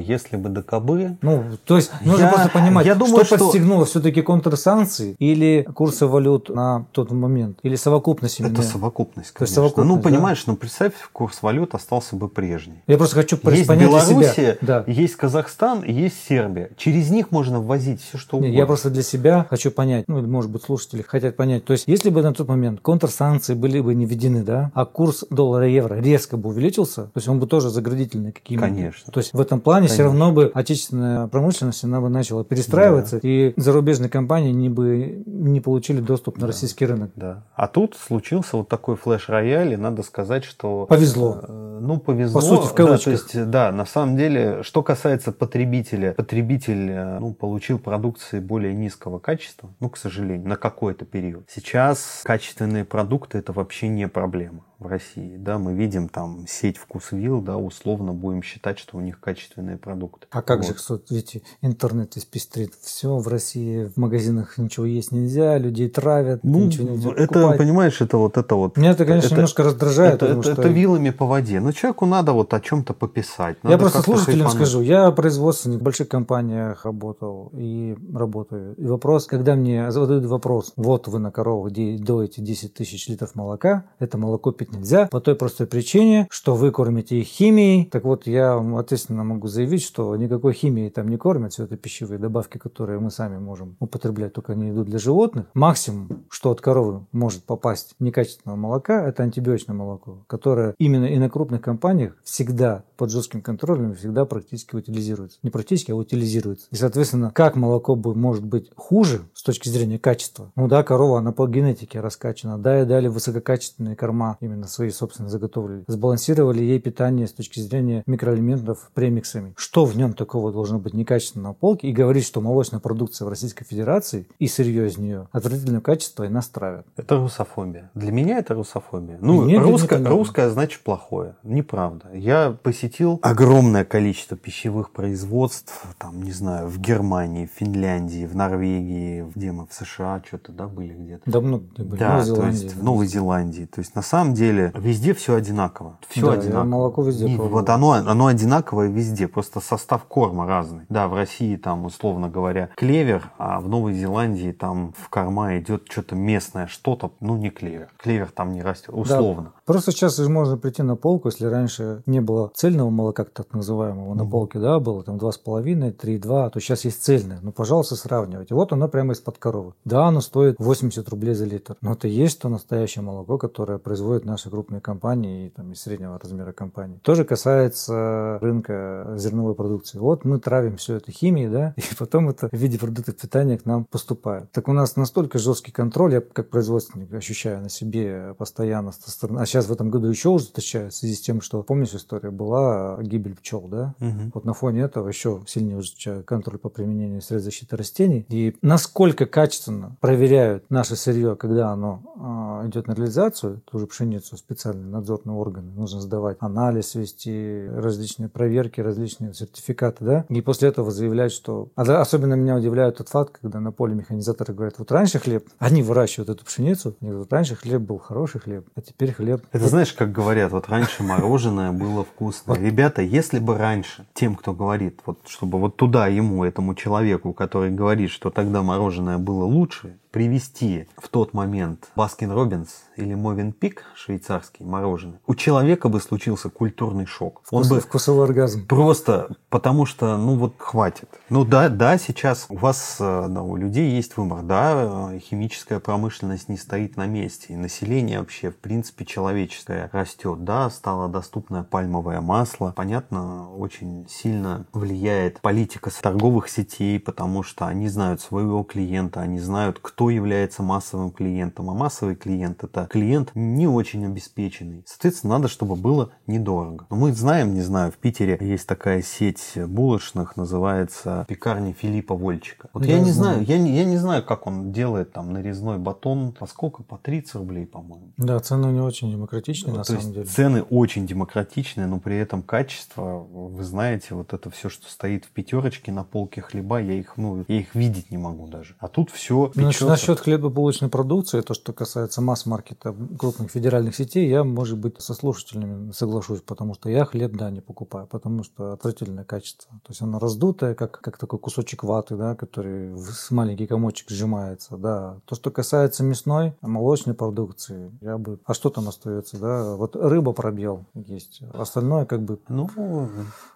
если 0.00 0.36
бы 0.38 0.48
до 0.48 0.62
кобы. 0.62 1.18
Ну, 1.20 1.44
то 1.66 1.76
есть 1.76 1.92
нужно 2.02 2.24
я, 2.24 2.32
просто 2.32 2.48
понимать, 2.48 2.86
я 2.86 2.94
думаю, 2.94 3.24
что, 3.24 3.36
что 3.36 3.44
подстегнуло 3.44 3.84
все-таки 3.84 4.22
контрсанкции 4.22 5.16
или 5.18 5.68
курсы 5.74 6.06
валют 6.06 6.48
на 6.48 6.86
тот 6.92 7.10
момент, 7.10 7.58
или 7.62 7.76
совокупность 7.76 8.40
именно? 8.40 8.54
Это 8.54 8.62
совокупность, 8.62 9.32
конечно. 9.32 9.54
совокупность, 9.54 9.96
ну, 9.96 10.00
понимаешь, 10.00 10.42
да? 10.46 10.52
ну 10.52 10.56
представь, 10.56 10.94
курс 11.26 11.42
валют 11.42 11.74
остался 11.74 12.14
бы 12.14 12.28
прежний. 12.28 12.84
Я 12.86 12.96
просто 12.98 13.16
хочу 13.16 13.36
есть 13.50 13.68
Белоруссия, 13.68 14.58
да. 14.60 14.84
есть 14.86 15.16
Казахстан, 15.16 15.82
есть 15.82 16.24
Сербия. 16.24 16.70
Через 16.76 17.10
них 17.10 17.32
можно 17.32 17.60
ввозить 17.60 18.00
все, 18.00 18.16
что 18.16 18.36
угодно. 18.36 18.52
Нет, 18.52 18.58
я 18.60 18.66
просто 18.66 18.90
для 18.90 19.02
себя 19.02 19.44
хочу 19.50 19.72
понять, 19.72 20.04
ну, 20.06 20.24
может 20.24 20.52
быть, 20.52 20.62
слушатели 20.62 21.02
хотят 21.02 21.34
понять. 21.34 21.64
То 21.64 21.72
есть, 21.72 21.88
если 21.88 22.10
бы 22.10 22.22
на 22.22 22.32
тот 22.32 22.46
момент 22.46 22.78
контрсанкции 22.80 23.54
были 23.54 23.80
бы 23.80 23.92
не 23.96 24.06
введены, 24.06 24.44
да, 24.44 24.70
а 24.72 24.84
курс 24.84 25.24
доллара 25.28 25.68
и 25.68 25.72
евро 25.72 25.96
резко 25.96 26.36
бы 26.36 26.50
увеличился, 26.50 27.06
то 27.06 27.16
есть 27.16 27.26
он 27.26 27.40
бы 27.40 27.48
тоже 27.48 27.70
заградительный 27.70 28.30
какими-то. 28.30 28.68
Конечно. 28.68 29.12
То 29.12 29.18
есть 29.18 29.32
в 29.32 29.40
этом 29.40 29.60
плане 29.60 29.88
Конечно. 29.88 29.94
все 29.94 30.02
равно 30.04 30.30
бы 30.30 30.52
отечественная 30.54 31.26
промышленность, 31.26 31.82
она 31.82 32.00
бы 32.00 32.08
начала 32.08 32.44
перестраиваться, 32.44 33.18
да. 33.20 33.28
и 33.28 33.52
зарубежные 33.56 34.10
компании 34.10 34.52
не 34.52 34.68
бы 34.68 35.24
не 35.26 35.60
получили 35.60 35.98
доступ 35.98 36.36
на 36.36 36.42
да. 36.42 36.46
российский 36.46 36.86
рынок. 36.86 37.10
Да. 37.16 37.42
А 37.56 37.66
тут 37.66 37.96
случился 37.96 38.58
вот 38.58 38.68
такой 38.68 38.94
флеш-рояль, 38.94 39.72
и 39.72 39.76
надо 39.76 40.04
сказать, 40.04 40.44
что... 40.44 40.86
Повезло. 40.86 41.15
Э, 41.16 41.78
ну, 41.80 41.98
повезло. 41.98 42.40
По 42.40 42.46
сути, 42.46 42.66
в 42.66 42.74
кавычках. 42.74 42.98
Да, 42.98 43.04
то 43.04 43.10
есть, 43.10 43.50
да, 43.50 43.72
на 43.72 43.86
самом 43.86 44.16
деле, 44.16 44.62
что 44.62 44.82
касается 44.82 45.32
потребителя, 45.32 46.12
потребитель 46.12 46.90
э, 46.90 47.18
ну, 47.18 47.34
получил 47.34 47.78
продукции 47.78 48.40
более 48.40 48.74
низкого 48.74 49.18
качества, 49.18 49.70
ну, 49.80 49.90
к 49.90 49.96
сожалению, 49.96 50.48
на 50.48 50.56
какой-то 50.56 51.04
период. 51.04 51.48
Сейчас 51.50 52.22
качественные 52.24 52.84
продукты 52.84 53.38
это 53.38 53.52
вообще 53.52 53.88
не 53.88 54.08
проблема 54.08 54.64
в 54.78 54.86
России. 54.86 55.36
Да, 55.38 55.58
мы 55.58 55.72
видим 55.72 56.08
там 56.08 56.44
сеть 56.46 56.76
вкусвилл, 56.76 57.40
да, 57.40 57.56
условно 57.56 58.12
будем 58.12 58.42
считать, 58.42 58.78
что 58.78 58.98
у 58.98 59.00
них 59.00 59.20
качественные 59.20 59.78
продукты. 59.78 60.26
А 60.30 60.42
как 60.42 60.58
вот. 60.58 60.66
же, 60.66 61.00
видите, 61.08 61.42
интернет 61.62 62.16
испестрит 62.16 62.74
все 62.82 63.16
в 63.16 63.26
России, 63.28 63.84
в 63.84 63.96
магазинах 63.96 64.58
ничего 64.58 64.84
есть 64.84 65.12
нельзя, 65.12 65.56
людей 65.56 65.88
травят, 65.88 66.40
ну, 66.42 66.66
ничего 66.66 66.90
нельзя 66.90 67.10
это, 67.10 67.26
покупать. 67.26 67.58
понимаешь, 67.58 68.00
это 68.00 68.18
вот 68.18 68.36
это 68.36 68.54
вот. 68.54 68.76
Меня 68.76 68.90
это, 68.90 69.06
конечно, 69.06 69.28
это, 69.28 69.34
немножко 69.36 69.62
раздражает. 69.62 70.14
Это, 70.16 70.26
это, 70.26 70.42
что... 70.42 70.52
это 70.52 70.68
вилами 70.68 71.10
по 71.10 71.24
воде. 71.24 71.60
Но 71.60 71.72
человеку 71.72 72.04
надо 72.04 72.32
вот 72.32 72.52
о 72.52 72.60
чем-то 72.60 72.92
пописать. 72.92 73.62
Надо 73.64 73.74
я 73.74 73.78
просто 73.78 74.02
слушателям 74.02 74.46
хайпануть. 74.46 74.68
скажу, 74.68 74.82
я 74.82 75.10
производственник 75.10 75.80
в 75.80 75.82
больших 75.82 76.08
компаниях 76.08 76.84
работал 76.84 77.50
и 77.54 77.96
работаю. 78.14 78.74
И 78.76 78.84
вопрос, 78.84 79.26
когда 79.26 79.54
мне 79.54 79.90
задают 79.90 80.26
вопрос, 80.26 80.72
вот 80.76 81.08
вы 81.08 81.18
на 81.18 81.30
коровах 81.30 81.72
доите 81.72 82.42
10 82.42 82.74
тысяч 82.74 83.08
литров 83.08 83.34
молока, 83.34 83.84
это 83.98 84.18
молоко 84.18 84.52
пить 84.66 84.76
нельзя 84.76 85.06
по 85.06 85.20
той 85.20 85.34
простой 85.34 85.66
причине, 85.66 86.26
что 86.30 86.54
вы 86.54 86.70
кормите 86.70 87.18
их 87.18 87.26
химией. 87.26 87.86
Так 87.86 88.04
вот, 88.04 88.26
я 88.26 88.56
ответственно 88.78 89.24
могу 89.24 89.48
заявить, 89.48 89.82
что 89.82 90.14
никакой 90.16 90.52
химией 90.52 90.90
там 90.90 91.08
не 91.08 91.16
кормят. 91.16 91.52
Все 91.52 91.64
это 91.64 91.76
пищевые 91.76 92.18
добавки, 92.18 92.58
которые 92.58 93.00
мы 93.00 93.10
сами 93.10 93.38
можем 93.38 93.76
употреблять, 93.80 94.32
только 94.32 94.52
они 94.52 94.70
идут 94.70 94.86
для 94.86 94.98
животных. 94.98 95.46
Максимум, 95.54 96.24
что 96.28 96.50
от 96.50 96.60
коровы 96.60 97.06
может 97.12 97.44
попасть 97.44 97.94
некачественного 97.98 98.56
молока, 98.56 99.06
это 99.06 99.22
антибиотичное 99.22 99.76
молоко, 99.76 100.24
которое 100.26 100.74
именно 100.78 101.06
и 101.06 101.18
на 101.18 101.30
крупных 101.30 101.60
компаниях 101.60 102.16
всегда 102.24 102.84
под 102.96 103.10
жестким 103.10 103.42
контролем 103.42 103.94
всегда 103.94 104.24
практически 104.24 104.74
утилизируется. 104.74 105.38
Не 105.42 105.50
практически, 105.50 105.90
а 105.90 105.96
утилизируется. 105.96 106.66
И, 106.70 106.76
соответственно, 106.76 107.30
как 107.34 107.56
молоко 107.56 107.94
может 107.96 108.44
быть 108.44 108.70
хуже 108.74 109.22
с 109.34 109.42
точки 109.42 109.68
зрения 109.68 109.98
качества? 109.98 110.50
Ну 110.56 110.68
да, 110.68 110.82
корова, 110.82 111.18
она 111.18 111.32
по 111.32 111.46
генетике 111.46 112.00
раскачана. 112.00 112.58
Да, 112.58 112.82
и 112.82 112.84
дали 112.86 113.08
высококачественные 113.08 113.96
корма, 113.96 114.38
именно 114.40 114.55
свои 114.64 114.90
собственно 114.90 115.28
заготовили. 115.28 115.84
Сбалансировали 115.86 116.62
ей 116.62 116.80
питание 116.80 117.26
с 117.26 117.32
точки 117.32 117.60
зрения 117.60 118.02
микроэлементов 118.06 118.90
премиксами. 118.94 119.54
Что 119.56 119.84
в 119.84 119.96
нем 119.96 120.14
такого 120.14 120.52
должно 120.52 120.78
быть 120.78 120.94
некачественного 120.94 121.52
полки? 121.52 121.86
И 121.86 121.92
говорить, 121.92 122.24
что 122.24 122.40
молочная 122.40 122.80
продукция 122.80 123.26
в 123.26 123.28
Российской 123.28 123.64
Федерации 123.64 124.26
и 124.38 124.48
сырье 124.48 124.86
из 124.86 124.98
нее 124.98 125.28
отвратительного 125.32 125.82
качества 125.82 126.24
и 126.24 126.28
нас 126.28 126.48
травят. 126.48 126.86
Это 126.96 127.16
русофобия. 127.16 127.90
Для 127.94 128.12
меня 128.12 128.38
это 128.38 128.54
русофобия. 128.54 129.18
Ну, 129.20 129.44
Нет, 129.44 129.62
русское, 129.62 130.02
русское 130.04 130.50
значит 130.50 130.82
плохое. 130.82 131.36
Неправда. 131.42 132.10
Я 132.14 132.56
посетил 132.62 133.18
огромное 133.22 133.84
количество 133.84 134.36
пищевых 134.36 134.90
производств, 134.92 135.86
там, 135.98 136.22
не 136.22 136.32
знаю, 136.32 136.68
в 136.68 136.78
Германии, 136.78 137.46
в 137.46 137.50
Финляндии, 137.58 138.26
в 138.26 138.34
Норвегии, 138.34 139.24
где 139.34 139.52
мы, 139.52 139.66
в 139.66 139.72
США 139.72 140.22
что-то, 140.26 140.52
да, 140.52 140.66
были 140.66 140.94
где-то? 140.94 141.30
Да, 141.30 141.40
много 141.40 141.64
где 141.74 141.82
были. 141.82 141.98
Да, 141.98 142.24
то 142.24 142.46
есть 142.46 142.74
в 142.74 142.82
Новой 142.82 143.06
Зеландии. 143.06 143.64
То 143.64 143.80
есть 143.80 143.94
на 143.94 144.02
самом 144.02 144.34
деле 144.34 144.45
везде 144.52 145.14
все 145.14 145.34
одинаково. 145.34 145.98
Все 146.08 146.26
да, 146.26 146.32
одинаково. 146.32 146.64
молоко 146.64 147.02
везде. 147.02 147.28
И 147.28 147.36
вот 147.36 147.68
оно, 147.68 147.92
оно 147.92 148.26
одинаковое 148.26 148.88
везде, 148.88 149.28
просто 149.28 149.60
состав 149.60 150.04
корма 150.04 150.46
разный. 150.46 150.84
Да, 150.88 151.08
в 151.08 151.14
России 151.14 151.56
там, 151.56 151.84
условно 151.84 152.28
говоря, 152.28 152.70
клевер, 152.76 153.30
а 153.38 153.60
в 153.60 153.68
Новой 153.68 153.94
Зеландии 153.94 154.52
там 154.52 154.92
в 154.96 155.08
корма 155.08 155.58
идет 155.58 155.86
что-то 155.90 156.14
местное, 156.14 156.66
что-то, 156.66 157.12
ну 157.20 157.36
не 157.36 157.50
клевер. 157.50 157.88
Клевер 157.98 158.30
там 158.34 158.52
не 158.52 158.62
растет, 158.62 158.90
условно. 158.92 159.52
Просто 159.66 159.90
сейчас 159.90 160.16
же 160.16 160.28
можно 160.28 160.56
прийти 160.56 160.84
на 160.84 160.94
полку, 160.94 161.28
если 161.28 161.44
раньше 161.46 162.02
не 162.06 162.20
было 162.20 162.52
цельного 162.54 162.88
молока, 162.88 163.24
так 163.24 163.52
называемого, 163.52 164.14
на 164.14 164.24
полке, 164.24 164.60
да, 164.60 164.78
было 164.78 165.02
там 165.02 165.16
2,5, 165.16 165.96
3,2, 165.96 166.50
то 166.50 166.60
сейчас 166.60 166.84
есть 166.84 167.02
цельное. 167.02 167.40
Ну, 167.42 167.50
пожалуйста, 167.50 167.96
сравнивайте. 167.96 168.54
Вот 168.54 168.72
оно 168.72 168.86
прямо 168.86 169.12
из-под 169.14 169.38
коровы. 169.38 169.72
Да, 169.84 170.06
оно 170.06 170.20
стоит 170.20 170.54
80 170.60 171.08
рублей 171.08 171.34
за 171.34 171.46
литр, 171.46 171.76
но 171.80 171.94
это 171.94 172.06
есть 172.06 172.40
то 172.40 172.48
настоящее 172.48 173.02
молоко, 173.02 173.38
которое 173.38 173.78
производят 173.78 174.24
наши 174.24 174.50
крупные 174.50 174.80
компании 174.80 175.46
и 175.46 175.50
там, 175.50 175.72
из 175.72 175.80
среднего 175.80 176.16
размера 176.16 176.52
компании. 176.52 177.00
Тоже 177.02 177.24
касается 177.24 178.38
рынка 178.40 179.14
зерновой 179.16 179.56
продукции. 179.56 179.98
Вот 179.98 180.24
мы 180.24 180.38
травим 180.38 180.76
все 180.76 180.94
это 180.94 181.10
химией, 181.10 181.48
да, 181.48 181.74
и 181.76 181.82
потом 181.98 182.28
это 182.28 182.48
в 182.50 182.56
виде 182.56 182.78
продуктов 182.78 183.16
питания 183.16 183.58
к 183.58 183.66
нам 183.66 183.84
поступает. 183.84 184.52
Так 184.52 184.68
у 184.68 184.72
нас 184.72 184.94
настолько 184.94 185.40
жесткий 185.40 185.72
контроль, 185.72 186.14
я 186.14 186.20
как 186.20 186.50
производственник 186.50 187.12
ощущаю 187.12 187.62
на 187.62 187.68
себе 187.68 188.36
постоянно 188.38 188.92
со 188.92 189.10
стороны. 189.10 189.40
А 189.40 189.46
сейчас 189.46 189.55
в 189.64 189.72
этом 189.72 189.90
году 189.90 190.08
еще 190.08 190.28
ужесточаю 190.28 190.90
в 190.90 190.94
связи 190.94 191.14
с 191.14 191.20
тем, 191.22 191.40
что, 191.40 191.62
помнишь, 191.62 191.94
история 191.94 192.30
была 192.30 192.98
гибель 193.02 193.34
пчел, 193.34 193.62
да? 193.62 193.94
Угу. 194.00 194.30
Вот 194.34 194.44
на 194.44 194.52
фоне 194.52 194.82
этого 194.82 195.08
еще 195.08 195.42
сильнее 195.46 195.78
ужесточаю 195.78 196.22
контроль 196.22 196.58
по 196.58 196.68
применению 196.68 197.22
средств 197.22 197.46
защиты 197.46 197.76
растений. 197.76 198.26
И 198.28 198.54
насколько 198.62 199.26
качественно 199.26 199.96
проверяют 200.00 200.68
наше 200.70 200.96
сырье, 200.96 201.36
когда 201.36 201.70
оно 201.70 202.62
э, 202.64 202.68
идет 202.68 202.86
на 202.88 202.92
реализацию, 202.92 203.62
ту 203.64 203.78
же 203.78 203.86
пшеницу, 203.86 204.36
специальные 204.36 204.86
надзорные 204.86 205.36
органы, 205.36 205.70
нужно 205.72 206.00
сдавать 206.00 206.36
анализ, 206.40 206.94
вести 206.94 207.66
различные 207.68 208.28
проверки, 208.28 208.80
различные 208.80 209.32
сертификаты, 209.34 210.04
да? 210.04 210.24
И 210.28 210.40
после 210.40 210.68
этого 210.68 210.90
заявлять, 210.90 211.32
что... 211.32 211.68
А 211.76 211.82
особенно 212.00 212.34
меня 212.34 212.56
удивляет 212.56 212.96
тот 212.96 213.08
факт, 213.08 213.38
когда 213.40 213.60
на 213.60 213.72
поле 213.72 213.94
механизаторы 213.94 214.54
говорят, 214.54 214.78
вот 214.78 214.90
раньше 214.92 215.18
хлеб, 215.18 215.48
они 215.58 215.82
выращивают 215.82 216.30
эту 216.30 216.44
пшеницу, 216.44 216.96
и 217.00 217.10
вот 217.10 217.32
раньше 217.32 217.54
хлеб 217.54 217.82
был 217.82 217.98
хороший 217.98 218.40
хлеб, 218.40 218.68
а 218.74 218.80
теперь 218.80 219.12
хлеб... 219.12 219.42
Это 219.52 219.68
знаешь, 219.68 219.92
как 219.92 220.12
говорят, 220.12 220.52
вот 220.52 220.68
раньше 220.68 221.02
мороженое 221.02 221.72
было 221.72 222.04
вкусно. 222.04 222.54
Ребята, 222.54 223.02
если 223.02 223.38
бы 223.38 223.56
раньше 223.56 224.06
тем, 224.14 224.34
кто 224.34 224.52
говорит, 224.52 225.00
вот 225.06 225.20
чтобы 225.26 225.58
вот 225.58 225.76
туда 225.76 226.08
ему, 226.08 226.44
этому 226.44 226.74
человеку, 226.74 227.32
который 227.32 227.70
говорит, 227.70 228.10
что 228.10 228.30
тогда 228.30 228.62
мороженое 228.62 229.18
было 229.18 229.44
лучше, 229.44 229.98
привести 230.16 230.88
в 230.96 231.08
тот 231.08 231.34
момент 231.34 231.90
Baskin 231.94 232.32
Robbins 232.32 232.84
или 232.96 233.12
Mövenpick, 233.12 233.84
швейцарский 233.94 234.64
мороженое, 234.64 235.20
у 235.26 235.34
человека 235.34 235.90
бы 235.90 236.00
случился 236.00 236.48
культурный 236.48 237.04
шок. 237.04 237.42
Он 237.50 237.64
Вкус, 237.64 237.68
бы 237.68 237.80
вкусовой 237.82 238.24
оргазм. 238.24 238.66
Просто 238.66 239.28
потому 239.50 239.84
что, 239.84 240.16
ну 240.16 240.36
вот 240.36 240.54
хватит. 240.56 241.10
Ну 241.28 241.44
да, 241.44 241.68
да, 241.68 241.98
сейчас 241.98 242.46
у 242.48 242.56
вас, 242.56 242.96
э, 242.98 243.26
да, 243.28 243.42
у 243.42 243.56
людей 243.56 243.90
есть 243.90 244.16
выбор, 244.16 244.42
да, 244.42 245.10
э, 245.12 245.18
химическая 245.18 245.80
промышленность 245.80 246.48
не 246.48 246.56
стоит 246.56 246.96
на 246.96 247.06
месте, 247.06 247.52
и 247.52 247.56
население 247.56 248.20
вообще, 248.20 248.50
в 248.50 248.56
принципе, 248.56 249.04
человеческое 249.04 249.90
растет, 249.92 250.44
да, 250.44 250.70
стало 250.70 251.10
доступное 251.10 251.62
пальмовое 251.62 252.22
масло. 252.22 252.72
Понятно, 252.74 253.52
очень 253.54 254.06
сильно 254.08 254.64
влияет 254.72 255.42
политика 255.42 255.90
торговых 256.00 256.48
сетей, 256.48 256.98
потому 256.98 257.42
что 257.42 257.66
они 257.66 257.88
знают 257.88 258.22
своего 258.22 258.62
клиента, 258.62 259.20
они 259.20 259.40
знают, 259.40 259.78
кто 259.82 260.05
является 260.10 260.62
массовым 260.62 261.10
клиентом. 261.10 261.70
А 261.70 261.74
массовый 261.74 262.16
клиент 262.16 262.64
это 262.64 262.86
клиент 262.86 263.30
не 263.34 263.66
очень 263.66 264.04
обеспеченный. 264.06 264.82
Соответственно, 264.86 265.34
надо, 265.34 265.48
чтобы 265.48 265.76
было 265.76 266.10
недорого. 266.26 266.86
Но 266.90 266.96
мы 266.96 267.12
знаем, 267.12 267.54
не 267.54 267.62
знаю, 267.62 267.92
в 267.92 267.96
Питере 267.96 268.38
есть 268.40 268.66
такая 268.66 269.02
сеть 269.02 269.52
булочных, 269.56 270.36
называется 270.36 271.24
пекарня 271.28 271.72
Филиппа 271.72 272.14
Вольчика. 272.14 272.68
Вот 272.72 272.84
я, 272.84 272.96
я 272.96 273.02
не 273.02 273.10
знаю, 273.10 273.44
я 273.44 273.58
не, 273.58 273.76
я 273.76 273.84
не 273.84 273.96
знаю, 273.96 274.24
как 274.24 274.46
он 274.46 274.72
делает 274.72 275.12
там 275.12 275.32
нарезной 275.32 275.78
батон. 275.78 276.32
По 276.32 276.46
сколько? 276.46 276.82
По 276.82 276.98
30 276.98 277.34
рублей, 277.34 277.66
по-моему. 277.66 278.12
Да, 278.16 278.38
цены 278.40 278.66
не 278.66 278.80
очень 278.80 279.10
демократичные, 279.10 279.72
ну, 279.72 279.78
на 279.78 279.84
самом 279.84 280.12
деле. 280.12 280.24
Цены 280.24 280.62
очень 280.62 281.06
демократичные, 281.06 281.86
но 281.86 281.98
при 281.98 282.16
этом 282.16 282.42
качество, 282.42 283.18
вы 283.18 283.64
знаете, 283.64 284.14
вот 284.14 284.32
это 284.32 284.50
все, 284.50 284.68
что 284.68 284.88
стоит 284.88 285.24
в 285.24 285.30
пятерочке 285.30 285.92
на 285.92 286.04
полке 286.04 286.40
хлеба, 286.40 286.80
я 286.80 286.94
их, 286.94 287.16
ну, 287.16 287.44
я 287.48 287.60
их 287.60 287.74
видеть 287.74 288.10
не 288.10 288.18
могу 288.18 288.46
даже. 288.46 288.74
А 288.78 288.88
тут 288.88 289.10
все 289.10 289.48
печется. 289.48 289.95
Насчет 289.96 290.20
хлебобулочной 290.20 290.90
продукции, 290.90 291.40
то, 291.40 291.54
что 291.54 291.72
касается 291.72 292.20
масс-маркета 292.20 292.94
крупных 293.18 293.50
федеральных 293.50 293.96
сетей, 293.96 294.28
я, 294.28 294.44
может 294.44 294.76
быть, 294.76 295.00
со 295.00 295.14
слушателями 295.14 295.90
соглашусь, 295.92 296.42
потому 296.42 296.74
что 296.74 296.90
я 296.90 297.06
хлеб, 297.06 297.34
да, 297.34 297.50
не 297.50 297.62
покупаю, 297.62 298.06
потому 298.06 298.42
что 298.42 298.72
отвратительное 298.74 299.24
качество. 299.24 299.72
То 299.84 299.92
есть 299.92 300.02
оно 300.02 300.18
раздутое, 300.18 300.74
как, 300.74 301.00
как 301.00 301.16
такой 301.16 301.38
кусочек 301.38 301.82
ваты, 301.82 302.14
да, 302.16 302.34
который 302.34 302.92
в 302.92 303.30
маленький 303.30 303.66
комочек 303.66 304.10
сжимается, 304.10 304.76
да. 304.76 305.16
То, 305.24 305.34
что 305.34 305.50
касается 305.50 306.04
мясной, 306.04 306.52
молочной 306.60 307.14
продукции, 307.14 307.90
я 308.02 308.18
бы... 308.18 308.38
А 308.44 308.52
что 308.52 308.68
там 308.68 308.88
остается, 308.88 309.38
да? 309.38 309.76
Вот 309.76 309.96
рыба 309.96 310.32
пробел 310.32 310.84
есть. 310.92 311.40
Остальное 311.54 312.04
как 312.04 312.22
бы... 312.22 312.38
Ну, 312.48 312.68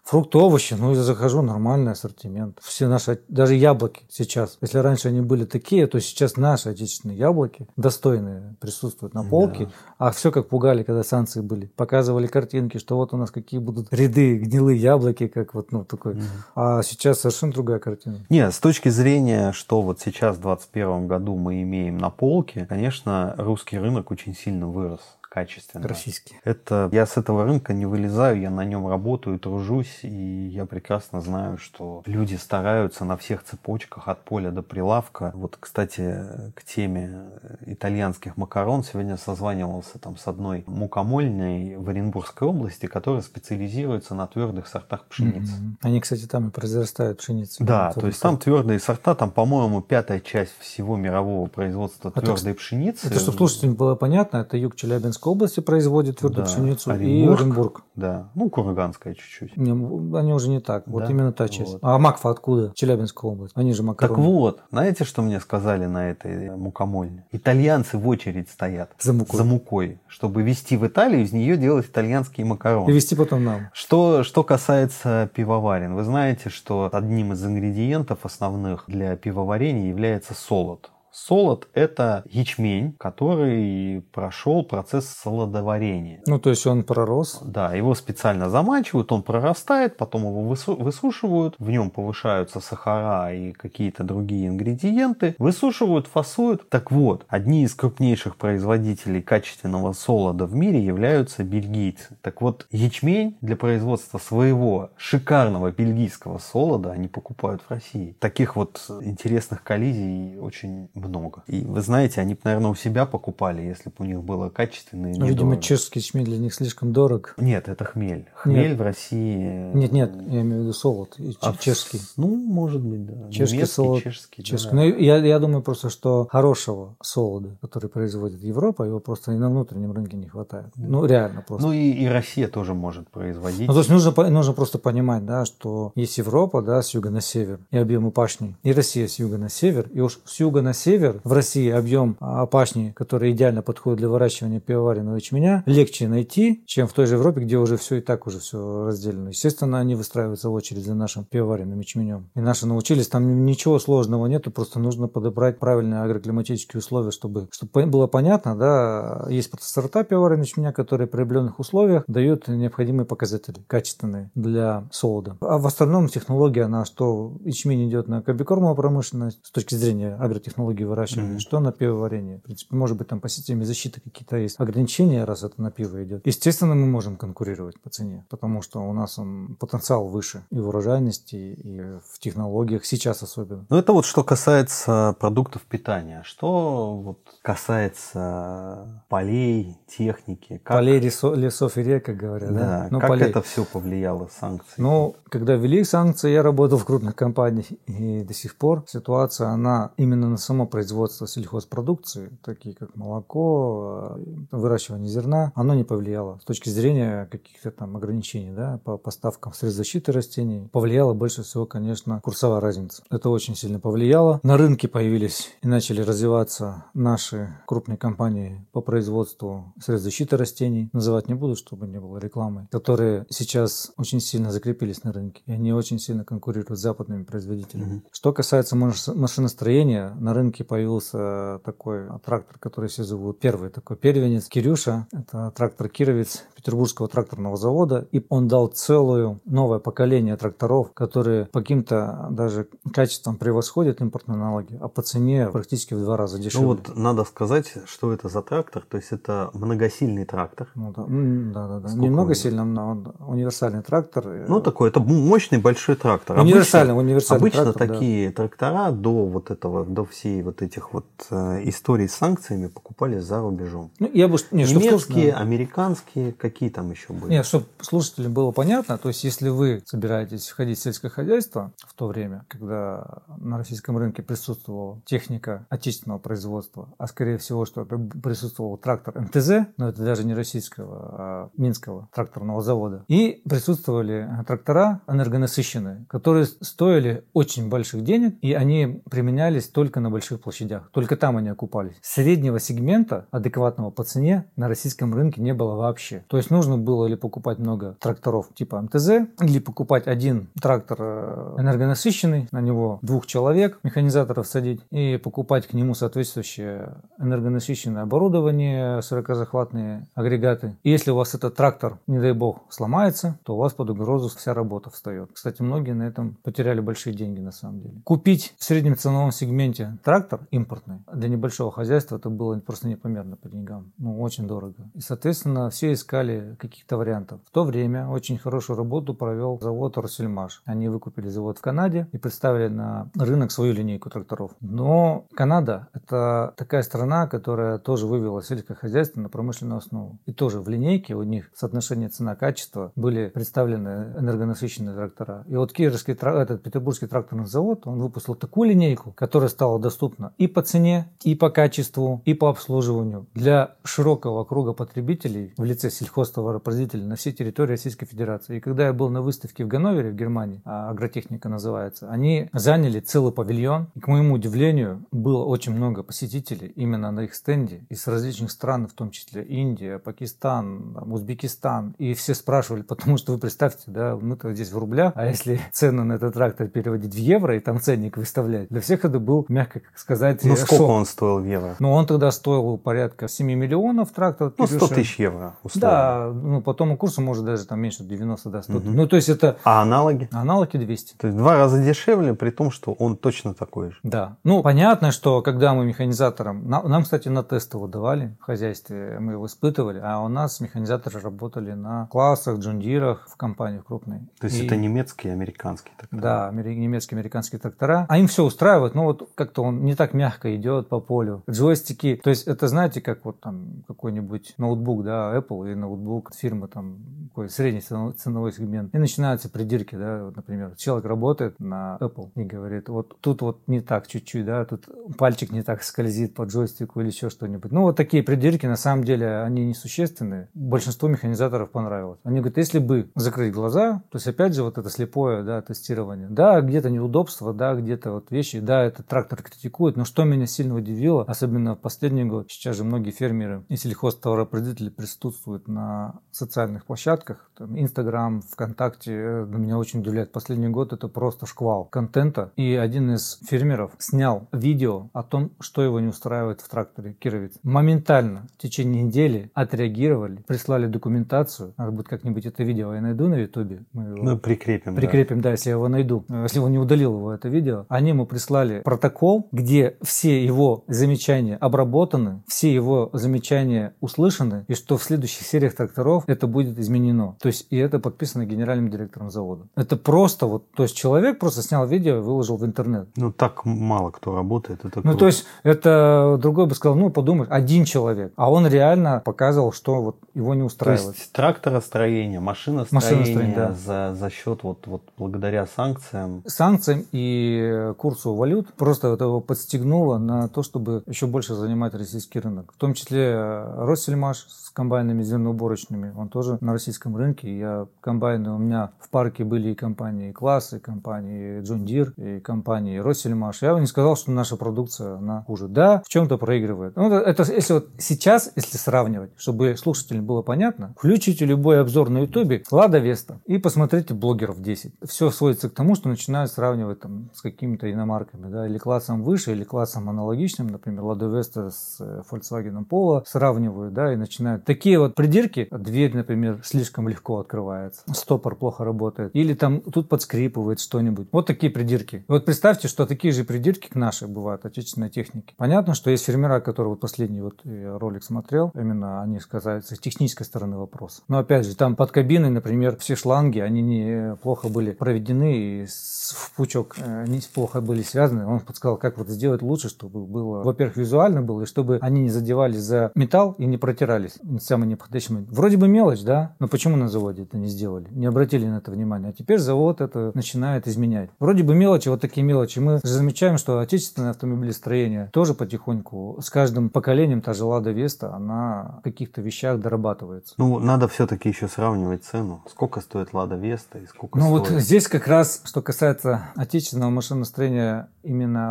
фрукты, 0.05 0.39
овощи, 0.39 0.73
ну, 0.73 0.95
я 0.95 1.03
захожу, 1.03 1.43
нормальный 1.43 1.93
ассортимент. 1.93 2.59
Все 2.63 2.89
наши, 2.89 3.21
даже 3.29 3.57
яблоки 3.57 4.05
сейчас, 4.09 4.57
если 4.63 4.79
раньше 4.79 5.09
они 5.09 5.21
были 5.21 5.45
такие, 5.45 5.87
то 5.87 6.01
сейчас 6.01 6.30
сейчас 6.31 6.37
наши 6.37 6.69
отечественные 6.71 7.19
яблоки 7.19 7.67
достойные 7.77 8.57
присутствуют 8.61 9.15
на 9.15 9.25
полке, 9.25 9.67
да. 9.67 9.71
а 9.99 10.11
все 10.13 10.31
как 10.31 10.49
пугали, 10.49 10.83
когда 10.83 11.03
санкции 11.03 11.41
были. 11.41 11.67
Показывали 11.67 12.27
картинки, 12.27 12.79
что 12.79 12.97
вот 12.97 13.13
у 13.13 13.17
нас 13.17 13.31
какие 13.31 13.61
будут 13.61 13.93
ряды 13.93 14.39
гнилые 14.39 14.79
яблоки, 14.79 15.29
как 15.29 15.55
вот, 15.55 15.73
ну, 15.73 15.85
такой. 15.85 16.15
Угу. 16.15 16.23
А 16.57 16.83
сейчас 16.83 17.21
совершенно 17.21 17.53
другая 17.53 17.79
картина. 17.79 18.19
Нет, 18.29 18.55
с 18.55 18.61
точки 18.61 18.89
зрения, 18.89 19.53
что 19.53 19.83
вот 19.83 20.01
сейчас 20.01 20.37
в 20.37 20.43
2021 20.43 21.07
году 21.07 21.37
мы 21.37 21.63
имеем 21.63 21.99
на 21.99 22.11
полке, 22.11 22.67
конечно, 22.69 23.35
русский 23.39 23.79
рынок 23.79 24.11
очень 24.11 24.35
сильно 24.35 24.69
вырос 24.69 25.01
качественно. 25.31 25.87
Российский. 25.87 26.35
Это 26.45 26.91
я 26.93 27.07
с 27.07 27.17
этого 27.17 27.45
рынка 27.45 27.73
не 27.73 27.87
вылезаю, 27.87 28.41
я 28.41 28.51
на 28.51 28.65
нем 28.65 28.89
работаю, 28.89 29.39
тружусь, 29.39 30.01
и 30.03 30.49
я 30.49 30.67
прекрасно 30.67 31.21
знаю, 31.21 31.57
что 31.57 32.03
люди 32.05 32.35
стараются 32.35 33.05
на 33.05 33.17
всех 33.17 33.45
цепочках 33.45 34.09
от 34.09 34.25
поля 34.25 34.51
до 34.51 34.63
прилавка. 34.63 35.31
Вот, 35.35 35.57
кстати, 35.59 36.17
к 36.55 36.65
теме 36.65 37.31
итальянских 37.65 38.37
макарон 38.37 38.83
сегодня 38.83 39.17
созванивался 39.17 40.01
там 40.01 40.17
с 40.17 40.27
одной 40.27 40.65
мукомольной 40.67 41.77
в 41.77 41.89
Оренбургской 41.89 42.49
области, 42.49 42.87
которая 42.87 43.23
специализируется 43.23 44.17
на 44.17 44.27
твердых 44.27 44.67
сортах 44.67 45.05
пшеницы. 45.07 45.53
Mm-hmm. 45.53 45.77
Они, 45.83 46.01
кстати, 46.01 46.27
там 46.27 46.49
и 46.49 46.51
произрастают 46.51 47.19
пшеницу. 47.19 47.63
Да, 47.63 47.93
то 47.93 48.09
есть 48.09 48.21
там 48.21 48.37
твердые 48.37 48.81
сорта, 48.81 49.15
там, 49.15 49.31
по-моему, 49.31 49.81
пятая 49.81 50.19
часть 50.19 50.59
всего 50.59 50.97
мирового 50.97 51.47
производства 51.47 52.11
а 52.13 52.21
твердой 52.21 52.51
это, 52.53 52.59
пшеницы. 52.59 53.07
Это, 53.07 53.21
чтобы 53.21 53.39
слушателям 53.39 53.75
было 53.75 53.95
понятно, 53.95 54.39
это 54.39 54.57
юг 54.57 54.75
Челябинска 54.75 55.20
Челябинской 55.21 55.33
области 55.33 55.61
производит 55.61 56.19
твердую 56.19 56.47
да. 56.47 56.51
пшеницу 56.51 56.91
Оренбург, 56.91 57.41
и 57.41 57.43
Оренбург. 57.43 57.83
Да, 57.95 58.31
ну 58.35 58.51
Курганская 58.51 59.15
чуть-чуть. 59.15 59.57
Не, 59.57 59.73
они 60.17 60.33
уже 60.33 60.49
не 60.49 60.61
так, 60.61 60.85
вот 60.87 61.05
да? 61.05 61.11
именно 61.11 61.33
та 61.33 61.49
часть. 61.49 61.75
Вот. 61.75 61.81
А 61.83 61.99
Макфа 61.99 62.31
откуда? 62.31 62.73
Челябинская 62.75 63.31
область. 63.31 63.53
Они 63.57 63.73
же 63.73 63.83
макароны. 63.83 64.17
Так 64.17 64.25
вот, 64.25 64.61
знаете, 64.71 65.05
что 65.05 65.23
мне 65.23 65.41
сказали 65.41 65.87
на 65.87 66.11
этой 66.11 66.57
мукомольне? 66.57 67.27
Итальянцы 67.33 67.99
в 67.99 68.09
очередь 68.09 68.49
стоят. 68.49 68.91
За 68.99 69.13
мукой. 69.13 69.37
За 69.37 69.45
мукой, 69.45 70.01
чтобы 70.09 70.43
везти 70.43 70.77
в 70.77 70.87
Италию, 70.87 71.23
из 71.23 71.33
нее 71.33 71.57
делать 71.57 71.87
итальянские 71.87 72.47
макароны. 72.47 72.91
И 72.91 72.93
везти 72.93 73.15
потом 73.15 73.45
нам. 73.45 73.69
Что, 73.73 74.23
что 74.25 74.43
касается 74.43 75.31
пивоварен, 75.35 75.95
вы 75.95 76.05
знаете, 76.05 76.49
что 76.49 76.89
одним 76.93 77.33
из 77.33 77.45
ингредиентов 77.45 78.25
основных 78.25 78.85
для 78.87 79.17
пивоварения 79.17 79.89
является 79.89 80.35
солод. 80.35 80.91
Солод– 81.27 81.69
это 81.75 82.25
ячмень, 82.31 82.95
который 82.99 84.03
прошел 84.11 84.65
процесс 84.65 85.07
солодоварения. 85.07 86.23
Ну, 86.27 86.39
то 86.39 86.49
есть 86.49 86.67
он 86.67 86.83
пророс? 86.83 87.41
Да, 87.43 87.75
его 87.75 87.95
специально 87.95 88.49
замачивают, 88.49 89.13
он 89.13 89.23
прорастает, 89.23 89.99
потом 89.99 90.23
его 90.23 90.43
высушивают, 90.43 91.57
в 91.59 91.71
нем 91.71 91.91
повышаются 91.91 92.61
сахара 92.61 93.35
и 93.35 93.53
какие-то 93.53 94.03
другие 94.03 94.49
ингредиенты, 94.49 95.35
высушивают, 95.39 96.07
фасуют. 96.07 96.69
Так 96.71 96.91
вот, 96.91 97.27
одни 97.29 97.65
из 97.65 97.75
крупнейших 97.75 98.37
производителей 98.37 99.21
качественного 99.21 99.93
солода 99.93 100.47
в 100.47 100.55
мире 100.55 100.83
являются 100.83 101.45
бельгийцы. 101.45 102.17
Так 102.23 102.41
вот, 102.41 102.67
ячмень 102.71 103.37
для 103.43 103.57
производства 103.57 104.17
своего 104.17 104.91
шикарного 104.97 105.71
бельгийского 105.71 106.39
солода 106.39 106.93
они 106.93 107.09
покупают 107.09 107.61
в 107.61 107.71
России. 107.71 108.17
Таких 108.19 108.57
вот 108.57 108.81
интересных 109.03 109.63
коллизий 109.63 110.39
очень 110.39 110.89
много. 110.95 111.10
И 111.47 111.63
вы 111.63 111.81
знаете, 111.81 112.21
они 112.21 112.35
бы, 112.35 112.41
наверное, 112.45 112.71
у 112.71 112.75
себя 112.75 113.07
покупали, 113.07 113.63
если 113.63 113.89
бы 113.91 113.97
у 113.99 114.05
них 114.05 114.23
было 114.23 114.49
качественное 114.49 115.15
ну, 115.17 115.27
Видимо, 115.27 115.61
чешский 115.61 116.01
чмель 116.01 116.25
для 116.25 116.39
них 116.39 116.55
слишком 116.55 116.93
дорог. 116.93 117.35
Нет, 117.37 117.69
это 117.69 117.85
хмель. 117.85 118.27
Хмель 118.35 118.71
нет. 118.71 118.79
в 118.79 118.83
России... 118.83 119.71
Нет, 119.75 119.93
нет, 119.93 120.13
я 120.29 120.43
имею 120.43 120.61
в 120.61 120.65
виду 120.65 120.73
солод. 120.73 121.17
А 121.41 121.55
чешский. 121.59 122.01
Ну, 122.17 122.35
может 122.35 122.83
быть, 122.83 123.07
да. 123.07 123.31
Чешский 123.31 123.57
Немецкий, 123.57 123.75
солод. 123.75 124.03
Чешский, 124.03 124.43
чешский. 124.43 124.71
Да. 124.71 124.77
Ну, 124.77 124.83
я, 124.83 125.17
я 125.19 125.39
думаю 125.39 125.63
просто, 125.63 125.91
что 125.91 126.27
хорошего 126.31 126.97
солода, 127.03 127.57
который 127.61 127.89
производит 127.89 128.43
Европа, 128.43 128.85
его 128.85 129.01
просто 129.01 129.33
и 129.33 129.37
на 129.37 129.51
внутреннем 129.51 129.93
рынке 129.93 130.17
не 130.17 130.29
хватает. 130.29 130.67
Ну, 130.77 131.05
реально 131.05 131.45
просто. 131.47 131.67
Ну, 131.67 131.73
и, 131.73 131.91
и 131.91 132.07
Россия 132.07 132.49
тоже 132.49 132.75
может 132.75 133.09
производить. 133.11 133.67
Ну, 133.67 133.73
то 133.73 133.81
есть 133.81 133.91
нужно, 133.91 134.13
нужно 134.31 134.53
просто 134.53 134.79
понимать, 134.79 135.25
да, 135.25 135.45
что 135.45 135.93
есть 135.95 136.19
Европа, 136.19 136.63
да, 136.63 136.83
с 136.83 136.95
юга 136.95 137.11
на 137.11 137.21
север, 137.21 137.61
и 137.71 137.79
объемы 137.79 138.11
пашни, 138.11 138.57
и 138.63 138.73
Россия 138.73 139.09
с 139.09 139.19
юга 139.19 139.39
на 139.39 139.49
север, 139.49 139.89
и 139.93 140.01
уж 140.01 140.21
с 140.25 140.41
юга 140.41 140.63
на 140.63 140.73
север 140.75 140.90
север. 140.91 141.21
В 141.23 141.33
России 141.33 141.71
объем 141.71 142.17
а, 142.19 142.47
пашни, 142.47 142.93
который 142.97 143.31
идеально 143.31 143.63
подходит 143.63 144.01
для 144.01 144.09
выращивания 144.09 144.59
пивоваренного 144.59 145.15
ячменя, 145.15 145.63
легче 145.67 146.09
найти, 146.09 146.65
чем 146.67 146.89
в 146.89 146.93
той 146.93 147.07
же 147.07 147.15
Европе, 147.15 147.43
где 147.43 147.59
уже 147.59 147.77
все 147.77 147.97
и 147.97 148.01
так 148.01 148.27
уже 148.27 148.41
все 148.41 148.87
разделено. 148.87 149.29
Естественно, 149.29 149.79
они 149.79 149.95
выстраиваются 149.95 150.49
в 150.49 150.53
очередь 150.53 150.85
за 150.85 150.95
нашим 150.95 151.25
пивоваренным 151.25 151.79
ячменем. 151.79 152.29
И 152.35 152.41
наши 152.41 152.67
научились, 152.67 153.07
там 153.07 153.45
ничего 153.45 153.79
сложного 153.79 154.27
нету, 154.27 154.51
просто 154.51 154.81
нужно 154.81 155.07
подобрать 155.07 155.61
правильные 155.61 156.03
агроклиматические 156.03 156.81
условия, 156.81 157.13
чтобы, 157.13 157.47
чтобы 157.53 157.87
было 157.87 158.09
понятно, 158.09 158.57
да, 158.57 159.27
есть 159.31 159.53
сорта 159.61 160.03
пивоваренного 160.03 160.45
ячменя, 160.45 160.73
которые 160.73 161.07
при 161.07 161.23
определенных 161.23 161.61
условиях 161.61 162.03
дают 162.09 162.49
необходимые 162.49 163.07
показатели 163.07 163.61
качественные 163.69 164.33
для 164.35 164.89
солода. 164.91 165.37
А 165.41 165.59
в 165.59 165.67
остальном 165.69 166.09
технология, 166.09 166.63
она 166.63 166.85
что 166.85 167.37
ячмень 167.45 167.89
идет 167.89 168.09
на 168.09 168.23
комбикормовую 168.23 168.75
промышленность 168.75 169.39
с 169.45 169.53
точки 169.53 169.77
зрения 169.77 170.17
агротехнологии 170.17 170.80
выращивания, 170.85 171.37
mm-hmm. 171.37 171.41
что 171.41 171.61
на 171.61 171.73
пивоварение. 171.73 172.39
В 172.39 172.43
принципе, 172.43 172.77
может 172.77 172.97
быть, 172.97 173.09
там 173.09 173.21
по 173.21 173.29
системе 173.29 173.65
защиты 173.65 174.01
какие-то 174.01 174.37
есть 174.37 174.59
ограничения, 174.59 175.25
раз 175.25 175.43
это 175.43 175.61
на 175.61 175.71
пиво 175.71 176.03
идет. 176.05 176.27
Естественно, 176.27 176.75
мы 176.75 176.87
можем 176.87 177.17
конкурировать 177.17 177.81
по 177.81 177.91
цене, 177.91 178.27
потому 178.31 178.63
что 178.63 178.81
у 178.81 178.93
нас 178.93 179.19
он 179.19 179.57
потенциал 179.59 180.09
выше 180.09 180.45
и 180.51 180.59
в 180.59 180.69
урожайности, 180.69 181.37
и 181.37 181.81
в 181.81 182.19
технологиях, 182.19 182.85
сейчас 182.85 183.23
особенно. 183.23 183.67
Ну, 183.69 183.77
это 183.77 183.93
вот 183.93 184.05
что 184.05 184.25
касается 184.25 185.17
продуктов 185.19 185.63
питания. 185.63 186.23
Что 186.25 186.97
вот 186.97 187.19
касается 187.43 189.05
полей, 189.09 189.79
техники? 189.87 190.61
Как... 190.65 190.77
Полей, 190.77 191.01
лесов 191.01 191.77
и 191.79 191.83
рек, 191.83 192.05
как 192.05 192.17
говорят. 192.17 192.53
Да, 192.53 192.59
да? 192.59 192.89
Ну, 192.91 193.01
как 193.01 193.09
полей. 193.09 193.29
это 193.29 193.43
все 193.43 193.65
повлияло, 193.65 194.29
санкции? 194.41 194.81
Ну, 194.81 195.17
когда 195.29 195.55
ввели 195.55 195.85
санкции, 195.85 196.31
я 196.31 196.43
работал 196.43 196.79
в 196.79 196.85
крупных 196.85 197.15
компаниях, 197.15 197.67
и 197.87 198.23
до 198.23 198.35
сих 198.35 198.57
пор 198.57 198.85
ситуация, 198.87 199.49
она 199.49 199.93
именно 199.97 200.29
на 200.29 200.37
само 200.37 200.67
производство 200.71 201.27
сельхозпродукции, 201.27 202.31
такие 202.43 202.75
как 202.75 202.97
молоко, 202.97 204.17
э, 204.19 204.57
выращивание 204.57 205.09
зерна, 205.09 205.53
оно 205.55 205.75
не 205.75 205.85
повлияло 205.85 206.39
с 206.41 206.45
точки 206.45 206.69
зрения 206.71 207.29
каких-то 207.31 207.71
там 207.71 207.97
ограничений 207.97 208.53
да, 208.53 208.81
по 208.85 208.97
поставкам 208.97 209.53
средств 209.53 209.79
защиты 209.79 210.13
растений. 210.13 210.69
Повлияло 210.73 211.15
больше 211.15 211.43
всего, 211.43 211.67
конечно, 211.67 212.21
курсовая 212.23 212.61
разница. 212.61 213.03
Это 213.11 213.29
очень 213.29 213.57
сильно 213.57 213.81
повлияло. 213.81 214.41
На 214.43 214.57
рынке 214.57 214.89
появились 214.89 215.51
и 215.63 215.69
начали 215.69 216.01
развиваться 216.01 216.85
наши 216.95 217.57
крупные 217.67 217.99
компании 217.99 218.67
по 218.73 218.81
производству 218.81 219.73
средств 219.81 220.05
защиты 220.05 220.37
растений. 220.37 220.89
Называть 220.93 221.29
не 221.29 221.35
буду, 221.35 221.57
чтобы 221.57 221.87
не 221.87 222.01
было 222.01 222.19
рекламы. 222.19 222.69
Которые 222.71 223.27
сейчас 223.31 223.93
очень 223.97 224.21
сильно 224.21 224.51
закрепились 224.51 225.05
на 225.05 225.13
рынке. 225.13 225.43
И 225.47 225.53
они 225.53 225.73
очень 225.73 225.99
сильно 225.99 226.25
конкурируют 226.25 226.79
с 226.79 226.83
западными 226.83 227.25
производителями. 227.25 227.97
Mm-hmm. 227.97 228.09
Что 228.13 228.33
касается 228.33 228.77
машиностроения, 228.77 230.15
на 230.21 230.35
рынке 230.35 230.60
появился 230.63 231.61
такой 231.65 232.07
трактор, 232.25 232.59
который 232.59 232.89
все 232.89 233.05
зовут 233.05 233.41
первый 233.41 233.71
такой 233.71 233.97
первенец 233.97 234.49
Кирюша. 234.49 235.07
Это 235.13 235.53
трактор 235.57 235.89
Кировец 235.89 236.45
Петербургского 236.57 237.09
тракторного 237.09 237.57
завода. 237.57 238.07
И 238.13 238.25
он 238.29 238.49
дал 238.49 238.69
целую 238.69 239.41
новое 239.45 239.79
поколение 239.79 240.37
тракторов, 240.37 240.93
которые 240.93 241.47
по 241.47 241.61
каким-то 241.61 242.29
даже 242.31 242.69
качествам 242.93 243.37
превосходят 243.37 244.01
импортные 244.01 244.37
аналоги, 244.37 244.79
а 244.81 244.89
по 244.89 245.03
цене 245.03 245.49
практически 245.49 245.95
в 245.95 246.01
два 246.01 246.17
раза 246.17 246.39
дешевле. 246.39 246.67
Ну 246.67 246.75
вот 246.75 246.97
надо 246.97 247.25
сказать, 247.25 247.73
что 247.87 248.13
это 248.13 248.29
за 248.29 248.43
трактор. 248.43 248.85
То 248.89 248.97
есть 248.97 249.13
это 249.13 249.51
многосильный 249.55 250.25
трактор. 250.25 250.69
Ну 250.75 250.93
да, 250.93 251.05
да, 251.07 251.69
да. 251.69 251.89
да. 251.89 251.95
Немного 251.95 252.35
сильно, 252.35 252.65
но 252.65 253.15
универсальный 253.21 253.83
трактор. 253.83 254.47
Ну 254.49 254.61
такой, 254.61 254.89
это 254.91 255.01
мощный 255.01 255.59
большой 255.59 255.97
трактор. 255.97 256.39
Универсальный, 256.39 256.93
обычно, 256.93 257.07
универсальный 257.07 257.41
Обычно 257.41 257.65
трактор, 257.65 257.89
такие 257.89 258.29
да. 258.29 258.35
трактора 258.35 258.91
до 258.91 259.27
вот 259.27 259.51
этого, 259.51 259.85
до 259.85 260.05
всей 260.05 260.43
вот 260.51 260.63
этих 260.63 260.93
вот 260.93 261.07
э, 261.31 261.69
историй 261.69 262.09
с 262.09 262.15
санкциями 262.15 262.67
покупались 262.67 263.23
за 263.23 263.41
рубежом. 263.41 263.91
Ну, 263.99 264.11
я 264.13 264.29
бы, 264.29 264.37
не, 264.51 264.65
Немецкие, 264.65 265.33
да. 265.33 265.39
американские, 265.39 266.33
какие 266.33 266.71
там 266.71 266.91
еще 266.91 267.13
были? 267.13 267.31
Нет, 267.31 267.47
чтобы 267.47 267.67
слушателям 267.81 268.35
было 268.35 268.51
понятно, 268.51 268.99
то 268.99 269.09
есть 269.09 269.25
если 269.25 269.49
вы 269.49 269.83
собираетесь 269.87 270.49
входить 270.49 270.79
в 270.79 270.83
сельское 270.83 271.09
хозяйство 271.09 271.73
в 271.87 271.95
то 271.95 272.09
время, 272.09 272.45
когда 272.49 273.23
на 273.39 273.59
российском 273.59 273.97
рынке 273.97 274.23
присутствовала 274.23 275.01
техника 275.05 275.67
отечественного 275.69 276.19
производства, 276.19 276.89
а 276.99 277.07
скорее 277.07 277.39
всего, 277.39 277.65
что 277.65 277.85
присутствовал 277.85 278.77
трактор 278.77 279.21
МТЗ, 279.21 279.51
но 279.77 279.89
это 279.89 280.03
даже 280.03 280.25
не 280.25 280.35
российского, 280.35 281.15
а 281.19 281.51
Минского 281.57 282.09
тракторного 282.13 282.61
завода, 282.61 283.05
и 283.09 283.43
присутствовали 283.49 284.29
трактора 284.47 285.01
энергонасыщенные, 285.07 286.07
которые 286.09 286.47
стоили 286.47 287.25
очень 287.33 287.69
больших 287.69 288.03
денег, 288.03 288.37
и 288.43 288.53
они 288.53 289.03
применялись 289.11 289.69
только 289.69 290.01
на 290.01 290.11
больших 290.11 290.40
площадях. 290.41 290.91
Только 290.93 291.17
там 291.17 291.37
они 291.37 291.49
окупались. 291.49 291.97
Среднего 292.03 292.61
сегмента, 292.61 293.27
адекватного 293.31 293.91
по 293.91 294.05
цене, 294.05 294.47
на 294.57 294.69
российском 294.69 295.15
рынке 295.15 295.41
не 295.41 295.55
было 295.55 295.75
вообще. 295.75 296.25
То 296.29 296.37
есть 296.37 296.51
нужно 296.51 296.79
было 296.79 297.07
или 297.07 297.15
покупать 297.15 297.59
много 297.59 297.97
тракторов 298.01 298.49
типа 298.55 298.81
МТЗ, 298.83 299.09
или 299.41 299.59
покупать 299.59 300.07
один 300.07 300.49
трактор 300.61 300.99
э, 301.01 301.55
энергонасыщенный, 301.59 302.49
на 302.53 302.61
него 302.61 302.99
двух 303.03 303.27
человек, 303.27 303.79
механизаторов 303.83 304.47
садить, 304.47 304.81
и 304.91 305.17
покупать 305.17 305.67
к 305.67 305.73
нему 305.73 305.95
соответствующее 305.95 306.95
энергонасыщенное 307.19 308.03
оборудование, 308.03 309.03
сорокозахватные 309.03 310.07
агрегаты. 310.15 310.77
И 310.83 310.91
если 310.91 311.11
у 311.11 311.17
вас 311.17 311.35
этот 311.35 311.57
трактор, 311.57 311.99
не 312.07 312.19
дай 312.19 312.33
бог, 312.33 312.63
сломается, 312.71 313.39
то 313.45 313.55
у 313.55 313.59
вас 313.59 313.73
под 313.73 313.91
угрозу 313.91 314.29
вся 314.29 314.55
работа 314.55 314.91
встает. 314.91 315.31
Кстати, 315.33 315.63
многие 315.63 315.93
на 315.93 316.05
этом 316.05 316.37
потеряли 316.43 316.81
большие 316.81 317.15
деньги 317.15 317.41
на 317.41 317.53
самом 317.53 317.81
деле. 317.81 318.01
Купить 318.05 318.55
в 318.59 318.65
среднем 318.65 318.97
ценовом 318.97 319.33
сегменте 319.33 319.99
трактор 320.05 320.30
импортный 320.51 321.01
для 321.13 321.29
небольшого 321.29 321.73
хозяйства 321.73 322.17
это 322.17 322.31
было 322.31 322.59
просто 322.61 322.89
непомерно 322.89 323.37
по 323.37 323.49
деньгам. 323.49 323.93
Ну, 323.99 324.21
очень 324.21 324.47
дорого. 324.47 324.91
И, 324.95 325.01
соответственно, 325.01 325.71
все 325.71 325.93
искали 325.93 326.57
каких-то 326.59 326.97
вариантов. 326.97 327.41
В 327.47 327.51
то 327.51 327.65
время 327.65 328.09
очень 328.09 328.39
хорошую 328.39 328.77
работу 328.77 329.15
провел 329.15 329.59
завод 329.61 329.97
Россельмаш. 329.99 330.63
Они 330.65 330.89
выкупили 330.89 331.29
завод 331.29 331.59
в 331.59 331.61
Канаде 331.61 332.09
и 332.13 332.19
представили 332.19 332.69
на 332.69 333.11
рынок 333.17 333.51
свою 333.51 333.73
линейку 333.73 334.11
тракторов. 334.11 334.53
Но 334.61 335.27
Канада– 335.35 335.89
это 335.93 336.55
такая 336.57 336.83
страна, 336.83 337.27
которая 337.27 337.79
тоже 337.79 338.07
вывела 338.07 338.43
сельское 338.43 338.75
хозяйство 338.75 339.21
на 339.21 339.29
промышленную 339.29 339.79
основу. 339.79 340.19
И 340.27 340.33
тоже 340.33 340.61
в 340.61 340.69
линейке 340.69 341.15
у 341.15 341.23
них 341.23 341.51
соотношение 341.55 342.09
цена-качество 342.09 342.93
были 342.97 343.29
представлены 343.29 344.15
энергонасыщенные 344.19 344.95
трактора. 344.95 345.45
И 345.49 345.57
вот 345.57 345.73
Кировский, 345.73 346.15
этот 346.15 346.63
Петербургский 346.63 347.07
тракторный 347.07 347.47
завод, 347.47 347.87
он 347.87 348.01
выпустил 348.01 348.35
такую 348.35 348.71
линейку, 348.71 349.13
которая 349.13 349.49
стала 349.49 349.79
доступна 349.81 350.20
и 350.39 350.47
по 350.47 350.63
цене, 350.63 351.11
и 351.25 351.35
по 351.35 351.51
качеству, 351.51 352.23
и 352.25 352.35
по 352.35 352.49
обслуживанию 352.49 353.27
для 353.35 353.77
широкого 353.85 354.45
круга 354.45 354.73
потребителей 354.73 355.55
в 355.57 355.65
лице 355.65 355.91
сельхозтоваропроизводителей 355.91 357.05
на 357.05 357.17
всей 357.17 357.33
территории 357.33 357.73
Российской 357.73 358.07
Федерации. 358.07 358.57
И 358.57 358.61
когда 358.61 358.87
я 358.87 358.93
был 358.93 359.09
на 359.09 359.23
выставке 359.23 359.65
в 359.65 359.69
Ганновере, 359.69 360.11
в 360.11 360.15
Германии, 360.15 360.61
а 360.65 360.91
агротехника 360.91 361.49
называется, 361.49 362.11
они 362.11 362.49
заняли 362.53 363.01
целый 363.01 363.33
павильон. 363.33 363.89
И, 363.95 364.01
к 364.01 364.09
моему 364.09 364.35
удивлению, 364.35 365.05
было 365.11 365.45
очень 365.45 365.73
много 365.75 366.03
посетителей 366.03 366.69
именно 366.77 367.11
на 367.11 367.21
их 367.21 367.35
стенде 367.35 367.85
из 367.89 368.07
различных 368.07 368.51
стран, 368.51 368.87
в 368.87 368.93
том 368.93 369.11
числе 369.11 369.43
Индия, 369.43 369.99
Пакистан, 369.99 370.97
Узбекистан. 371.11 371.95
И 371.99 372.15
все 372.15 372.35
спрашивали, 372.35 372.83
потому 372.83 373.17
что 373.17 373.33
вы 373.33 373.39
представьте, 373.39 373.85
да, 373.87 374.17
мы-то 374.17 374.53
здесь 374.53 374.73
в 374.73 374.79
рублях, 374.79 375.13
а 375.17 375.27
если 375.27 375.61
цену 375.73 376.05
на 376.05 376.15
этот 376.15 376.35
трактор 376.35 376.69
переводить 376.69 377.15
в 377.15 377.19
евро 377.19 377.57
и 377.57 377.61
там 377.61 377.81
ценник 377.81 378.17
выставлять, 378.17 378.69
для 378.69 378.81
всех 378.81 379.05
это 379.05 379.19
был, 379.19 379.47
мягко 379.49 379.81
сказать, 380.01 380.45
Ну, 380.45 380.57
сколько 380.57 380.77
шок. 380.77 380.89
он 380.89 381.07
стоил 381.07 381.39
в 381.39 381.47
евро? 381.47 381.77
Ну, 381.79 381.93
он 381.93 382.07
тогда 382.07 382.31
стоил 382.33 382.79
порядка 382.79 383.29
7 383.29 383.47
миллионов 383.47 384.11
трактор. 384.11 384.53
Ну, 384.57 384.67
100 384.67 384.89
тысяч 384.89 385.19
евро. 385.19 385.55
Условно. 385.63 385.89
Да, 385.89 386.31
ну, 386.33 386.63
по 386.63 386.75
тому 386.75 386.97
курсу 386.97 387.21
может 387.21 387.45
даже 387.45 387.67
там 387.67 387.81
меньше 387.81 388.03
90 388.03 388.51
до 388.51 388.63
100. 388.63 388.73
Угу. 388.73 388.91
Ну, 388.91 389.07
то 389.07 389.17
есть 389.17 389.29
это... 389.29 389.57
А 389.65 389.83
аналоги? 389.83 390.29
Аналоги 390.33 390.77
200. 390.77 391.17
То 391.17 391.27
есть 391.29 391.39
два 391.39 391.57
раза 391.57 391.83
дешевле, 391.83 392.35
при 392.35 392.51
том, 392.51 392.71
что 392.71 392.93
он 392.93 393.17
точно 393.17 393.55
такой 393.55 393.91
же. 393.91 393.99
Да. 394.03 394.37
Ну, 394.45 394.63
понятно, 394.63 395.13
что 395.13 395.43
когда 395.43 395.75
мы 395.75 395.85
механизатором... 395.85 396.69
Нам, 396.69 397.03
кстати, 397.03 397.29
на 397.29 397.43
тест 397.43 397.75
его 397.75 397.87
давали 397.87 398.37
в 398.41 398.45
хозяйстве, 398.45 399.19
мы 399.21 399.33
его 399.33 399.47
испытывали, 399.47 400.01
а 400.03 400.21
у 400.21 400.29
нас 400.29 400.61
механизаторы 400.61 401.21
работали 401.21 401.73
на 401.73 402.07
классах, 402.11 402.59
джундирах 402.59 403.29
в 403.29 403.37
компаниях 403.37 403.85
крупной. 403.85 404.21
То 404.41 404.47
есть 404.47 404.61
и... 404.61 404.67
это 404.67 404.77
немецкие, 404.77 405.33
американские 405.33 405.95
трактора? 405.97 406.21
Да, 406.21 406.51
немецкие, 406.53 407.17
американские 407.17 407.59
трактора. 407.59 408.07
А 408.09 408.19
им 408.19 408.27
все 408.27 408.45
устраивает, 408.45 408.95
но 408.95 409.05
вот 409.05 409.29
как-то 409.35 409.63
он 409.63 409.85
не 409.91 409.97
так 409.97 410.15
мягко 410.15 410.55
идет 410.55 410.89
по 410.89 411.01
полю. 411.01 411.43
Джойстики, 411.51 412.21
то 412.23 412.31
есть 412.31 412.47
это 412.47 412.69
знаете, 412.69 413.01
как 413.01 413.25
вот 413.25 413.41
там 413.41 413.83
какой-нибудь 413.89 414.55
ноутбук, 414.57 415.03
да, 415.05 415.37
Apple 415.37 415.73
и 415.73 415.75
ноутбук 415.75 416.33
фирмы 416.35 416.69
там 416.69 416.99
какой 417.31 417.49
средний 417.49 417.81
ценовой 417.81 418.53
сегмент. 418.53 418.95
И 418.95 418.99
начинаются 418.99 419.49
придирки, 419.49 419.97
да, 419.97 420.25
вот, 420.25 420.37
например, 420.37 420.75
человек 420.77 421.07
работает 421.07 421.59
на 421.59 421.97
Apple 422.01 422.31
и 422.37 422.45
говорит, 422.45 422.89
вот 422.89 423.17
тут 423.21 423.43
вот 423.43 423.67
не 423.67 423.81
так 423.81 424.07
чуть-чуть, 424.07 424.45
да, 424.45 424.65
тут 424.65 424.89
пальчик 425.19 425.51
не 425.51 425.63
так 425.63 425.83
скользит 425.83 426.35
по 426.35 426.45
джойстику 426.45 427.01
или 427.01 427.09
еще 427.09 427.31
что-нибудь. 427.31 427.73
Ну, 427.73 427.83
вот 427.83 427.97
такие 427.97 428.23
придирки, 428.23 428.67
на 428.67 428.77
самом 428.77 429.03
деле, 429.05 429.41
они 429.41 429.65
несущественные. 429.65 430.49
Большинству 430.55 431.09
механизаторов 431.09 431.71
понравилось. 431.71 432.21
Они 432.23 432.39
говорят, 432.39 432.59
если 432.59 432.79
бы 432.79 433.11
закрыть 433.17 433.53
глаза, 433.53 434.03
то 434.11 434.17
есть, 434.19 434.29
опять 434.29 434.55
же, 434.55 434.63
вот 434.63 434.79
это 434.79 434.89
слепое, 434.89 435.43
да, 435.43 435.63
тестирование, 435.63 436.29
да, 436.29 436.61
где-то 436.61 436.91
неудобство, 436.91 437.53
да, 437.53 437.75
где-то 437.75 438.13
вот 438.13 438.31
вещи, 438.31 438.61
да, 438.61 438.85
этот 438.85 439.07
трактор 439.07 439.43
критикует 439.43 439.80
публикуют. 439.81 439.97
Но 439.97 440.05
что 440.05 440.25
меня 440.25 440.47
сильно 440.47 440.75
удивило, 440.75 441.25
особенно 441.25 441.75
в 441.75 441.79
последний 441.79 442.25
год, 442.25 442.51
сейчас 442.51 442.77
же 442.77 442.85
многие 442.85 443.11
фермеры 443.11 443.65
и 443.69 443.77
сельхозтоваропроизводители 443.77 444.91
присутствуют 444.91 445.69
на 445.69 446.21
социальных 446.31 446.85
площадках, 446.85 447.51
там, 447.57 447.79
Инстаграм, 447.79 448.43
ВКонтакте, 448.43 449.13
э, 449.13 449.47
меня 449.47 449.79
очень 449.79 450.01
удивляет. 450.01 450.33
Последний 450.33 450.69
год 450.69 450.93
это 450.93 451.09
просто 451.09 451.47
шквал 451.47 451.85
контента. 451.85 452.53
И 452.57 452.75
один 452.75 453.15
из 453.15 453.39
фермеров 453.47 453.93
снял 453.99 454.49
видео 454.53 455.09
о 455.13 455.23
том, 455.23 455.51
что 455.61 455.83
его 455.83 456.01
не 456.01 456.09
устраивает 456.09 456.61
в 456.61 456.69
тракторе 456.69 457.13
Кировец. 457.13 457.55
Моментально 457.63 458.47
в 458.55 458.63
течение 458.63 459.03
недели 459.03 459.51
отреагировали, 459.55 460.43
прислали 460.47 460.87
документацию. 460.87 461.75
Надо 461.77 461.93
будет 461.93 462.09
как-нибудь 462.09 462.47
это 462.47 462.63
видео 462.63 462.95
я 462.95 463.01
найду 463.01 463.29
на 463.29 463.37
ютубе. 463.37 463.85
Мы 463.93 464.05
его 464.05 464.23
ну, 464.23 464.39
прикрепим. 464.39 464.95
Прикрепим, 464.95 465.39
да. 465.39 465.45
да, 465.45 465.51
если 465.53 465.71
я 465.71 465.77
его 465.77 465.89
найду. 465.89 466.25
Если 466.29 466.59
он 466.59 466.73
не 466.73 466.79
удалил 466.79 467.15
его, 467.15 467.33
это 467.33 467.49
видео. 467.49 467.87
Они 467.89 468.11
ему 468.11 468.27
прислали 468.27 468.81
протокол, 468.81 469.49
где 469.53 469.70
все 470.03 470.45
его 470.45 470.85
замечания 470.89 471.57
обработаны, 471.57 472.43
все 472.47 472.73
его 472.73 473.11
замечания 473.13 473.95
услышаны, 474.01 474.65
и 474.69 474.75
что 474.75 474.97
в 474.97 475.03
следующих 475.03 475.47
сериях 475.47 475.75
тракторов 475.75 476.25
это 476.27 476.47
будет 476.47 476.79
изменено. 476.79 477.37
То 477.41 477.49
есть, 477.49 477.67
и 477.71 477.77
это 477.77 477.99
подписано 477.99 478.47
генеральным 478.47 478.91
директором 478.91 479.31
завода. 479.31 479.67
Это 479.77 479.97
просто 479.97 480.47
вот, 480.47 480.71
то 480.73 480.83
есть 480.83 480.97
человек 480.97 481.39
просто 481.39 481.63
снял 481.63 481.87
видео 481.87 482.19
и 482.19 482.21
выложил 482.21 482.57
в 482.57 482.65
интернет. 482.65 483.09
Ну, 483.17 483.33
так 483.33 483.65
мало 483.65 484.11
кто 484.11 484.35
работает. 484.35 484.85
Это 484.85 485.01
ну, 485.05 485.17
то 485.17 485.27
есть, 485.27 485.47
это 485.63 486.39
другой 486.41 486.67
бы 486.67 486.75
сказал, 486.75 486.97
ну, 486.97 487.11
подумай, 487.11 487.47
один 487.49 487.85
человек. 487.85 488.33
А 488.37 488.51
он 488.51 488.67
реально 488.67 489.23
показывал, 489.25 489.73
что 489.73 490.03
вот 490.03 490.17
его 490.35 490.55
не 490.55 490.63
устраивает. 490.63 491.15
То 491.15 491.21
есть, 491.21 491.33
тракторостроение, 491.33 492.41
машиностроение, 492.41 493.19
машиностроение 493.19 493.57
да. 493.57 493.73
за, 493.73 494.15
за 494.15 494.31
счет 494.31 494.63
вот, 494.63 494.87
вот 494.87 495.03
благодаря 495.17 495.67
санкциям. 495.67 496.43
Санкциям 496.47 497.05
и 497.13 497.93
курсу 497.97 498.35
валют 498.35 498.73
просто 498.75 499.09
это 499.09 499.25
его 499.25 499.41
подстегнуло 499.61 500.17
на 500.17 500.49
то, 500.49 500.63
чтобы 500.63 501.03
еще 501.07 501.27
больше 501.27 501.55
занимать 501.55 501.93
российский 501.93 502.41
рынок. 502.41 502.73
В 502.75 502.79
том 502.79 502.95
числе 502.95 503.37
Россельмаш 503.77 504.47
с 504.49 504.71
комбайнами 504.71 505.23
зерноуборочными, 505.23 506.15
он 506.17 506.31
тоже 506.31 506.57
на 506.63 506.73
российском 506.73 507.15
рынке. 507.15 507.59
Я 507.59 507.87
комбайны, 508.01 508.53
у 508.53 508.59
меня 508.59 508.93
в 509.01 509.11
парке 509.11 509.45
были 509.45 509.71
и 509.71 509.75
компании 509.75 510.33
Класс, 510.33 510.73
и 510.73 510.79
компании 510.79 511.61
John 511.61 511.85
Deere, 511.85 512.39
и 512.39 512.41
компании 512.41 512.99
Россельмаш. 512.99 513.61
Я 513.61 513.75
бы 513.75 513.81
не 513.81 513.87
сказал, 513.87 514.17
что 514.17 514.31
наша 514.31 514.57
продукция, 514.57 515.17
она 515.17 515.43
хуже. 515.43 515.69
Да, 515.69 516.03
в 516.07 516.09
чем-то 516.09 516.39
проигрывает. 516.39 516.97
Ну, 516.97 517.13
это 517.13 517.43
если 517.43 517.75
вот 517.75 517.89
сейчас, 517.99 518.51
если 518.57 518.79
сравнивать, 518.79 519.33
чтобы 519.37 519.77
слушателям 519.77 520.25
было 520.25 520.41
понятно, 520.41 520.95
включите 520.97 521.45
любой 521.45 521.83
обзор 521.83 522.09
на 522.09 522.21
ютубе 522.21 522.63
Лада 522.71 522.99
Веста 522.99 523.41
и 523.45 523.59
посмотрите 523.59 524.15
блогеров 524.15 524.63
10. 524.63 524.95
Все 525.07 525.31
сводится 525.31 525.69
к 525.69 525.75
тому, 525.75 525.97
что 525.97 526.09
начинают 526.09 526.51
сравнивать 526.51 527.01
там 527.01 527.29
с 527.35 527.43
какими-то 527.43 527.93
иномарками, 527.93 528.51
да, 528.51 528.67
или 528.67 528.79
классом 528.79 529.23
выше, 529.23 529.50
или 529.53 529.65
классом 529.65 530.09
аналогичным, 530.09 530.69
например, 530.69 531.03
Лада 531.03 531.27
Веста 531.27 531.71
с 531.71 531.97
э, 532.01 532.23
Volkswagen 532.31 532.87
Polo 532.89 533.23
сравнивают, 533.27 533.95
да, 533.95 534.13
и 534.13 534.17
начинают 534.17 534.65
Такие 534.65 534.99
вот 534.99 535.15
придирки, 535.15 535.69
дверь, 535.71 536.15
например, 536.15 536.61
слишком 536.65 537.09
легко 537.09 537.39
открывается, 537.39 538.03
стопор 538.13 538.57
плохо 538.57 538.85
работает, 538.85 539.35
или 539.35 539.55
там 539.55 539.81
тут 539.81 540.09
подскрипывает 540.09 540.81
что-нибудь. 540.81 541.29
Вот 541.33 541.47
такие 541.47 541.73
придирки. 541.73 542.25
Вот 542.29 542.45
представьте, 542.45 542.89
что 542.89 543.07
такие 543.07 543.33
же 543.33 543.45
придирки 543.45 543.89
к 543.89 543.95
нашей 543.95 544.29
бывают, 544.29 544.65
отечественной 544.65 545.11
технике. 545.11 545.55
Понятно, 545.57 545.95
что 545.95 546.11
есть 546.11 546.25
фермера, 546.25 546.61
которые 546.61 546.91
вот 546.91 547.01
последний 547.01 547.41
вот 547.41 547.61
ролик 547.65 548.23
смотрел, 548.23 548.71
именно 548.75 549.23
они 549.23 549.41
с 549.41 549.99
технической 549.99 550.47
стороны 550.47 550.77
вопроса. 550.77 551.23
Но 551.29 551.39
опять 551.39 551.67
же, 551.67 551.75
там 551.77 551.97
под 551.97 552.11
кабиной, 552.11 552.51
например, 552.51 552.97
все 552.97 553.17
шланги, 553.17 553.59
они 553.59 553.83
не 553.83 554.37
плохо 554.37 554.69
были 554.69 554.93
проведены 554.93 555.57
и 555.57 555.87
в 555.87 556.53
пучок 556.57 556.97
э, 556.99 557.23
они 557.23 557.41
плохо 557.53 557.81
были 557.81 558.03
связаны. 558.03 558.47
Он 558.47 558.61
подсказал, 558.61 558.97
как 558.97 559.19
вот 559.19 559.29
сделать 559.41 559.63
лучше, 559.63 559.89
чтобы 559.89 560.27
было, 560.27 560.63
во-первых, 560.63 560.99
визуально 560.99 561.41
было, 561.41 561.63
и 561.63 561.67
чтобы 561.67 561.99
они 562.03 562.21
не 562.21 562.29
задевались 562.29 562.81
за 562.81 563.11
металл 563.15 563.55
и 563.59 563.65
не 563.65 563.79
протирались 563.79 564.39
самый 564.61 564.87
необходимый. 564.87 565.47
Вроде 565.51 565.79
бы 565.79 565.89
мелочь, 565.89 566.23
да, 566.23 566.55
но 566.59 566.69
почему 566.69 566.97
на 566.97 567.09
заводе 567.09 567.45
это 567.45 567.57
не 567.57 567.67
сделали? 567.69 568.07
Не 568.11 568.27
обратили 568.27 568.67
на 568.67 568.79
это 568.79 568.91
внимание. 568.91 569.31
А 569.31 569.33
теперь 569.33 569.59
завод 569.59 570.03
это 570.03 570.31
начинает 570.35 570.87
изменять. 570.87 571.31
Вроде 571.41 571.63
бы 571.63 571.75
мелочи, 571.75 572.09
вот 572.09 572.21
такие 572.21 572.43
мелочи. 572.43 572.79
Мы 572.81 573.01
замечаем, 573.03 573.57
что 573.57 573.79
отечественное 573.79 574.31
автомобилестроение 574.31 575.31
тоже 575.33 575.55
потихоньку, 575.55 576.39
с 576.43 576.51
каждым 576.51 576.91
поколением, 576.91 577.41
та 577.41 577.55
же 577.55 577.65
Лада 577.65 577.91
Веста, 577.91 578.35
она 578.35 578.99
в 579.01 579.05
каких-то 579.05 579.41
вещах 579.41 579.81
дорабатывается. 579.81 580.55
Ну, 580.59 580.79
надо 580.79 581.09
все-таки 581.09 581.49
еще 581.49 581.67
сравнивать 581.67 582.25
цену. 582.25 582.63
Сколько 582.69 583.01
стоит 583.01 583.33
Лада 583.33 583.57
Веста 583.57 583.99
и 583.99 584.07
сколько 584.07 584.39
ну, 584.39 584.45
стоит... 584.45 584.71
Ну, 584.71 584.75
вот 584.77 584.83
здесь 584.83 585.09
как 585.09 585.27
раз, 585.27 585.63
что 585.65 585.81
касается 585.81 586.51
отечественного 586.57 587.11
машиностроения, 587.11 588.09
именно 588.23 588.71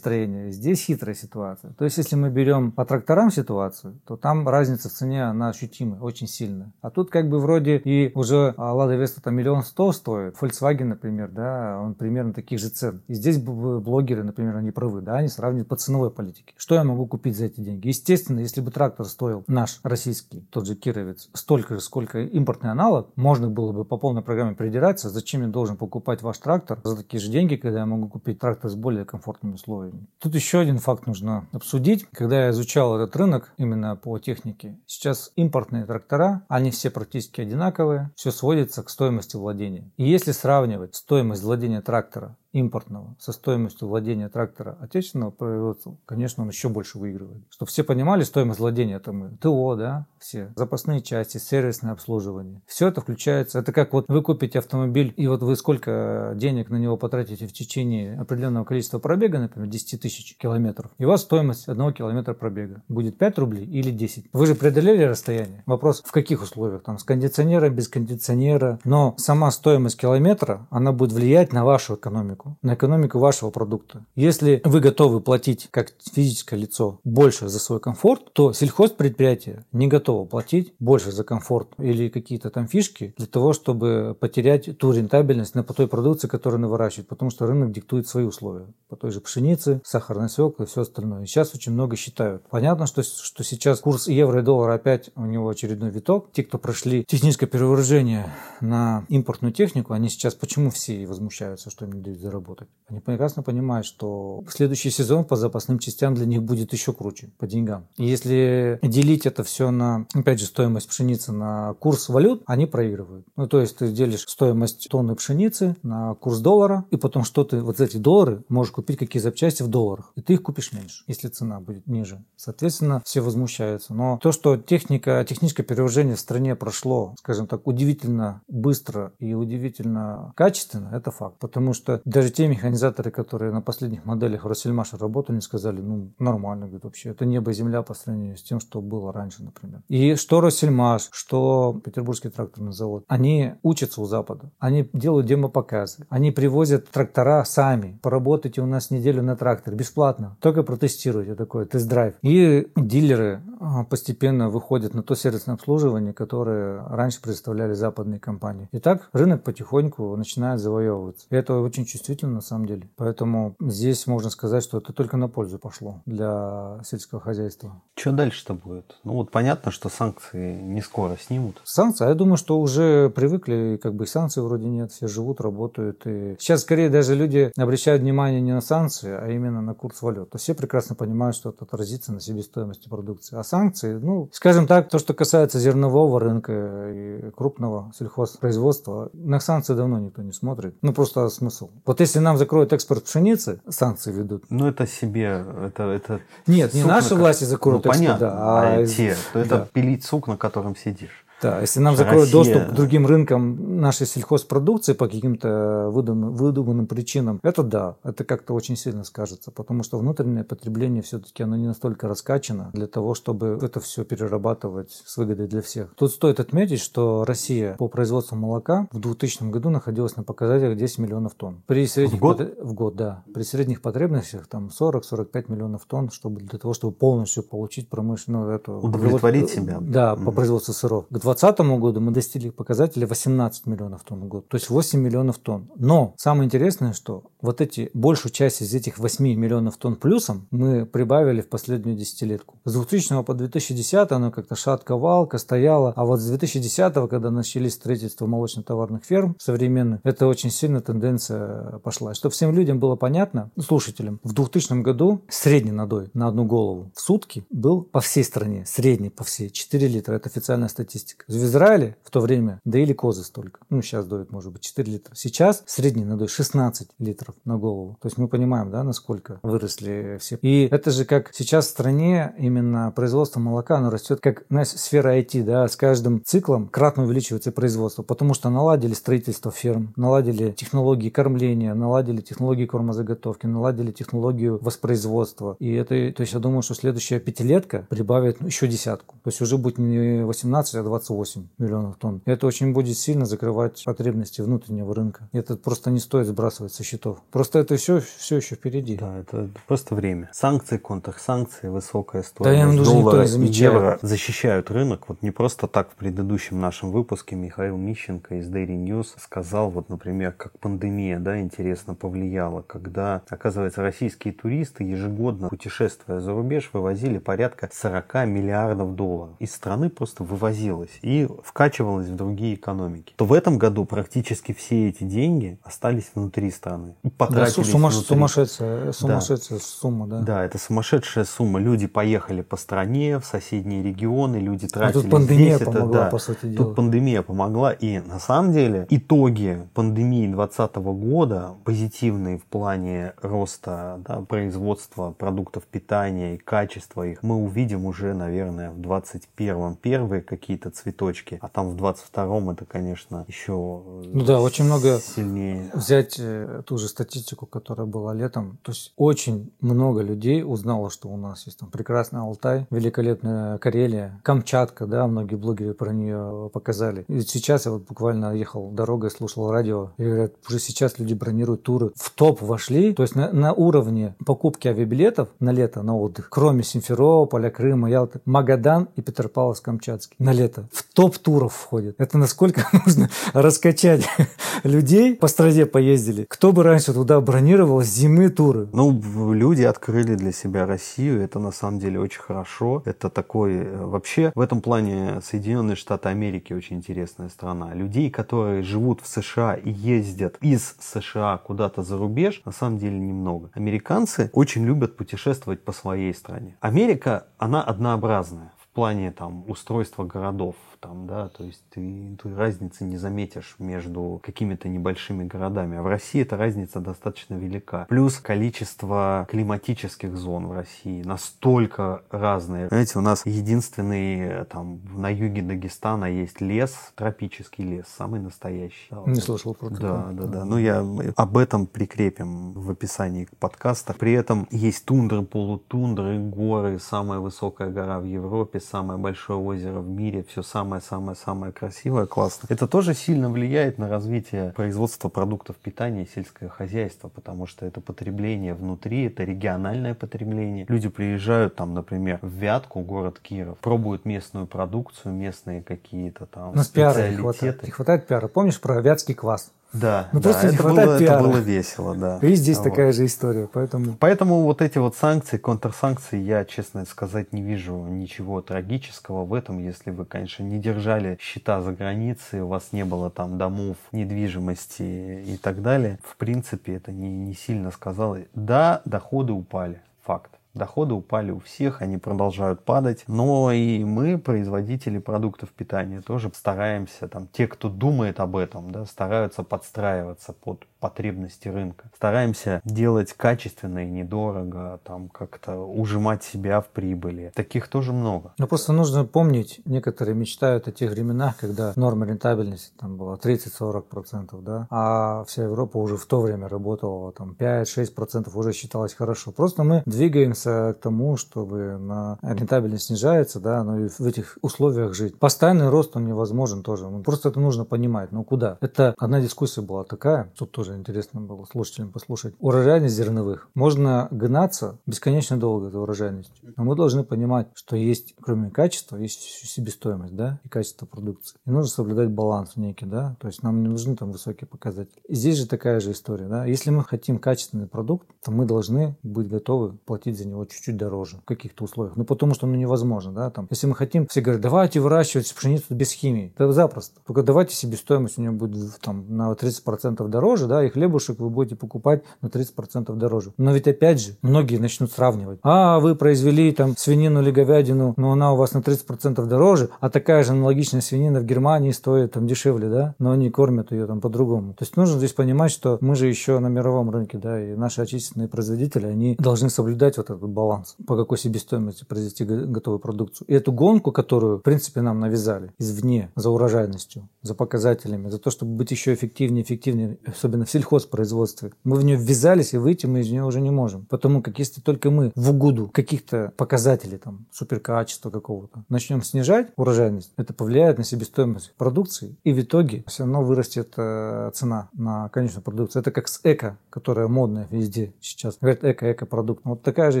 автомобилестроения, 0.00 0.50
здесь 0.50 0.80
хитрая 0.80 1.14
ситуация. 1.14 1.72
То 1.72 1.84
есть, 1.84 1.98
если 1.98 2.16
мы 2.16 2.30
берем 2.30 2.72
по 2.72 2.84
тракторам 2.84 3.30
ситуацию, 3.30 4.00
то 4.06 4.16
там 4.16 4.48
разница 4.48 4.88
в 4.88 4.92
цене 4.92 5.24
она 5.24 5.50
ощутимая, 5.50 6.00
очень 6.00 6.26
сильная. 6.26 6.72
А 6.80 6.90
тут 6.90 7.10
как 7.10 7.28
бы 7.28 7.38
вроде 7.38 7.78
и 7.78 8.10
уже 8.14 8.54
Лада 8.56 8.96
Веста 8.96 9.22
там 9.22 9.34
миллион 9.34 9.62
сто 9.62 9.92
стоит. 9.92 10.36
Volkswagen, 10.40 10.84
например, 10.84 11.30
да, 11.30 11.78
он 11.80 11.94
примерно 11.94 12.32
таких 12.32 12.58
же 12.58 12.68
цен. 12.68 13.02
И 13.08 13.14
здесь 13.14 13.38
блогеры, 13.38 14.24
например, 14.24 14.56
они 14.56 14.70
правы, 14.70 15.00
да, 15.00 15.16
они 15.16 15.28
сравнивают 15.28 15.68
по 15.68 15.76
ценовой 15.76 16.10
политике. 16.10 16.54
Что 16.56 16.74
я 16.74 16.84
могу 16.84 17.06
купить 17.06 17.36
за 17.36 17.46
эти 17.46 17.60
деньги? 17.60 17.88
Естественно, 17.88 18.40
если 18.40 18.60
бы 18.60 18.70
трактор 18.70 19.06
стоил 19.06 19.44
наш 19.46 19.80
российский, 19.82 20.46
тот 20.50 20.66
же 20.66 20.74
Кировец, 20.74 21.28
столько 21.34 21.74
же, 21.74 21.80
сколько 21.80 22.20
импортный 22.20 22.70
аналог, 22.70 23.08
можно 23.16 23.48
было 23.48 23.72
бы 23.72 23.84
по 23.84 23.96
полной 23.96 24.22
программе 24.22 24.54
придираться, 24.54 25.10
зачем 25.10 25.42
я 25.42 25.48
должен 25.48 25.76
покупать 25.76 26.22
ваш 26.22 26.38
трактор 26.38 26.78
за 26.84 26.96
такие 26.96 27.20
же 27.20 27.30
деньги, 27.30 27.56
когда 27.56 27.80
я 27.80 27.86
могу 27.86 28.08
купить 28.08 28.38
трактор 28.38 28.70
с 28.70 28.74
более 28.74 29.04
комфортными 29.04 29.54
условиями. 29.54 29.79
Тут 30.18 30.34
еще 30.34 30.60
один 30.60 30.78
факт 30.78 31.06
нужно 31.06 31.48
обсудить. 31.52 32.06
Когда 32.12 32.44
я 32.44 32.50
изучал 32.50 32.96
этот 32.96 33.16
рынок 33.16 33.52
именно 33.56 33.96
по 33.96 34.18
технике, 34.18 34.78
сейчас 34.86 35.32
импортные 35.36 35.86
трактора, 35.86 36.42
они 36.48 36.70
все 36.70 36.90
практически 36.90 37.40
одинаковые, 37.40 38.10
все 38.14 38.30
сводится 38.30 38.82
к 38.82 38.90
стоимости 38.90 39.36
владения. 39.36 39.90
И 39.96 40.08
если 40.08 40.32
сравнивать 40.32 40.94
стоимость 40.94 41.42
владения 41.42 41.80
трактора 41.80 42.36
импортного 42.52 43.14
со 43.18 43.32
стоимостью 43.32 43.88
владения 43.88 44.28
трактора 44.28 44.76
отечественного 44.80 45.30
производства, 45.30 45.96
конечно, 46.06 46.42
он 46.42 46.48
еще 46.48 46.68
больше 46.68 46.98
выигрывает. 46.98 47.42
Чтобы 47.50 47.70
все 47.70 47.84
понимали, 47.84 48.22
стоимость 48.22 48.60
владения 48.60 49.00
мы 49.06 49.30
ТО, 49.40 49.76
да, 49.76 50.06
все, 50.18 50.52
запасные 50.56 51.00
части, 51.00 51.38
сервисное 51.38 51.92
обслуживание. 51.92 52.60
Все 52.66 52.88
это 52.88 53.00
включается. 53.00 53.58
Это 53.58 53.72
как 53.72 53.92
вот 53.92 54.06
вы 54.08 54.22
купите 54.22 54.58
автомобиль, 54.58 55.14
и 55.16 55.26
вот 55.26 55.42
вы 55.42 55.56
сколько 55.56 56.32
денег 56.36 56.70
на 56.70 56.76
него 56.76 56.96
потратите 56.96 57.46
в 57.46 57.52
течение 57.52 58.18
определенного 58.18 58.64
количества 58.64 58.98
пробега, 58.98 59.38
например, 59.38 59.68
10 59.68 60.00
тысяч 60.00 60.36
километров, 60.36 60.90
и 60.98 61.04
у 61.04 61.08
вас 61.08 61.22
стоимость 61.22 61.68
одного 61.68 61.92
километра 61.92 62.34
пробега 62.34 62.82
будет 62.88 63.18
5 63.18 63.38
рублей 63.38 63.64
или 63.66 63.90
10. 63.90 64.26
Вы 64.32 64.46
же 64.46 64.54
преодолели 64.54 65.04
расстояние. 65.04 65.62
Вопрос, 65.66 66.02
в 66.04 66.12
каких 66.12 66.42
условиях? 66.42 66.82
Там 66.82 66.98
с 66.98 67.04
кондиционера, 67.04 67.68
без 67.68 67.88
кондиционера. 67.88 68.78
Но 68.84 69.14
сама 69.18 69.50
стоимость 69.50 69.98
километра, 69.98 70.66
она 70.70 70.92
будет 70.92 71.12
влиять 71.12 71.52
на 71.52 71.64
вашу 71.64 71.94
экономику 71.94 72.39
экономику, 72.40 72.58
на 72.62 72.74
экономику 72.74 73.18
вашего 73.18 73.50
продукта. 73.50 74.04
Если 74.14 74.60
вы 74.64 74.80
готовы 74.80 75.20
платить 75.20 75.68
как 75.70 75.92
физическое 76.12 76.56
лицо 76.56 77.00
больше 77.04 77.48
за 77.48 77.58
свой 77.58 77.80
комфорт, 77.80 78.32
то 78.32 78.52
сельхозпредприятие 78.52 79.64
не 79.72 79.86
готово 79.86 80.26
платить 80.26 80.74
больше 80.78 81.12
за 81.12 81.24
комфорт 81.24 81.68
или 81.78 82.08
какие-то 82.08 82.50
там 82.50 82.66
фишки 82.66 83.14
для 83.16 83.26
того, 83.26 83.52
чтобы 83.52 84.16
потерять 84.18 84.78
ту 84.78 84.92
рентабельность 84.92 85.54
на 85.54 85.64
той 85.64 85.88
продукции, 85.88 86.28
которую 86.28 86.58
она 86.58 86.68
выращивает, 86.68 87.08
потому 87.08 87.30
что 87.30 87.46
рынок 87.46 87.72
диктует 87.72 88.06
свои 88.06 88.24
условия. 88.24 88.66
По 88.88 88.96
той 88.96 89.10
же 89.10 89.20
пшенице, 89.20 89.80
сахарной 89.84 90.28
свеклы 90.28 90.64
и 90.64 90.68
все 90.68 90.82
остальное. 90.82 91.22
И 91.22 91.26
сейчас 91.26 91.54
очень 91.54 91.72
много 91.72 91.96
считают. 91.96 92.42
Понятно, 92.50 92.86
что, 92.86 93.02
что 93.02 93.44
сейчас 93.44 93.80
курс 93.80 94.08
евро 94.08 94.40
и 94.40 94.42
доллара 94.42 94.74
опять 94.74 95.10
у 95.16 95.24
него 95.24 95.48
очередной 95.48 95.90
виток. 95.90 96.32
Те, 96.32 96.42
кто 96.42 96.58
прошли 96.58 97.04
техническое 97.04 97.46
перевооружение 97.46 98.30
на 98.60 99.04
импортную 99.08 99.52
технику, 99.52 99.92
они 99.92 100.08
сейчас 100.08 100.34
почему 100.34 100.70
все 100.70 101.06
возмущаются, 101.06 101.70
что 101.70 101.84
им 101.84 101.92
не 101.92 102.00
дают 102.00 102.20
заработать. 102.30 102.68
Они 102.88 103.00
прекрасно 103.00 103.42
понимают, 103.42 103.86
что 103.86 104.42
следующий 104.48 104.90
сезон 104.90 105.24
по 105.24 105.36
запасным 105.36 105.78
частям 105.78 106.14
для 106.14 106.26
них 106.26 106.42
будет 106.42 106.72
еще 106.72 106.92
круче 106.92 107.30
по 107.38 107.46
деньгам. 107.46 107.86
И 107.96 108.06
если 108.06 108.78
делить 108.82 109.26
это 109.26 109.42
все 109.44 109.70
на, 109.70 110.06
опять 110.14 110.40
же, 110.40 110.46
стоимость 110.46 110.88
пшеницы 110.88 111.32
на 111.32 111.74
курс 111.74 112.08
валют, 112.08 112.42
они 112.46 112.66
проигрывают. 112.66 113.26
Ну, 113.36 113.46
то 113.46 113.60
есть 113.60 113.78
ты 113.78 113.90
делишь 113.90 114.24
стоимость 114.26 114.88
тонны 114.88 115.14
пшеницы 115.14 115.76
на 115.82 116.14
курс 116.14 116.38
доллара, 116.38 116.84
и 116.90 116.96
потом 116.96 117.24
что 117.24 117.44
ты 117.44 117.60
вот 117.60 117.78
за 117.78 117.84
эти 117.84 117.96
доллары 117.96 118.42
можешь 118.48 118.72
купить 118.72 118.98
какие 118.98 119.20
запчасти 119.20 119.62
в 119.62 119.68
долларах. 119.68 120.12
И 120.16 120.22
ты 120.22 120.34
их 120.34 120.42
купишь 120.42 120.72
меньше, 120.72 121.04
если 121.06 121.28
цена 121.28 121.60
будет 121.60 121.86
ниже. 121.86 122.24
Соответственно, 122.36 123.02
все 123.04 123.20
возмущаются. 123.20 123.94
Но 123.94 124.18
то, 124.22 124.32
что 124.32 124.56
техника, 124.56 125.24
техническое 125.28 125.62
перевожение 125.62 126.16
в 126.16 126.20
стране 126.20 126.54
прошло, 126.54 127.14
скажем 127.18 127.46
так, 127.46 127.66
удивительно 127.66 128.42
быстро 128.48 129.12
и 129.18 129.34
удивительно 129.34 130.32
качественно, 130.36 130.90
это 130.92 131.10
факт. 131.10 131.38
Потому 131.38 131.72
что 131.72 132.00
до 132.04 132.19
Даже 132.20 132.32
те 132.32 132.48
механизаторы, 132.48 133.10
которые 133.10 133.50
на 133.50 133.62
последних 133.62 134.04
моделях 134.04 134.44
Россельмаша 134.44 134.98
работали, 134.98 135.40
сказали, 135.40 135.80
ну, 135.80 136.12
нормально, 136.18 136.66
говорит, 136.66 136.84
вообще. 136.84 137.08
Это 137.08 137.24
небо 137.24 137.50
и 137.50 137.54
земля 137.54 137.80
по 137.80 137.94
сравнению 137.94 138.36
с 138.36 138.42
тем, 138.42 138.60
что 138.60 138.82
было 138.82 139.10
раньше, 139.10 139.42
например. 139.42 139.80
И 139.88 140.16
что 140.16 140.42
Россельмаш, 140.42 141.08
что 141.12 141.80
Петербургский 141.82 142.28
тракторный 142.28 142.72
завод, 142.72 143.04
они 143.08 143.54
учатся 143.62 144.02
у 144.02 144.04
Запада. 144.04 144.50
Они 144.58 144.86
делают 144.92 145.28
демопоказы. 145.28 146.04
Они 146.10 146.30
привозят 146.30 146.90
трактора 146.90 147.42
сами. 147.44 147.98
Поработайте 148.02 148.60
у 148.60 148.66
нас 148.66 148.90
неделю 148.90 149.22
на 149.22 149.34
тракторе 149.34 149.78
бесплатно. 149.78 150.36
Только 150.40 150.62
протестируйте 150.62 151.34
такой 151.34 151.64
тест-драйв. 151.64 152.16
И 152.20 152.68
дилеры 152.76 153.40
а, 153.60 153.84
постепенно 153.84 154.50
выходят 154.50 154.92
на 154.92 155.02
то 155.02 155.14
сервисное 155.14 155.54
обслуживание, 155.54 156.12
которое 156.12 156.86
раньше 156.86 157.22
представляли 157.22 157.72
западные 157.72 158.20
компании. 158.20 158.68
И 158.72 158.78
так 158.78 159.08
рынок 159.14 159.42
потихоньку 159.42 160.14
начинает 160.16 160.60
завоевываться. 160.60 161.26
И 161.30 161.34
это 161.34 161.54
очень 161.60 161.86
чувствительно 161.86 162.09
на 162.22 162.40
самом 162.40 162.66
деле. 162.66 162.88
Поэтому 162.96 163.54
здесь 163.60 164.06
можно 164.06 164.30
сказать, 164.30 164.62
что 164.62 164.78
это 164.78 164.92
только 164.92 165.16
на 165.16 165.28
пользу 165.28 165.58
пошло 165.58 166.02
для 166.06 166.80
сельского 166.84 167.20
хозяйства. 167.20 167.82
Что 167.96 168.12
дальше-то 168.12 168.54
будет? 168.54 168.96
Ну 169.04 169.14
вот 169.14 169.30
понятно, 169.30 169.70
что 169.70 169.88
санкции 169.88 170.60
не 170.60 170.82
скоро 170.82 171.16
снимут. 171.16 171.60
Санкции? 171.64 172.06
А 172.06 172.08
я 172.08 172.14
думаю, 172.14 172.36
что 172.36 172.60
уже 172.60 173.10
привыкли, 173.10 173.78
как 173.82 173.94
бы 173.94 174.06
санкций 174.06 174.42
вроде 174.42 174.66
нет, 174.66 174.92
все 174.92 175.08
живут, 175.08 175.40
работают. 175.40 176.06
И 176.06 176.36
сейчас 176.38 176.62
скорее 176.62 176.90
даже 176.90 177.14
люди 177.14 177.52
обращают 177.56 178.02
внимание 178.02 178.40
не 178.40 178.52
на 178.52 178.60
санкции, 178.60 179.10
а 179.10 179.28
именно 179.28 179.60
на 179.60 179.74
курс 179.74 180.02
валют. 180.02 180.30
То 180.30 180.38
все 180.38 180.54
прекрасно 180.54 180.94
понимают, 180.94 181.36
что 181.36 181.50
это 181.50 181.64
отразится 181.64 182.12
на 182.12 182.20
себестоимости 182.20 182.88
продукции. 182.88 183.36
А 183.38 183.44
санкции, 183.44 183.94
ну, 183.94 184.28
скажем 184.32 184.66
так, 184.66 184.88
то, 184.88 184.98
что 184.98 185.14
касается 185.14 185.58
зернового 185.58 186.20
рынка 186.20 186.52
и 186.92 187.30
крупного 187.30 187.92
сельхозпроизводства, 187.96 189.10
на 189.12 189.40
санкции 189.40 189.74
давно 189.74 189.98
никто 189.98 190.22
не 190.22 190.32
смотрит. 190.32 190.76
Ну, 190.82 190.92
просто 190.92 191.28
смысл. 191.28 191.70
Вот 191.84 191.99
если 192.02 192.18
нам 192.18 192.36
закроют 192.36 192.72
экспорт 192.72 193.04
пшеницы, 193.04 193.60
санкции 193.68 194.12
ведут. 194.12 194.44
Ну, 194.50 194.66
это 194.66 194.86
себе, 194.86 195.44
это... 195.66 195.84
это 195.84 196.20
Нет, 196.46 196.74
не 196.74 196.84
наши 196.84 197.14
власти 197.14 197.44
закроют 197.44 197.84
ну, 197.84 197.90
экспорт, 197.90 198.18
понятно, 198.18 198.26
да, 198.26 198.36
а, 198.36 198.80
а 198.80 198.86
те, 198.86 199.16
то 199.32 199.38
это 199.38 199.58
да. 199.58 199.68
пилить 199.72 200.04
сук, 200.04 200.26
на 200.26 200.36
котором 200.36 200.76
сидишь. 200.76 201.24
Да, 201.42 201.60
если 201.60 201.80
нам 201.80 201.96
закроют 201.96 202.32
Россия... 202.32 202.54
доступ 202.54 202.72
к 202.72 202.76
другим 202.76 203.06
рынкам 203.06 203.80
нашей 203.80 204.06
сельхозпродукции 204.06 204.92
по 204.92 205.06
каким-то 205.06 205.88
выдуманным, 205.90 206.34
выдуманным 206.34 206.86
причинам, 206.86 207.40
это 207.42 207.62
да, 207.62 207.96
это 208.02 208.24
как-то 208.24 208.54
очень 208.54 208.76
сильно 208.76 209.04
скажется, 209.04 209.50
потому 209.50 209.82
что 209.82 209.98
внутреннее 209.98 210.44
потребление 210.44 211.02
все-таки 211.02 211.42
оно 211.42 211.56
не 211.56 211.66
настолько 211.66 212.08
раскачано 212.08 212.70
для 212.72 212.86
того, 212.86 213.14
чтобы 213.14 213.58
это 213.62 213.80
все 213.80 214.04
перерабатывать 214.04 214.90
с 215.04 215.16
выгодой 215.16 215.46
для 215.46 215.62
всех. 215.62 215.94
Тут 215.96 216.12
стоит 216.12 216.40
отметить, 216.40 216.80
что 216.80 217.24
Россия 217.24 217.74
по 217.76 217.88
производству 217.88 218.36
молока 218.36 218.88
в 218.92 218.98
2000 218.98 219.50
году 219.50 219.70
находилась 219.70 220.16
на 220.16 220.22
показателях 220.22 220.76
10 220.76 220.98
миллионов 220.98 221.34
тонн. 221.34 221.62
При 221.66 221.86
средних 221.86 222.18
в 222.18 222.20
год? 222.20 222.38
Под... 222.38 222.58
В 222.60 222.72
год, 222.74 222.96
да. 222.96 223.22
При 223.32 223.42
средних 223.42 223.82
потребностях 223.82 224.46
там 224.46 224.68
40-45 224.68 225.50
миллионов 225.50 225.84
тонн, 225.86 226.10
чтобы 226.10 226.40
для 226.40 226.58
того, 226.58 226.74
чтобы 226.74 226.92
полностью 226.92 227.42
получить 227.42 227.88
промышленную 227.88 228.50
эту... 228.50 228.74
Удовлетворить 228.74 229.50
себя. 229.50 229.78
Да, 229.80 230.16
по 230.16 230.32
производству 230.32 230.74
сыров. 230.74 231.06
К 231.08 231.18
2020 231.34 231.80
году 231.80 232.00
мы 232.00 232.12
достигли 232.12 232.50
показателя 232.50 233.06
18 233.06 233.66
миллионов 233.66 234.04
тонн 234.04 234.20
в 234.20 234.28
год, 234.28 234.48
то 234.48 234.56
есть 234.56 234.70
8 234.70 235.00
миллионов 235.00 235.38
тонн. 235.38 235.70
Но 235.76 236.14
самое 236.16 236.46
интересное, 236.46 236.92
что 236.92 237.24
вот 237.40 237.60
эти 237.60 237.90
большую 237.94 238.32
часть 238.32 238.62
из 238.62 238.74
этих 238.74 238.98
8 238.98 239.24
миллионов 239.34 239.76
тонн 239.76 239.96
плюсом 239.96 240.46
мы 240.50 240.86
прибавили 240.86 241.40
в 241.40 241.48
последнюю 241.48 241.96
десятилетку. 241.96 242.58
С 242.64 242.72
2000 242.72 243.22
по 243.24 243.34
2010 243.34 244.12
оно 244.12 244.30
как-то 244.30 244.56
шатко 244.56 244.96
валка 244.96 245.38
стояла, 245.38 245.92
а 245.96 246.04
вот 246.04 246.20
с 246.20 246.26
2010, 246.26 247.08
когда 247.08 247.30
начались 247.30 247.74
строительство 247.74 248.26
молочно-товарных 248.26 249.04
ферм 249.04 249.36
современных, 249.38 250.00
это 250.04 250.26
очень 250.26 250.50
сильно 250.50 250.80
тенденция 250.80 251.78
пошла. 251.78 252.14
Чтобы 252.14 252.32
всем 252.32 252.54
людям 252.54 252.78
было 252.80 252.96
понятно, 252.96 253.50
слушателям, 253.60 254.20
в 254.22 254.32
2000 254.32 254.82
году 254.82 255.22
средний 255.28 255.72
надой 255.72 256.10
на 256.14 256.28
одну 256.28 256.44
голову 256.44 256.90
в 256.94 257.00
сутки 257.00 257.44
был 257.50 257.82
по 257.82 258.00
всей 258.00 258.24
стране, 258.24 258.64
средний 258.66 259.10
по 259.10 259.24
всей, 259.24 259.50
4 259.50 259.88
литра, 259.88 260.14
это 260.14 260.28
официальная 260.28 260.68
статистика. 260.68 261.19
В 261.28 261.34
Израиле 261.34 261.96
в 262.02 262.10
то 262.10 262.20
время 262.20 262.60
доили 262.64 262.92
козы 262.92 263.22
столько. 263.22 263.60
Ну, 263.70 263.82
сейчас 263.82 264.06
доят, 264.06 264.30
может 264.30 264.52
быть, 264.52 264.62
4 264.62 264.90
литра. 264.90 265.14
Сейчас 265.14 265.62
средний 265.66 266.04
надой 266.04 266.28
16 266.28 266.88
литров 266.98 267.34
на 267.44 267.56
голову. 267.56 267.96
То 268.00 268.08
есть 268.08 268.18
мы 268.18 268.28
понимаем, 268.28 268.70
да, 268.70 268.82
насколько 268.82 269.38
выросли 269.42 270.18
все. 270.20 270.38
И 270.42 270.68
это 270.70 270.90
же 270.90 271.04
как 271.04 271.30
сейчас 271.32 271.66
в 271.66 271.70
стране 271.70 272.34
именно 272.38 272.92
производство 272.94 273.40
молока, 273.40 273.78
оно 273.78 273.90
растет 273.90 274.20
как, 274.20 274.44
знаешь, 274.50 274.68
сфера 274.68 275.18
IT, 275.18 275.42
да, 275.44 275.66
с 275.68 275.76
каждым 275.76 276.22
циклом 276.24 276.68
кратно 276.68 277.04
увеличивается 277.04 277.52
производство, 277.52 278.02
потому 278.02 278.34
что 278.34 278.50
наладили 278.50 278.94
строительство 278.94 279.50
ферм, 279.50 279.92
наладили 279.96 280.52
технологии 280.52 281.10
кормления, 281.10 281.74
наладили 281.74 282.20
технологии 282.20 282.66
кормозаготовки, 282.66 283.46
наладили 283.46 283.92
технологию 283.92 284.58
воспроизводства. 284.62 285.56
И 285.58 285.72
это, 285.72 286.12
то 286.12 286.22
есть 286.22 286.32
я 286.32 286.38
думаю, 286.38 286.62
что 286.62 286.74
следующая 286.74 287.20
пятилетка 287.20 287.86
прибавит 287.88 288.40
еще 288.42 288.66
десятку. 288.66 289.16
То 289.22 289.28
есть 289.28 289.40
уже 289.40 289.58
будет 289.58 289.78
не 289.78 290.24
18, 290.24 290.74
а 290.74 290.82
28 291.10 291.48
миллионов 291.58 291.96
тонн. 291.96 292.22
Это 292.24 292.46
очень 292.46 292.72
будет 292.72 292.96
сильно 292.96 293.26
закрывать 293.26 293.82
потребности 293.84 294.40
внутреннего 294.40 294.94
рынка. 294.94 295.28
Это 295.32 295.56
просто 295.56 295.90
не 295.90 295.98
стоит 295.98 296.26
сбрасывать 296.26 296.72
со 296.72 296.84
счетов. 296.84 297.18
Просто 297.30 297.58
это 297.58 297.76
все, 297.76 298.00
все 298.00 298.36
еще 298.36 298.54
впереди. 298.54 298.96
Да, 298.96 299.18
это 299.18 299.50
просто 299.66 299.94
время. 299.94 300.30
Санкции, 300.32 300.78
контрсанкции, 300.78 301.68
высокая 301.68 302.22
стоимость 302.22 302.78
да, 302.78 302.84
доллара 302.84 303.26
и 303.26 303.46
евро 303.46 303.98
защищают 304.02 304.70
рынок. 304.70 305.08
Вот 305.08 305.22
не 305.22 305.30
просто 305.30 305.66
так 305.66 305.90
в 305.90 305.94
предыдущем 305.96 306.60
нашем 306.60 306.92
выпуске 306.92 307.34
Михаил 307.34 307.76
Мищенко 307.76 308.36
из 308.36 308.48
Dairy 308.48 308.76
News 308.76 309.08
сказал, 309.18 309.70
вот, 309.70 309.88
например, 309.88 310.32
как 310.32 310.58
пандемия, 310.58 311.18
да, 311.18 311.40
интересно 311.40 311.94
повлияла, 311.94 312.62
когда, 312.62 313.22
оказывается, 313.28 313.82
российские 313.82 314.32
туристы 314.32 314.84
ежегодно, 314.84 315.48
путешествуя 315.48 316.20
за 316.20 316.32
рубеж, 316.32 316.70
вывозили 316.72 317.18
порядка 317.18 317.68
40 317.72 318.26
миллиардов 318.26 318.94
долларов. 318.94 319.34
Из 319.40 319.52
страны 319.52 319.90
просто 319.90 320.22
вывозилось. 320.22 320.99
И 321.02 321.28
вкачивалось 321.42 322.08
в 322.08 322.16
другие 322.16 322.54
экономики, 322.54 323.14
то 323.16 323.24
в 323.24 323.32
этом 323.32 323.58
году 323.58 323.84
практически 323.84 324.52
все 324.52 324.88
эти 324.88 325.04
деньги 325.04 325.58
остались 325.62 326.10
внутри 326.14 326.50
страны. 326.50 326.94
Потратились 327.16 327.66
да, 327.66 327.72
сумаш, 327.72 327.94
внутри. 327.94 328.08
Сумасшедшая, 328.08 328.92
сумасшедшая 328.92 329.58
да. 329.58 329.64
сумма, 329.64 330.06
да. 330.06 330.20
Да, 330.20 330.44
это 330.44 330.58
сумасшедшая 330.58 331.24
сумма. 331.24 331.60
Люди 331.60 331.86
поехали 331.86 332.42
по 332.42 332.56
стране, 332.56 333.18
в 333.18 333.24
соседние 333.24 333.82
регионы, 333.82 334.36
люди 334.36 334.66
тратили 334.66 335.00
а 335.00 335.02
тут 335.02 335.10
пандемия 335.10 335.56
здесь. 335.56 335.66
помогла, 335.66 335.88
это, 335.88 336.04
да, 336.04 336.10
по 336.10 336.18
сути 336.18 336.40
тут 336.40 336.50
дела. 336.50 336.74
пандемия 336.74 337.22
помогла. 337.22 337.72
И 337.72 337.98
на 337.98 338.18
самом 338.18 338.52
деле 338.52 338.86
итоги 338.90 339.66
пандемии 339.74 340.26
2020 340.26 340.76
года 340.76 341.54
позитивные 341.64 342.38
в 342.38 342.44
плане 342.44 343.14
роста 343.22 344.00
да, 344.06 344.20
производства 344.22 345.12
продуктов 345.12 345.64
питания 345.64 346.34
и 346.34 346.38
качества 346.38 347.06
их 347.06 347.22
мы 347.22 347.36
увидим 347.36 347.86
уже, 347.86 348.14
наверное, 348.14 348.70
в 348.70 348.80
2021 348.80 349.76
первые 349.76 350.22
какие-то 350.22 350.70
цветочки 350.82 351.38
а 351.40 351.48
там 351.48 351.70
в 351.70 351.76
22-м 351.76 352.50
это, 352.50 352.64
конечно, 352.64 353.24
еще 353.28 353.52
ну 353.52 354.24
да, 354.24 354.40
очень 354.40 354.64
много 354.64 354.98
сильнее. 354.98 355.70
Взять 355.74 356.16
э, 356.18 356.62
ту 356.66 356.78
же 356.78 356.88
статистику, 356.88 357.46
которая 357.46 357.86
была 357.86 358.14
летом, 358.14 358.58
то 358.62 358.72
есть 358.72 358.92
очень 358.96 359.52
много 359.60 360.02
людей 360.02 360.42
узнало, 360.44 360.90
что 360.90 361.08
у 361.08 361.16
нас 361.16 361.46
есть 361.46 361.58
там 361.58 361.70
прекрасный 361.70 362.20
Алтай, 362.20 362.66
великолепная 362.70 363.58
Карелия, 363.58 364.20
Камчатка, 364.22 364.86
да, 364.86 365.06
многие 365.06 365.36
блогеры 365.36 365.74
про 365.74 365.92
нее 365.92 366.50
показали. 366.52 367.04
И 367.08 367.20
сейчас 367.20 367.66
я 367.66 367.72
вот 367.72 367.86
буквально 367.86 368.34
ехал 368.34 368.70
дорогой, 368.70 369.10
слушал 369.10 369.50
радио, 369.50 369.92
и 369.96 370.04
говорят, 370.04 370.32
уже 370.48 370.58
сейчас 370.58 370.98
люди 370.98 371.14
бронируют 371.14 371.62
туры. 371.62 371.92
В 371.94 372.10
топ 372.10 372.42
вошли, 372.42 372.92
то 372.94 373.02
есть 373.02 373.14
на, 373.14 373.32
на 373.32 373.52
уровне 373.52 374.14
покупки 374.24 374.68
авиабилетов 374.68 375.28
на 375.40 375.50
лето, 375.52 375.82
на 375.82 375.96
отдых, 375.96 376.28
кроме 376.30 376.62
Симферополя, 376.62 377.50
Крыма, 377.50 377.90
Ялты, 377.90 378.20
Магадан 378.24 378.88
и 378.96 379.00
Петропавловск-Камчатский 379.00 380.16
на 380.18 380.32
лето. 380.32 380.68
В 380.72 380.82
топ 380.82 381.18
туров 381.18 381.54
входит. 381.54 381.96
Это 381.98 382.18
насколько 382.18 382.66
нужно 382.86 383.10
раскачать 383.32 384.06
людей 384.64 385.14
по 385.14 385.26
стране 385.26 385.66
поездили. 385.66 386.26
Кто 386.28 386.52
бы 386.52 386.62
раньше 386.62 386.92
туда 386.92 387.20
бронировал 387.20 387.82
зимы 387.82 388.28
туры? 388.28 388.68
Ну, 388.72 389.32
люди 389.32 389.62
открыли 389.62 390.14
для 390.14 390.32
себя 390.32 390.66
Россию. 390.66 391.22
Это 391.22 391.38
на 391.38 391.50
самом 391.50 391.80
деле 391.80 391.98
очень 392.00 392.20
хорошо. 392.20 392.82
Это 392.84 393.10
такой... 393.10 393.54
Э, 393.54 393.84
вообще, 393.84 394.32
в 394.34 394.40
этом 394.40 394.60
плане 394.60 395.20
Соединенные 395.22 395.76
Штаты 395.76 396.08
Америки 396.08 396.52
очень 396.52 396.76
интересная 396.76 397.28
страна. 397.28 397.74
Людей, 397.74 398.10
которые 398.10 398.62
живут 398.62 399.00
в 399.00 399.08
США 399.08 399.54
и 399.54 399.70
ездят 399.70 400.36
из 400.40 400.76
США 400.80 401.38
куда-то 401.38 401.82
за 401.82 401.96
рубеж, 401.96 402.42
на 402.44 402.52
самом 402.52 402.78
деле 402.78 402.98
немного. 402.98 403.50
Американцы 403.54 404.30
очень 404.32 404.64
любят 404.64 404.96
путешествовать 404.96 405.64
по 405.64 405.72
своей 405.72 406.14
стране. 406.14 406.56
Америка, 406.60 407.26
она 407.38 407.62
однообразная 407.62 408.52
плане 408.72 409.12
там 409.12 409.44
устройства 409.50 410.04
городов, 410.04 410.54
там, 410.80 411.06
да, 411.06 411.28
то 411.28 411.44
есть 411.44 411.62
ты, 411.70 412.16
ты 412.22 412.34
разницы 412.34 412.84
не 412.84 412.96
заметишь 412.96 413.56
между 413.58 414.20
какими-то 414.22 414.68
небольшими 414.68 415.24
городами. 415.24 415.76
А 415.76 415.82
в 415.82 415.86
России 415.86 416.22
эта 416.22 416.36
разница 416.36 416.80
достаточно 416.80 417.34
велика. 417.34 417.86
Плюс 417.88 418.18
количество 418.18 419.26
климатических 419.30 420.16
зон 420.16 420.46
в 420.46 420.52
России 420.52 421.02
настолько 421.02 422.02
разные. 422.10 422.68
Знаете, 422.68 422.98
у 422.98 423.02
нас 423.02 423.26
единственный 423.26 424.44
там 424.46 424.80
на 424.94 425.10
юге 425.10 425.42
Дагестана 425.42 426.06
есть 426.06 426.40
лес, 426.40 426.92
тропический 426.94 427.64
лес, 427.64 427.84
самый 427.86 428.20
настоящий. 428.20 428.88
Не 429.06 429.20
слышал 429.20 429.54
про 429.54 429.70
такое. 429.70 429.88
Да, 429.88 430.08
да, 430.12 430.26
да. 430.26 430.44
Ну, 430.44 430.58
я 430.58 430.84
об 431.16 431.36
этом 431.36 431.66
прикрепим 431.66 432.52
в 432.52 432.70
описании 432.70 433.28
подкаста. 433.38 433.94
При 433.94 434.12
этом 434.12 434.48
есть 434.50 434.86
тундры, 434.86 435.22
полутундры, 435.22 436.18
горы, 436.18 436.78
самая 436.78 437.20
высокая 437.20 437.70
гора 437.70 438.00
в 438.00 438.04
Европе, 438.04 438.60
самое 438.60 438.98
большое 438.98 439.38
озеро 439.38 439.80
в 439.80 439.88
мире, 439.88 440.24
все 440.26 440.42
самое-самое-самое 440.78 441.52
красивое, 441.52 442.06
классно. 442.06 442.46
Это 442.48 442.68
тоже 442.68 442.94
сильно 442.94 443.28
влияет 443.28 443.78
на 443.78 443.88
развитие 443.88 444.52
производства 444.52 445.08
продуктов 445.08 445.56
питания 445.56 446.04
и 446.04 446.08
сельское 446.08 446.48
хозяйство, 446.48 447.08
потому 447.08 447.46
что 447.46 447.66
это 447.66 447.80
потребление 447.80 448.54
внутри, 448.54 449.06
это 449.06 449.24
региональное 449.24 449.94
потребление. 449.94 450.66
Люди 450.68 450.88
приезжают 450.88 451.56
там, 451.56 451.74
например, 451.74 452.20
в 452.22 452.32
Вятку, 452.40 452.80
город 452.80 453.18
Киров, 453.20 453.58
пробуют 453.58 454.04
местную 454.04 454.46
продукцию, 454.46 455.14
местные 455.14 455.62
какие-то 455.62 456.26
там 456.26 456.54
Но 456.54 456.62
специалитеты. 456.62 457.10
Не 457.10 457.16
хватает, 457.16 457.62
не 457.64 457.70
хватает 457.70 458.06
пиара. 458.06 458.28
Помнишь 458.28 458.60
про 458.60 458.80
вятский 458.80 459.14
квас? 459.14 459.50
Да, 459.72 460.08
ну, 460.12 460.20
да, 460.20 460.30
просто 460.30 460.46
это, 460.48 460.52
не 460.52 460.56
хватает 460.58 460.88
было, 460.88 460.98
пиара. 460.98 461.14
это 461.14 461.28
было 461.28 461.36
весело, 461.38 461.94
да. 461.94 462.18
И 462.22 462.34
здесь 462.34 462.58
вот. 462.58 462.64
такая 462.64 462.92
же 462.92 463.06
история, 463.06 463.48
поэтому... 463.52 463.96
Поэтому 464.00 464.42
вот 464.42 464.62
эти 464.62 464.78
вот 464.78 464.96
санкции, 464.96 465.36
контрсанкции, 465.38 466.18
я, 466.18 466.44
честно 466.44 466.84
сказать, 466.86 467.32
не 467.32 467.42
вижу 467.42 467.76
ничего 467.76 468.42
трагического 468.42 469.24
в 469.24 469.32
этом, 469.32 469.58
если 469.60 469.90
вы, 469.90 470.04
конечно, 470.06 470.42
не 470.42 470.58
держали 470.58 471.18
счета 471.20 471.60
за 471.60 471.72
границей, 471.72 472.40
у 472.40 472.48
вас 472.48 472.72
не 472.72 472.84
было 472.84 473.10
там 473.10 473.38
домов, 473.38 473.76
недвижимости 473.92 475.24
и 475.26 475.36
так 475.40 475.62
далее. 475.62 475.98
В 476.02 476.16
принципе, 476.16 476.74
это 476.74 476.90
не, 476.90 477.08
не 477.08 477.34
сильно 477.34 477.70
сказало. 477.70 478.18
Да, 478.34 478.82
доходы 478.84 479.32
упали, 479.32 479.80
факт. 480.04 480.32
Доходы 480.54 480.94
упали 480.94 481.30
у 481.30 481.38
всех, 481.38 481.80
они 481.80 481.96
продолжают 481.96 482.64
падать. 482.64 483.04
Но 483.06 483.52
и 483.52 483.84
мы, 483.84 484.18
производители 484.18 484.98
продуктов 484.98 485.50
питания, 485.50 486.00
тоже 486.00 486.30
стараемся, 486.34 487.08
там, 487.08 487.28
те, 487.32 487.46
кто 487.46 487.68
думает 487.68 488.20
об 488.20 488.36
этом, 488.36 488.72
да, 488.72 488.84
стараются 488.84 489.42
подстраиваться 489.42 490.32
под 490.32 490.66
потребности 490.80 491.48
рынка. 491.48 491.90
Стараемся 491.94 492.62
делать 492.64 493.12
качественно 493.12 493.84
и 493.86 493.90
недорого, 493.90 494.80
там 494.82 495.08
как-то 495.08 495.56
ужимать 495.56 496.24
себя 496.24 496.60
в 496.60 496.68
прибыли. 496.68 497.30
Таких 497.34 497.68
тоже 497.68 497.92
много. 497.92 498.32
Но 498.38 498.46
просто 498.46 498.72
нужно 498.72 499.04
помнить, 499.04 499.60
некоторые 499.66 500.14
мечтают 500.14 500.66
о 500.68 500.72
тех 500.72 500.90
временах, 500.90 501.36
когда 501.36 501.72
норма 501.76 502.06
рентабельности 502.06 502.72
там 502.78 502.96
была 502.96 503.16
30-40%, 503.16 504.40
да, 504.40 504.66
а 504.70 505.24
вся 505.24 505.44
Европа 505.44 505.76
уже 505.76 505.96
в 505.96 506.06
то 506.06 506.20
время 506.20 506.48
работала 506.48 507.12
там 507.12 507.36
5-6% 507.38 508.30
уже 508.34 508.52
считалось 508.52 508.94
хорошо. 508.94 509.30
Просто 509.32 509.62
мы 509.62 509.82
двигаемся 509.84 510.39
к 510.44 510.78
тому, 510.80 511.16
чтобы 511.16 511.78
на 511.78 512.18
рентабельность 512.22 512.86
снижается, 512.86 513.40
да, 513.40 513.62
но 513.64 513.80
и 513.80 513.88
в 513.88 514.00
этих 514.00 514.38
условиях 514.42 514.94
жить. 514.94 515.18
Постоянный 515.18 515.68
рост 515.68 515.96
он 515.96 516.06
невозможен 516.06 516.62
тоже. 516.62 516.88
Просто 517.04 517.28
это 517.28 517.40
нужно 517.40 517.64
понимать. 517.64 518.12
Но 518.12 518.24
куда? 518.24 518.58
Это 518.60 518.94
одна 518.98 519.20
дискуссия 519.20 519.60
была 519.62 519.84
такая, 519.84 520.32
тут 520.36 520.52
тоже 520.52 520.76
интересно 520.76 521.20
было 521.20 521.44
слушателям 521.44 521.92
послушать. 521.92 522.34
Урожайность 522.38 522.94
зерновых. 522.94 523.48
Можно 523.54 524.08
гнаться 524.10 524.78
бесконечно 524.86 525.36
долго 525.38 525.70
за 525.70 525.80
урожайностью. 525.80 526.54
Но 526.56 526.64
мы 526.64 526.76
должны 526.76 527.04
понимать, 527.04 527.48
что 527.54 527.76
есть, 527.76 528.14
кроме 528.20 528.50
качества, 528.50 528.96
есть 528.96 529.20
себестоимость, 529.20 530.14
да, 530.14 530.40
и 530.44 530.48
качество 530.48 530.86
продукции. 530.86 531.36
И 531.46 531.50
нужно 531.50 531.68
соблюдать 531.68 532.10
баланс 532.10 532.56
некий, 532.56 532.86
да, 532.86 533.16
то 533.20 533.26
есть 533.26 533.42
нам 533.42 533.62
не 533.62 533.68
нужны 533.68 533.96
там 533.96 534.12
высокие 534.12 534.48
показатели. 534.48 535.00
И 535.08 535.14
здесь 535.14 535.36
же 535.36 535.46
такая 535.46 535.80
же 535.80 535.92
история, 535.92 536.28
да. 536.28 536.44
Если 536.44 536.70
мы 536.70 536.84
хотим 536.84 537.18
качественный 537.18 537.66
продукт, 537.66 538.08
то 538.24 538.30
мы 538.30 538.46
должны 538.46 538.96
быть 539.02 539.28
готовы 539.28 539.72
платить 539.72 540.18
за 540.18 540.26
него 540.30 540.44
чуть-чуть 540.44 540.76
дороже 540.76 541.18
в 541.18 541.24
каких-то 541.24 541.64
условиях. 541.64 541.96
Ну, 541.96 542.04
потому 542.04 542.34
что 542.34 542.46
ну, 542.46 542.54
невозможно, 542.54 543.12
да, 543.12 543.30
там. 543.30 543.46
Если 543.50 543.66
мы 543.66 543.74
хотим, 543.74 544.06
все 544.06 544.20
говорят, 544.20 544.40
давайте 544.40 544.80
выращивать 544.80 545.32
пшеницу 545.34 545.66
без 545.70 545.92
химии. 545.92 546.32
Это 546.34 546.52
запросто. 546.52 547.00
Только 547.06 547.22
давайте 547.22 547.54
себестоимость 547.54 548.18
у 548.18 548.22
нее 548.22 548.30
будет 548.30 548.78
там 548.80 549.04
на 549.08 549.32
30% 549.32 550.06
дороже, 550.08 550.46
да, 550.46 550.64
и 550.64 550.68
хлебушек 550.68 551.18
вы 551.18 551.30
будете 551.30 551.56
покупать 551.56 552.02
на 552.22 552.28
30% 552.28 552.94
дороже. 552.94 553.32
Но 553.36 553.52
ведь 553.52 553.68
опять 553.68 554.00
же, 554.00 554.16
многие 554.22 554.56
начнут 554.56 554.90
сравнивать. 554.92 555.40
А, 555.42 555.78
вы 555.80 555.94
произвели 555.94 556.52
там 556.52 556.76
свинину 556.76 557.22
или 557.22 557.30
говядину, 557.30 557.94
но 557.96 558.12
она 558.12 558.32
у 558.32 558.36
вас 558.36 558.52
на 558.52 558.58
30% 558.58 559.24
дороже, 559.26 559.70
а 559.80 559.90
такая 559.90 560.24
же 560.24 560.32
аналогичная 560.32 560.80
свинина 560.80 561.20
в 561.20 561.24
Германии 561.24 561.72
стоит 561.72 562.12
там 562.12 562.26
дешевле, 562.26 562.68
да, 562.68 562.94
но 562.98 563.12
они 563.12 563.30
кормят 563.30 563.72
ее 563.72 563.86
там 563.86 564.00
по-другому. 564.00 564.54
То 564.54 564.64
есть 564.64 564.76
нужно 564.76 564.98
здесь 564.98 565.12
понимать, 565.12 565.50
что 565.50 565.78
мы 565.80 565.94
же 565.94 566.06
еще 566.06 566.38
на 566.38 566.48
мировом 566.48 566.90
рынке, 566.90 567.18
да, 567.18 567.42
и 567.42 567.54
наши 567.54 567.80
отечественные 567.80 568.28
производители, 568.28 568.86
они 568.86 569.16
должны 569.18 569.50
соблюдать 569.50 569.96
вот 569.96 570.10
этот 570.20 570.30
баланс, 570.30 570.76
по 570.86 570.96
какой 570.96 571.18
себестоимости 571.18 571.84
произвести 571.84 572.24
готовую 572.24 572.78
продукцию. 572.78 573.26
И 573.28 573.34
эту 573.34 573.52
гонку, 573.52 573.92
которую, 573.92 574.38
в 574.38 574.42
принципе, 574.42 574.80
нам 574.80 575.00
навязали 575.00 575.52
извне 575.58 576.10
за 576.14 576.30
урожайностью, 576.30 577.08
за 577.22 577.34
показателями, 577.34 578.08
за 578.08 578.18
то, 578.18 578.30
чтобы 578.30 578.52
быть 578.56 578.70
еще 578.70 578.94
эффективнее, 578.94 579.42
эффективнее, 579.42 579.98
особенно 580.06 580.44
в 580.44 580.50
сельхозпроизводстве. 580.50 581.52
Мы 581.64 581.76
в 581.76 581.84
нее 581.84 581.96
ввязались, 581.96 582.54
и 582.54 582.58
выйти 582.58 582.86
мы 582.86 583.00
из 583.00 583.10
нее 583.10 583.24
уже 583.24 583.40
не 583.40 583.50
можем. 583.50 583.86
Потому 583.86 584.22
как 584.22 584.38
если 584.38 584.60
только 584.60 584.90
мы 584.90 585.12
в 585.14 585.30
угоду 585.30 585.68
каких-то 585.68 586.32
показателей, 586.36 586.98
там, 586.98 587.26
суперкачества 587.32 588.10
какого-то, 588.10 588.64
начнем 588.68 589.02
снижать 589.02 589.48
урожайность, 589.56 590.12
это 590.16 590.34
повлияет 590.34 590.78
на 590.78 590.84
себестоимость 590.84 591.54
продукции, 591.56 592.16
и 592.24 592.32
в 592.32 592.40
итоге 592.40 592.84
все 592.86 593.04
равно 593.04 593.22
вырастет 593.22 593.72
э, 593.76 594.30
цена 594.34 594.68
на 594.72 595.08
конечную 595.08 595.42
продукцию. 595.42 595.80
Это 595.80 595.90
как 595.90 596.08
с 596.08 596.20
эко, 596.24 596.58
которая 596.70 597.08
модная 597.08 597.46
везде 597.50 597.92
сейчас. 598.00 598.38
Говорят, 598.40 598.64
эко-эко 598.64 599.06
продукт. 599.06 599.44
Вот 599.44 599.62
такая 599.62 599.90
же 599.90 600.00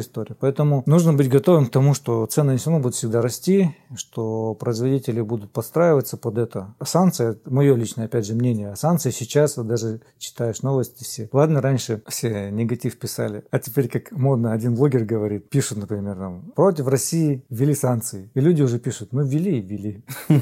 история. 0.00 0.09
Поэтому 0.38 0.82
нужно 0.86 1.12
быть 1.12 1.28
готовым 1.28 1.66
к 1.66 1.70
тому, 1.70 1.94
что 1.94 2.26
цены 2.26 2.56
все 2.56 2.70
равно 2.70 2.82
будут 2.82 2.96
всегда 2.96 3.22
расти, 3.22 3.76
что 3.96 4.54
производители 4.54 5.20
будут 5.20 5.50
подстраиваться 5.50 6.16
под 6.16 6.38
это. 6.38 6.74
Санкции, 6.82 7.38
мое 7.44 7.74
личное, 7.74 8.06
опять 8.06 8.26
же, 8.26 8.34
мнение, 8.34 8.76
санкции 8.76 9.10
сейчас, 9.10 9.54
даже 9.54 10.00
читаешь 10.18 10.62
новости 10.62 11.04
все. 11.04 11.28
Ладно, 11.32 11.60
раньше 11.60 12.02
все 12.08 12.50
негатив 12.50 12.98
писали, 12.98 13.44
а 13.50 13.58
теперь, 13.58 13.88
как 13.88 14.12
модно, 14.12 14.52
один 14.52 14.74
блогер 14.74 15.04
говорит, 15.04 15.48
пишут, 15.48 15.78
например, 15.78 16.16
там, 16.16 16.52
против 16.54 16.86
России 16.88 17.44
ввели 17.50 17.74
санкции. 17.74 18.30
И 18.34 18.40
люди 18.40 18.62
уже 18.62 18.78
пишут, 18.78 19.12
ну, 19.12 19.22
ввели 19.22 19.58
и 19.58 19.60
ввели. 19.60 20.04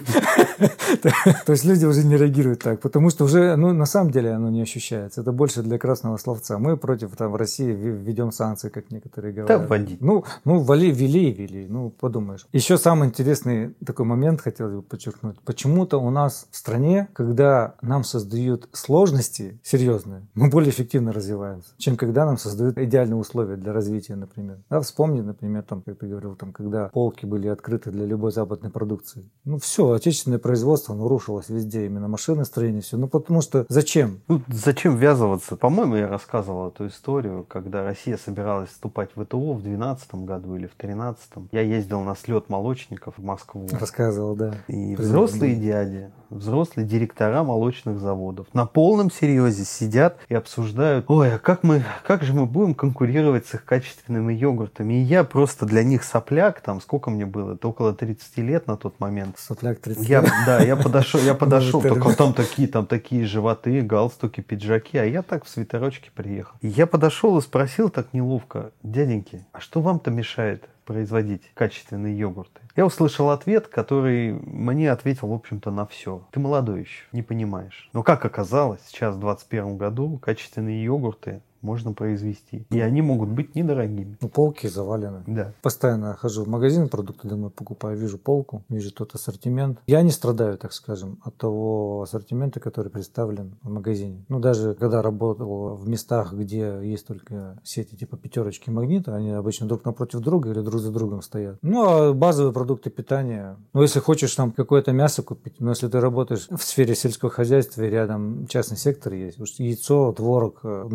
То 1.47 1.53
есть 1.53 1.65
люди 1.65 1.85
уже 1.85 2.05
не 2.05 2.17
реагируют 2.17 2.63
так, 2.63 2.81
потому 2.81 3.11
что 3.11 3.25
уже, 3.25 3.57
ну, 3.57 3.73
на 3.73 3.87
самом 3.87 4.11
деле 4.11 4.33
оно 4.33 4.51
не 4.51 4.63
ощущается. 4.63 5.21
Это 5.21 5.33
больше 5.33 5.63
для 5.63 5.79
красного 5.79 6.17
словца. 6.17 6.59
Мы 6.59 6.77
против 6.77 7.17
там 7.17 7.35
России 7.37 7.71
введем 7.71 8.33
санкции, 8.33 8.69
как 8.69 8.91
некоторые 8.91 9.33
говорят. 9.33 9.58
Да, 9.58 9.58
вводи. 9.59 9.99
Ну, 10.01 10.25
ну, 10.45 10.61
вали, 10.61 10.91
ввели 10.91 11.31
и 11.31 11.33
ввели. 11.33 11.67
Ну, 11.69 11.91
подумаешь. 11.91 12.47
Еще 12.53 12.79
самый 12.79 13.09
интересный 13.09 13.75
такой 13.85 14.07
момент 14.07 14.41
хотел 14.41 14.69
бы 14.69 14.83
подчеркнуть. 14.83 15.41
Почему-то 15.41 15.99
у 15.99 16.11
нас 16.11 16.47
в 16.51 16.57
стране, 16.57 17.09
когда 17.13 17.75
нам 17.83 18.05
создают 18.05 18.69
сложности 18.73 19.61
серьезные. 19.63 20.27
Мы 20.35 20.49
более 20.51 20.71
эффективно 20.71 21.13
развиваемся, 21.13 21.71
чем 21.79 21.97
когда 21.97 22.25
нам 22.25 22.39
создают 22.39 22.79
идеальные 22.79 23.17
условия 23.17 23.57
для 23.57 23.73
развития, 23.73 24.17
например. 24.17 24.59
Да, 24.71 24.81
вспомни, 24.81 25.21
например, 25.21 25.63
там, 25.63 25.83
как 25.83 25.99
ты 25.99 26.07
говорил, 26.07 26.35
там, 26.37 26.53
когда 26.53 26.89
полки 26.89 27.27
были 27.27 27.49
открыты 27.49 27.91
для 27.91 28.07
любой 28.07 28.33
западной 28.33 28.71
продукции. 28.71 29.29
Ну 29.45 29.59
все, 29.59 29.93
отечественное 29.93 30.39
производство, 30.39 30.95
оно 30.95 31.09
рушилось 31.09 31.49
везде, 31.49 31.87
именно 31.87 32.09
машиностроение, 32.09 32.83
все. 32.83 32.97
Ну 32.97 33.09
потому 33.09 33.41
что 33.41 33.67
зачем? 33.69 34.21
Ну, 34.29 34.43
зачем 34.49 34.97
ввязываться? 34.97 35.57
По-моему, 35.57 35.97
я 35.97 36.09
рассказывал 36.09 36.69
эту 36.69 36.87
историю, 36.87 37.45
когда 37.49 37.85
Россия 37.85 38.17
собиралась 38.17 38.71
вступать 38.71 39.11
в 39.15 39.25
ВТО 39.25 39.48
в 39.55 39.63
2012 39.63 40.15
году 40.15 40.57
или 40.57 40.67
в 40.67 40.77
2013. 40.77 41.31
Я 41.53 41.61
ездил 41.63 42.01
на 42.03 42.15
слет 42.15 42.49
молочников 42.49 43.15
в 43.17 43.23
Москву. 43.23 43.67
Рассказывал, 43.73 44.35
да. 44.35 44.55
И 44.69 44.95
взрослые 44.97 45.55
дяди, 45.55 46.11
взрослые 46.31 46.87
директора 46.87 47.43
молочных 47.43 47.99
заводов 47.99 48.47
на 48.53 48.67
полном 48.67 49.11
серьезе 49.11 49.65
сидят 49.65 50.19
и 50.29 50.35
обсуждают, 50.35 51.05
ой, 51.09 51.35
а 51.35 51.39
как, 51.39 51.63
мы, 51.63 51.83
как 52.07 52.23
же 52.23 52.33
мы 52.33 52.47
будем 52.47 52.75
конкурировать 52.75 53.47
с 53.47 53.55
их 53.55 53.65
качественными 53.65 54.33
йогуртами? 54.33 54.95
И 54.95 55.03
я 55.03 55.25
просто 55.25 55.67
для 55.67 55.83
них 55.83 56.05
сопляк, 56.05 56.61
там 56.61 56.81
сколько 56.81 57.11
мне 57.11 57.27
было, 57.27 57.55
это 57.55 57.69
около 57.69 57.95
30 57.95 58.39
лет 58.39 58.67
на 58.67 58.77
тот 58.77 59.01
момент. 59.01 59.39
Сопляк 59.39 59.81
30 59.81 60.09
я, 60.09 60.23
Да, 60.47 60.63
я 60.63 60.77
подошел, 60.77 61.21
я 61.21 61.35
подошел, 61.35 61.81
только 61.81 62.15
там 62.15 62.35
такие, 62.35 62.69
там 62.69 62.87
такие 62.87 63.25
животы, 63.25 63.83
галстуки, 63.83 64.41
пиджаки, 64.41 64.99
а 64.99 65.05
я 65.05 65.23
так 65.23 65.45
в 65.45 65.49
свитерочке 65.49 66.11
приехал. 66.15 66.57
Я 66.63 66.87
подошел 66.87 67.39
и 67.39 67.43
спросил 67.43 67.91
так 67.91 68.13
неловко, 68.13 68.73
дяденьки, 68.83 69.38
а 69.53 69.61
что 69.61 69.81
вам-то 69.81 70.11
мешает 70.11 70.69
производить 70.85 71.43
качественные 71.55 72.19
йогурты? 72.19 72.61
Я 72.77 72.87
услышал 72.87 73.31
ответ, 73.31 73.69
который 73.69 74.33
мне 74.33 74.91
ответил, 74.91 75.29
в 75.29 75.33
общем-то, 75.33 75.71
на 75.71 75.87
все. 75.87 76.27
Ты 76.31 76.41
молодой 76.41 76.81
еще, 76.81 77.05
не 77.13 77.23
понимаешь. 77.23 77.91
Но 77.93 78.03
как 78.03 78.25
оказалось, 78.25 78.81
сейчас 78.87 79.15
в 79.17 79.21
2021 79.21 79.77
году 79.77 80.19
качественные 80.19 80.83
йогурты 80.85 81.43
можно 81.63 81.93
произвести. 81.93 82.67
И 82.71 82.81
они 82.81 83.03
могут 83.03 83.31
быть 83.31 83.55
недорогими. 83.55 84.17
Ну, 84.21 84.29
полки 84.29 84.67
завалены. 84.67 85.23
Да. 85.27 85.53
Постоянно 85.63 86.15
хожу 86.15 86.45
в 86.45 86.49
магазин, 86.49 86.89
продукты 86.89 87.29
домой 87.29 87.51
покупаю, 87.51 87.97
вижу 87.97 88.19
полку, 88.19 88.65
вижу 88.69 88.93
тот 88.93 89.15
ассортимент. 89.15 89.79
Я 89.87 90.03
не 90.03 90.11
страдаю, 90.11 90.59
так 90.59 90.73
скажем, 90.73 91.21
от 91.25 91.37
того 91.37 92.03
ассортимента, 92.03 92.61
который 92.61 92.91
представлен 92.91 93.57
в 93.63 93.71
магазине. 93.71 94.25
Ну, 94.29 94.41
даже 94.41 94.75
когда 94.75 95.03
работал 95.03 95.75
в 95.75 95.89
местах, 95.89 96.33
где 96.33 96.81
есть 96.83 97.07
только 97.07 97.59
сети 97.65 97.97
типа 97.97 98.17
пятерочки 98.17 98.71
магнита, 98.71 99.15
они 99.15 99.31
обычно 99.31 99.67
друг 99.67 99.85
напротив 99.85 100.21
друга 100.21 100.51
или 100.51 100.61
друг 100.61 100.81
за 100.81 100.93
другом 100.93 101.23
стоят. 101.23 101.59
Ну, 101.63 101.85
а 101.85 102.13
базовые 102.13 102.53
продукты 102.53 102.91
питания. 102.91 103.57
Ну, 103.73 103.83
если 103.83 104.01
хочешь 104.01 104.35
там 104.35 104.53
какое-то 104.53 104.93
мясо 104.93 105.23
купить, 105.23 105.61
но 105.61 105.71
если 105.71 105.89
ты 105.89 106.01
работаешь 106.01 106.49
в 106.51 106.63
сфере 106.63 106.95
сельского 106.95 107.31
хозяйства 107.31 107.83
и 107.83 107.91
рядом 107.91 108.47
частный 108.47 108.77
сектор 108.77 109.13
есть, 109.13 109.39
яйцо, 109.59 110.13
творог 110.13 110.61
э, 110.63 110.87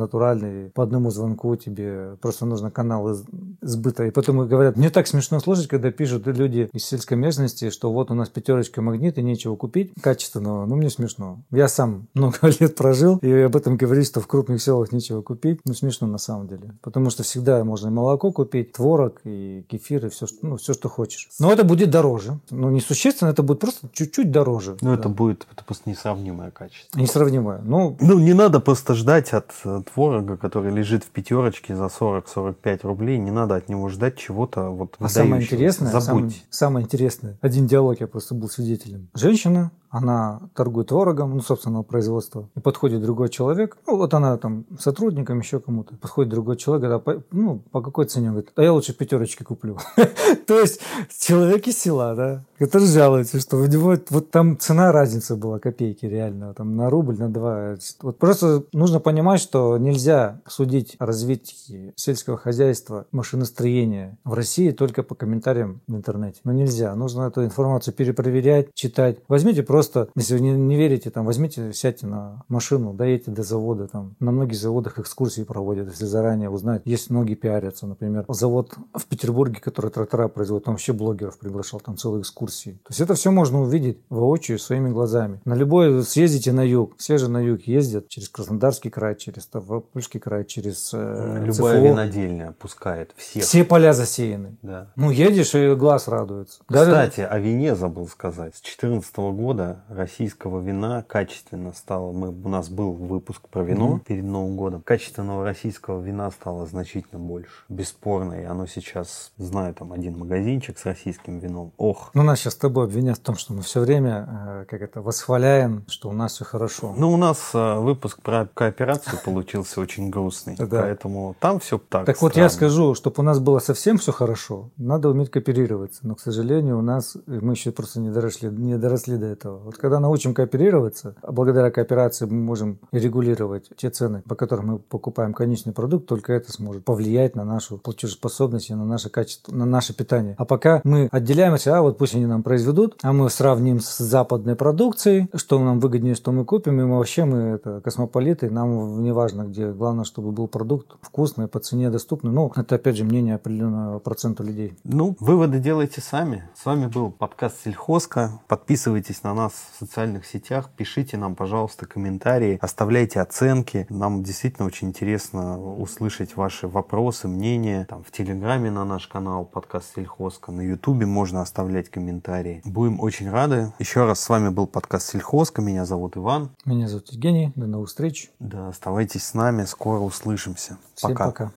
натуральный, 0.53 0.69
по 0.71 0.83
одному 0.83 1.09
звонку 1.11 1.55
тебе 1.55 2.15
просто 2.21 2.45
нужно 2.45 2.71
канал 2.71 3.09
из- 3.11 3.23
сбыта. 3.61 4.05
И 4.05 4.11
потом 4.11 4.47
говорят, 4.47 4.77
мне 4.77 4.89
так 4.89 5.07
смешно 5.07 5.39
слушать, 5.39 5.67
когда 5.67 5.91
пишут 5.91 6.27
люди 6.27 6.69
из 6.73 6.85
сельской 6.85 7.17
местности, 7.17 7.69
что 7.69 7.91
вот 7.91 8.11
у 8.11 8.13
нас 8.13 8.29
пятерочка 8.29 8.81
магнит 8.81 9.17
и 9.17 9.23
нечего 9.23 9.55
купить 9.55 9.91
качественного. 10.01 10.65
Ну, 10.65 10.75
мне 10.75 10.89
смешно. 10.89 11.39
Я 11.51 11.67
сам 11.67 12.07
много 12.13 12.37
лет 12.59 12.75
прожил, 12.75 13.17
и 13.17 13.31
об 13.31 13.55
этом 13.55 13.77
говорить, 13.77 14.07
что 14.07 14.19
в 14.21 14.27
крупных 14.27 14.61
селах 14.61 14.91
нечего 14.91 15.21
купить. 15.21 15.59
Ну, 15.65 15.73
смешно 15.73 16.07
на 16.07 16.17
самом 16.17 16.47
деле. 16.47 16.73
Потому 16.81 17.09
что 17.09 17.23
всегда 17.23 17.63
можно 17.63 17.87
и 17.87 17.91
молоко 17.91 18.31
купить, 18.31 18.73
творог, 18.73 19.21
и 19.23 19.65
кефир, 19.69 20.05
и 20.05 20.09
все, 20.09 20.27
что- 20.27 20.37
ну, 20.45 20.57
все, 20.57 20.73
что 20.73 20.89
хочешь. 20.89 21.29
Но 21.39 21.51
это 21.51 21.63
будет 21.63 21.89
дороже. 21.89 22.39
Ну, 22.49 22.69
не 22.69 22.81
существенно, 22.81 23.29
это 23.29 23.43
будет 23.43 23.59
просто 23.59 23.87
чуть-чуть 23.91 24.31
дороже. 24.31 24.77
Ну, 24.81 24.89
Да. 24.93 24.95
это 24.99 25.09
будет 25.09 25.47
это 25.51 25.63
просто 25.63 25.89
несравнимое 25.89 26.51
качество. 26.51 26.99
Несравнимое. 26.99 27.61
Ну, 27.63 27.97
Ну, 27.99 28.19
не 28.19 28.33
надо 28.33 28.59
просто 28.59 28.93
ждать 28.93 29.33
от 29.33 29.51
э, 29.65 29.81
творога, 29.93 30.37
который 30.43 30.73
лежит 30.73 31.05
в 31.05 31.07
пятерочке 31.07 31.73
за 31.73 31.85
40-45 31.85 32.79
рублей. 32.83 33.17
Не 33.17 33.31
надо 33.31 33.55
от 33.55 33.69
него 33.69 33.87
ждать 33.87 34.17
чего-то 34.17 34.71
вот 34.71 34.97
А 34.99 35.07
самое 35.07 35.41
интересное, 35.41 35.87
самое, 35.89 36.01
Забудь. 36.01 36.45
самое 36.49 36.83
интересное, 36.83 37.37
один 37.39 37.65
диалог 37.65 38.01
я 38.01 38.07
просто 38.07 38.35
был 38.35 38.49
свидетелем. 38.49 39.07
Женщина, 39.15 39.71
она 39.93 40.41
торгует 40.55 40.87
творогом, 40.87 41.35
ну, 41.35 41.41
собственного 41.41 41.83
производства, 41.83 42.49
и 42.55 42.59
подходит 42.59 43.01
другой 43.01 43.29
человек, 43.29 43.77
ну, 43.85 43.97
вот 43.97 44.13
она 44.15 44.37
там 44.37 44.65
сотрудником, 44.79 45.39
еще 45.39 45.59
кому-то, 45.59 45.95
подходит 45.95 46.31
другой 46.31 46.57
человек, 46.57 46.83
говорит, 46.83 47.01
а 47.01 47.11
по, 47.11 47.23
ну, 47.31 47.59
по 47.71 47.81
какой 47.81 48.05
цене? 48.05 48.29
Говорит, 48.29 48.51
а 48.55 48.63
я 48.63 48.73
лучше 48.73 48.93
пятерочки 48.93 49.43
куплю. 49.43 49.77
То 50.47 50.59
есть 50.59 50.81
человек 51.19 51.67
из 51.67 51.77
села, 51.77 52.15
да, 52.15 52.43
который 52.57 52.87
жалуется, 52.87 53.39
что 53.39 53.57
у 53.57 53.65
него 53.65 53.95
вот 54.09 54.31
там 54.31 54.57
цена 54.57 54.91
разница 54.91 55.35
была, 55.35 55.59
копейки 55.59 56.05
реально, 56.05 56.53
там 56.53 56.75
на 56.75 56.89
рубль, 56.89 57.17
на 57.19 57.29
два. 57.29 57.75
Вот 58.01 58.17
просто 58.17 58.63
нужно 58.73 58.99
понимать, 58.99 59.41
что 59.41 59.77
нельзя 59.77 60.41
судить 60.47 60.95
о 60.97 61.05
развитии 61.05 61.93
сельского 61.95 62.37
хозяйства, 62.37 63.05
машиностроения 63.11 64.17
в 64.23 64.33
России 64.33 64.71
только 64.71 65.03
по 65.03 65.13
комментариям 65.13 65.81
в 65.87 65.95
интернете. 65.95 66.39
Ну 66.45 66.51
нельзя, 66.51 66.95
нужно 66.95 67.23
эту 67.23 67.43
информацию 67.43 67.93
перепроверять, 67.93 68.73
читать. 68.73 69.19
Возьмите 69.27 69.61
просто, 69.61 69.82
если 70.15 70.35
вы 70.35 70.39
не, 70.41 70.51
не 70.51 70.75
верите, 70.75 71.09
там, 71.09 71.25
возьмите, 71.25 71.73
сядьте 71.73 72.07
на 72.07 72.43
машину, 72.47 72.93
доедете 72.93 73.31
до 73.31 73.43
завода, 73.43 73.87
там, 73.87 74.15
на 74.19 74.31
многих 74.31 74.57
заводах 74.57 74.99
экскурсии 74.99 75.43
проводят, 75.43 75.89
если 75.89 76.05
заранее 76.05 76.49
узнать. 76.49 76.81
Есть 76.85 77.09
многие 77.09 77.35
пиарятся, 77.35 77.87
например, 77.87 78.25
завод 78.27 78.73
в 78.93 79.05
Петербурге, 79.05 79.59
который 79.61 79.91
трактора 79.91 80.27
производит, 80.27 80.67
он 80.67 80.73
вообще 80.73 80.93
блогеров 80.93 81.37
приглашал, 81.37 81.79
там 81.79 81.97
целые 81.97 82.21
экскурсии. 82.21 82.71
То 82.83 82.89
есть 82.89 83.01
это 83.01 83.13
все 83.15 83.31
можно 83.31 83.61
увидеть 83.61 83.99
воочию 84.09 84.59
своими 84.59 84.89
глазами. 84.89 85.41
На 85.45 85.53
любой 85.55 86.03
съездите 86.03 86.51
на 86.53 86.61
юг, 86.61 86.95
все 86.97 87.17
же 87.17 87.29
на 87.29 87.39
юг 87.39 87.61
ездят 87.61 88.07
через 88.09 88.29
Краснодарский 88.29 88.89
край, 88.91 89.15
через 89.15 89.43
Ставропольский 89.43 90.19
край, 90.19 90.45
через 90.45 90.91
э, 90.93 91.43
Любая 91.45 91.53
ЦФО. 91.79 91.87
винодельня 91.87 92.53
пускает 92.59 93.13
всех. 93.17 93.43
Все 93.43 93.63
поля 93.63 93.93
засеяны. 93.93 94.57
Да. 94.61 94.91
Ну, 94.95 95.09
едешь, 95.11 95.55
и 95.55 95.73
глаз 95.75 96.07
радуется. 96.07 96.61
Даже- 96.69 96.91
Кстати, 96.91 97.21
о 97.21 97.39
вине 97.39 97.75
забыл 97.75 98.07
сказать. 98.07 98.55
С 98.55 98.61
2014 98.61 99.15
года 99.33 99.72
российского 99.89 100.59
вина 100.61 101.03
качественно 101.03 101.73
стало. 101.73 102.11
Мы, 102.11 102.29
у 102.29 102.49
нас 102.49 102.69
был 102.69 102.91
выпуск 102.93 103.47
про 103.49 103.63
вино 103.63 103.87
Мгм. 103.87 103.99
перед 104.01 104.23
Новым 104.23 104.55
годом. 104.57 104.81
Качественного 104.81 105.43
российского 105.43 106.01
вина 106.01 106.29
стало 106.31 106.65
значительно 106.65 107.19
больше. 107.19 107.49
Бесспорно. 107.69 108.33
И 108.33 108.43
оно 108.43 108.65
сейчас, 108.65 109.31
знаю, 109.37 109.73
там 109.73 109.91
один 109.93 110.17
магазинчик 110.17 110.77
с 110.77 110.85
российским 110.85 111.39
вином. 111.39 111.71
Ох. 111.77 112.11
Ну, 112.13 112.23
нас 112.23 112.39
сейчас 112.39 112.53
с 112.53 112.57
тобой 112.57 112.85
обвинят 112.85 113.17
в 113.17 113.21
том, 113.21 113.35
что 113.35 113.53
мы 113.53 113.61
все 113.61 113.79
время, 113.81 114.27
э, 114.29 114.65
как 114.69 114.81
это, 114.81 115.01
восхваляем, 115.01 115.83
что 115.87 116.09
у 116.09 116.13
нас 116.13 116.33
все 116.33 116.45
хорошо. 116.45 116.93
Ну, 116.97 117.11
у 117.11 117.17
нас 117.17 117.51
э, 117.53 117.79
выпуск 117.79 118.21
про 118.21 118.47
кооперацию 118.53 119.19
получился 119.23 119.79
очень 119.81 120.09
грустный. 120.09 120.55
Поэтому 120.57 121.35
там 121.39 121.59
все 121.59 121.77
так 121.77 122.05
Так 122.05 122.21
вот 122.21 122.35
я 122.35 122.49
скажу, 122.49 122.95
чтобы 122.95 123.15
у 123.19 123.23
нас 123.23 123.39
было 123.39 123.59
совсем 123.59 123.97
все 123.97 124.11
хорошо, 124.11 124.69
надо 124.77 125.09
уметь 125.09 125.29
кооперироваться. 125.31 126.01
Но, 126.03 126.15
к 126.15 126.19
сожалению, 126.19 126.79
у 126.79 126.81
нас 126.81 127.15
э, 127.15 127.39
мы 127.41 127.53
еще 127.53 127.71
просто 127.71 127.99
не 127.99 128.09
доросли, 128.09 128.49
не 128.49 128.77
доросли 128.77 129.17
до 129.17 129.27
этого. 129.27 129.62
Вот 129.63 129.77
когда 129.77 129.99
научим 129.99 130.33
кооперироваться, 130.33 131.15
а 131.21 131.31
благодаря 131.31 131.71
кооперации 131.71 132.25
мы 132.25 132.41
можем 132.41 132.79
регулировать 132.91 133.69
те 133.77 133.89
цены, 133.89 134.21
по 134.27 134.35
которым 134.35 134.67
мы 134.67 134.79
покупаем 134.79 135.33
конечный 135.33 135.73
продукт, 135.73 136.07
только 136.07 136.33
это 136.33 136.51
сможет 136.51 136.83
повлиять 136.83 137.35
на 137.35 137.45
нашу 137.45 137.77
платежеспособность 137.77 138.69
и 138.69 138.73
на 138.73 138.85
наше 138.85 139.09
качество, 139.09 139.53
на 139.53 139.65
наше 139.65 139.95
питание. 139.95 140.35
А 140.37 140.45
пока 140.45 140.81
мы 140.83 141.07
отделяемся, 141.11 141.77
а 141.77 141.81
вот 141.81 141.97
пусть 141.97 142.15
они 142.15 142.25
нам 142.25 142.43
произведут, 142.43 142.97
а 143.01 143.13
мы 143.13 143.29
сравним 143.29 143.79
с 143.79 143.97
западной 143.97 144.55
продукцией, 144.55 145.29
что 145.35 145.59
нам 145.59 145.79
выгоднее, 145.79 146.15
что 146.15 146.31
мы 146.31 146.45
купим, 146.45 146.79
и 146.81 146.83
мы 146.83 146.97
вообще 146.97 147.25
мы 147.25 147.37
это 147.37 147.81
космополиты, 147.81 148.49
нам 148.49 149.01
не 149.01 149.13
важно 149.13 149.43
где, 149.43 149.71
главное, 149.71 150.03
чтобы 150.03 150.31
был 150.31 150.47
продукт 150.47 150.95
вкусный, 151.01 151.47
по 151.47 151.59
цене 151.59 151.89
доступный. 151.89 152.31
Ну, 152.31 152.51
это 152.55 152.75
опять 152.75 152.97
же 152.97 153.03
мнение 153.03 153.35
определенного 153.35 153.99
процента 153.99 154.43
людей. 154.43 154.77
Ну, 154.83 155.15
выводы 155.19 155.59
делайте 155.59 156.01
сами. 156.01 156.49
С 156.55 156.65
вами 156.65 156.87
был 156.87 157.11
подкаст 157.11 157.63
Сельхозка. 157.63 158.41
Подписывайтесь 158.47 159.23
на 159.23 159.33
нас 159.33 159.42
в 159.49 159.79
социальных 159.79 160.25
сетях, 160.25 160.69
пишите 160.75 161.17
нам, 161.17 161.35
пожалуйста, 161.35 161.85
комментарии, 161.85 162.57
оставляйте 162.61 163.21
оценки. 163.21 163.85
Нам 163.89 164.23
действительно 164.23 164.67
очень 164.67 164.89
интересно 164.89 165.59
услышать 165.59 166.35
ваши 166.35 166.67
вопросы, 166.67 167.27
мнения. 167.27 167.85
Там 167.89 168.03
в 168.03 168.11
Телеграме 168.11 168.71
на 168.71 168.85
наш 168.85 169.07
канал 169.07 169.45
подкаст 169.45 169.95
Сельхозка, 169.95 170.51
на 170.51 170.61
Ютубе 170.61 171.05
можно 171.05 171.41
оставлять 171.41 171.89
комментарии. 171.89 172.61
Будем 172.65 172.99
очень 172.99 173.29
рады. 173.29 173.73
Еще 173.79 174.05
раз 174.05 174.19
с 174.19 174.29
вами 174.29 174.49
был 174.49 174.67
подкаст 174.67 175.11
Сельхозка. 175.11 175.61
Меня 175.61 175.85
зовут 175.85 176.17
Иван. 176.17 176.51
Меня 176.65 176.87
зовут 176.87 177.11
Евгений. 177.11 177.51
До 177.55 177.67
новых 177.67 177.89
встреч. 177.89 178.31
Да, 178.39 178.69
оставайтесь 178.69 179.23
с 179.23 179.33
нами, 179.33 179.63
скоро 179.63 179.99
услышимся. 179.99 180.77
Всем 180.95 181.15
пока. 181.15 181.51